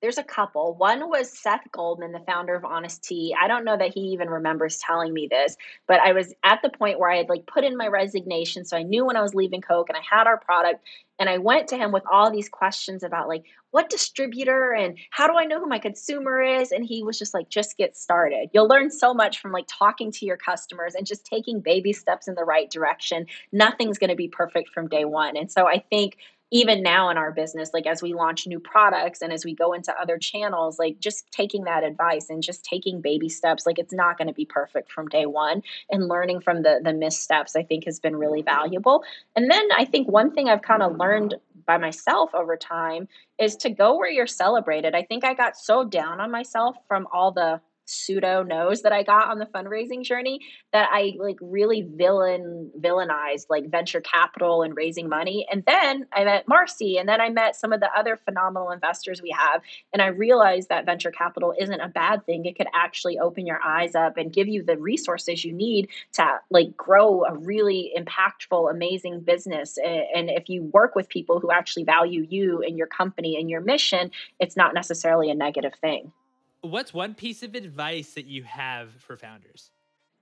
there's 0.00 0.18
a 0.18 0.24
couple. 0.24 0.74
One 0.74 1.08
was 1.08 1.30
Seth 1.30 1.64
Goldman, 1.72 2.12
the 2.12 2.20
founder 2.20 2.54
of 2.54 2.64
Honest 2.64 3.02
Tea. 3.02 3.34
I 3.40 3.48
don't 3.48 3.64
know 3.64 3.76
that 3.76 3.92
he 3.92 4.00
even 4.00 4.28
remembers 4.28 4.78
telling 4.78 5.12
me 5.12 5.28
this, 5.30 5.56
but 5.86 6.00
I 6.00 6.12
was 6.12 6.32
at 6.44 6.60
the 6.62 6.70
point 6.70 7.00
where 7.00 7.10
I 7.10 7.16
had 7.16 7.28
like 7.28 7.46
put 7.46 7.64
in 7.64 7.76
my 7.76 7.88
resignation. 7.88 8.64
So 8.64 8.76
I 8.76 8.82
knew 8.82 9.04
when 9.04 9.16
I 9.16 9.22
was 9.22 9.34
leaving 9.34 9.60
Coke 9.60 9.88
and 9.88 9.98
I 9.98 10.02
had 10.08 10.26
our 10.26 10.38
product. 10.38 10.84
And 11.20 11.28
I 11.28 11.38
went 11.38 11.66
to 11.68 11.76
him 11.76 11.90
with 11.90 12.04
all 12.10 12.30
these 12.30 12.48
questions 12.48 13.02
about 13.02 13.26
like 13.26 13.42
what 13.72 13.90
distributor 13.90 14.72
and 14.72 14.96
how 15.10 15.26
do 15.26 15.36
I 15.36 15.46
know 15.46 15.58
who 15.58 15.66
my 15.66 15.80
consumer 15.80 16.40
is? 16.40 16.70
And 16.70 16.84
he 16.84 17.02
was 17.02 17.18
just 17.18 17.34
like, 17.34 17.48
just 17.48 17.76
get 17.76 17.96
started. 17.96 18.50
You'll 18.52 18.68
learn 18.68 18.90
so 18.90 19.12
much 19.12 19.40
from 19.40 19.50
like 19.50 19.66
talking 19.68 20.12
to 20.12 20.26
your 20.26 20.36
customers 20.36 20.94
and 20.94 21.04
just 21.04 21.26
taking 21.26 21.58
baby 21.58 21.92
steps 21.92 22.28
in 22.28 22.36
the 22.36 22.44
right 22.44 22.70
direction. 22.70 23.26
Nothing's 23.50 23.98
going 23.98 24.10
to 24.10 24.16
be 24.16 24.28
perfect 24.28 24.70
from 24.70 24.86
day 24.86 25.04
one. 25.04 25.36
And 25.36 25.50
so 25.50 25.66
I 25.66 25.82
think 25.90 26.18
even 26.50 26.82
now 26.82 27.10
in 27.10 27.16
our 27.18 27.32
business 27.32 27.70
like 27.74 27.86
as 27.86 28.02
we 28.02 28.14
launch 28.14 28.46
new 28.46 28.60
products 28.60 29.20
and 29.20 29.32
as 29.32 29.44
we 29.44 29.54
go 29.54 29.72
into 29.72 29.92
other 30.00 30.18
channels 30.18 30.78
like 30.78 30.98
just 30.98 31.30
taking 31.30 31.64
that 31.64 31.84
advice 31.84 32.30
and 32.30 32.42
just 32.42 32.64
taking 32.64 33.00
baby 33.00 33.28
steps 33.28 33.66
like 33.66 33.78
it's 33.78 33.92
not 33.92 34.16
going 34.16 34.28
to 34.28 34.34
be 34.34 34.44
perfect 34.44 34.90
from 34.90 35.08
day 35.08 35.26
one 35.26 35.62
and 35.90 36.08
learning 36.08 36.40
from 36.40 36.62
the 36.62 36.80
the 36.82 36.92
missteps 36.92 37.54
i 37.56 37.62
think 37.62 37.84
has 37.84 38.00
been 38.00 38.16
really 38.16 38.42
valuable. 38.42 39.02
And 39.36 39.50
then 39.50 39.68
i 39.76 39.84
think 39.84 40.08
one 40.08 40.32
thing 40.32 40.48
i've 40.48 40.62
kind 40.62 40.82
of 40.82 40.96
learned 40.96 41.34
by 41.66 41.76
myself 41.76 42.34
over 42.34 42.56
time 42.56 43.08
is 43.38 43.54
to 43.56 43.68
go 43.68 43.96
where 43.96 44.10
you're 44.10 44.26
celebrated. 44.26 44.94
I 44.94 45.02
think 45.02 45.24
i 45.24 45.34
got 45.34 45.56
so 45.56 45.84
down 45.84 46.20
on 46.20 46.30
myself 46.30 46.76
from 46.88 47.06
all 47.12 47.30
the 47.30 47.60
pseudo 47.88 48.42
no's 48.42 48.82
that 48.82 48.92
I 48.92 49.02
got 49.02 49.28
on 49.28 49.38
the 49.38 49.46
fundraising 49.46 50.02
journey 50.04 50.40
that 50.72 50.88
I 50.92 51.14
like 51.18 51.38
really 51.40 51.82
villain 51.82 52.70
villainized 52.78 53.46
like 53.48 53.70
venture 53.70 54.00
capital 54.00 54.62
and 54.62 54.76
raising 54.76 55.08
money. 55.08 55.46
And 55.50 55.64
then 55.66 56.06
I 56.12 56.24
met 56.24 56.46
Marcy 56.46 56.98
and 56.98 57.08
then 57.08 57.20
I 57.20 57.30
met 57.30 57.56
some 57.56 57.72
of 57.72 57.80
the 57.80 57.90
other 57.96 58.16
phenomenal 58.16 58.70
investors 58.70 59.22
we 59.22 59.34
have. 59.36 59.62
And 59.92 60.02
I 60.02 60.08
realized 60.08 60.68
that 60.68 60.86
venture 60.86 61.10
capital 61.10 61.54
isn't 61.58 61.80
a 61.80 61.88
bad 61.88 62.26
thing. 62.26 62.44
It 62.44 62.56
could 62.56 62.68
actually 62.74 63.18
open 63.18 63.46
your 63.46 63.60
eyes 63.64 63.94
up 63.94 64.16
and 64.16 64.32
give 64.32 64.48
you 64.48 64.62
the 64.62 64.76
resources 64.76 65.44
you 65.44 65.52
need 65.52 65.88
to 66.12 66.26
like 66.50 66.76
grow 66.76 67.24
a 67.24 67.34
really 67.34 67.92
impactful, 67.96 68.70
amazing 68.70 69.20
business. 69.20 69.78
And 69.78 70.30
if 70.30 70.48
you 70.48 70.64
work 70.72 70.94
with 70.94 71.08
people 71.08 71.40
who 71.40 71.50
actually 71.50 71.84
value 71.84 72.26
you 72.28 72.62
and 72.62 72.76
your 72.76 72.86
company 72.86 73.36
and 73.40 73.48
your 73.48 73.60
mission, 73.60 74.10
it's 74.38 74.56
not 74.56 74.74
necessarily 74.74 75.30
a 75.30 75.34
negative 75.34 75.74
thing. 75.80 76.12
What's 76.60 76.92
one 76.92 77.14
piece 77.14 77.42
of 77.42 77.54
advice 77.54 78.14
that 78.14 78.26
you 78.26 78.42
have 78.42 78.90
for 79.00 79.16
founders? 79.16 79.70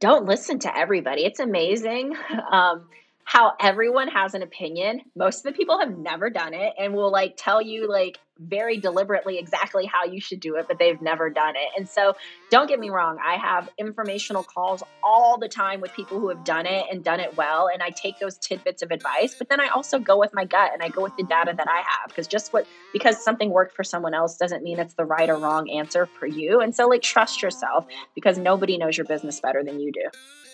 Don't 0.01 0.27
listen 0.27 0.59
to 0.61 0.77
everybody. 0.77 1.25
It's 1.25 1.41
amazing. 1.41 2.15
Um, 2.53 2.89
how 3.25 3.55
everyone 3.61 4.07
has 4.07 4.35
an 4.35 4.43
opinion. 4.43 5.01
Most 5.17 5.39
of 5.39 5.53
the 5.53 5.57
people 5.57 5.81
have 5.81 5.99
never 5.99 6.31
done 6.31 6.55
it 6.55 6.75
and 6.79 6.95
will 6.95 7.11
like 7.11 7.35
tell 7.37 7.61
you 7.61 7.91
like 7.91 8.19
very 8.39 8.79
deliberately 8.79 9.39
exactly 9.39 9.87
how 9.87 10.05
you 10.05 10.21
should 10.21 10.41
do 10.41 10.57
it, 10.57 10.67
but 10.69 10.79
they've 10.79 11.01
never 11.01 11.31
done 11.31 11.55
it. 11.57 11.69
And 11.77 11.89
so, 11.89 12.15
don't 12.51 12.69
get 12.69 12.79
me 12.79 12.91
wrong, 12.91 13.19
I 13.25 13.37
have 13.37 13.69
informational 13.79 14.43
calls 14.43 14.83
all 15.03 15.39
the 15.39 15.49
time 15.49 15.81
with 15.81 15.93
people 15.93 16.21
who 16.21 16.29
have 16.29 16.45
done 16.45 16.67
it 16.67 16.87
and 16.91 17.03
done 17.03 17.21
it 17.21 17.37
well. 17.37 17.69
And 17.73 17.83
I 17.83 17.91
take 17.91 18.19
those 18.19 18.39
tidbits 18.39 18.83
of 18.83 18.91
advice, 18.91 19.35
but 19.37 19.49
then 19.49 19.61
I 19.61 19.69
also 19.69 19.99
go 19.99 20.19
with 20.19 20.33
my 20.35 20.45
gut 20.45 20.71
and 20.73 20.83
I 20.83 20.89
go 20.89 21.03
with 21.03 21.17
the 21.17 21.25
data 21.25 21.55
that 21.57 21.69
I 21.69 21.79
have 21.79 22.09
because 22.09 22.27
just 22.27 22.53
what, 22.53 22.67
because 22.93 23.23
something 23.23 23.51
worked 23.51 23.75
for 23.75 23.85
someone 23.85 24.15
else 24.15 24.37
doesn't 24.37 24.63
mean 24.63 24.79
it's 24.79 24.95
the 24.95 25.05
right 25.05 25.29
or 25.29 25.37
wrong 25.37 25.71
answer 25.71 26.07
for 26.07 26.27
you. 26.27 26.61
And 26.61 26.75
so, 26.75 26.87
like, 26.87 27.03
trust 27.03 27.43
yourself 27.43 27.87
because 28.15 28.39
nobody 28.39 28.79
knows 28.79 28.97
your 28.97 29.07
business 29.07 29.41
better 29.41 29.65
than 29.65 29.81
you 29.81 29.93
do. 29.93 30.09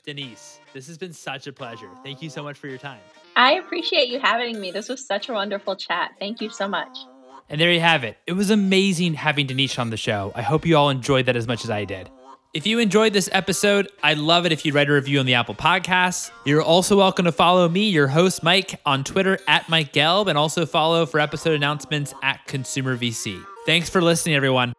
Denise, 0.04 0.58
this 0.72 0.86
has 0.88 0.98
been 0.98 1.12
such 1.12 1.46
a 1.46 1.52
pleasure. 1.52 1.88
Thank 2.02 2.22
you 2.22 2.30
so 2.30 2.42
much 2.42 2.58
for 2.58 2.66
your 2.66 2.78
time. 2.78 3.00
I 3.36 3.54
appreciate 3.54 4.08
you 4.08 4.18
having 4.18 4.60
me. 4.60 4.72
This 4.72 4.88
was 4.88 5.06
such 5.06 5.28
a 5.28 5.32
wonderful 5.32 5.76
chat. 5.76 6.12
Thank 6.18 6.40
you 6.40 6.50
so 6.50 6.68
much. 6.68 7.06
And 7.48 7.60
there 7.60 7.72
you 7.72 7.80
have 7.80 8.04
it. 8.04 8.16
It 8.26 8.32
was 8.32 8.50
amazing 8.50 9.14
having 9.14 9.46
Denise 9.46 9.78
on 9.78 9.90
the 9.90 9.96
show. 9.96 10.32
I 10.34 10.42
hope 10.42 10.64
you 10.64 10.76
all 10.76 10.90
enjoyed 10.90 11.26
that 11.26 11.36
as 11.36 11.46
much 11.46 11.64
as 11.64 11.70
I 11.70 11.84
did. 11.84 12.10
If 12.54 12.66
you 12.66 12.78
enjoyed 12.80 13.14
this 13.14 13.30
episode, 13.32 13.88
I'd 14.02 14.18
love 14.18 14.44
it 14.44 14.52
if 14.52 14.66
you'd 14.66 14.74
write 14.74 14.90
a 14.90 14.92
review 14.92 15.20
on 15.20 15.26
the 15.26 15.34
Apple 15.34 15.54
Podcasts. 15.54 16.30
You're 16.44 16.60
also 16.60 16.98
welcome 16.98 17.24
to 17.24 17.32
follow 17.32 17.66
me, 17.66 17.88
your 17.88 18.08
host, 18.08 18.42
Mike, 18.42 18.78
on 18.84 19.04
Twitter 19.04 19.38
at 19.48 19.68
Mike 19.70 19.92
Gelb, 19.94 20.26
and 20.28 20.36
also 20.36 20.66
follow 20.66 21.06
for 21.06 21.18
episode 21.18 21.54
announcements 21.54 22.12
at 22.22 22.46
Consumer 22.46 22.96
VC. 22.98 23.42
Thanks 23.64 23.88
for 23.88 24.02
listening, 24.02 24.34
everyone. 24.34 24.74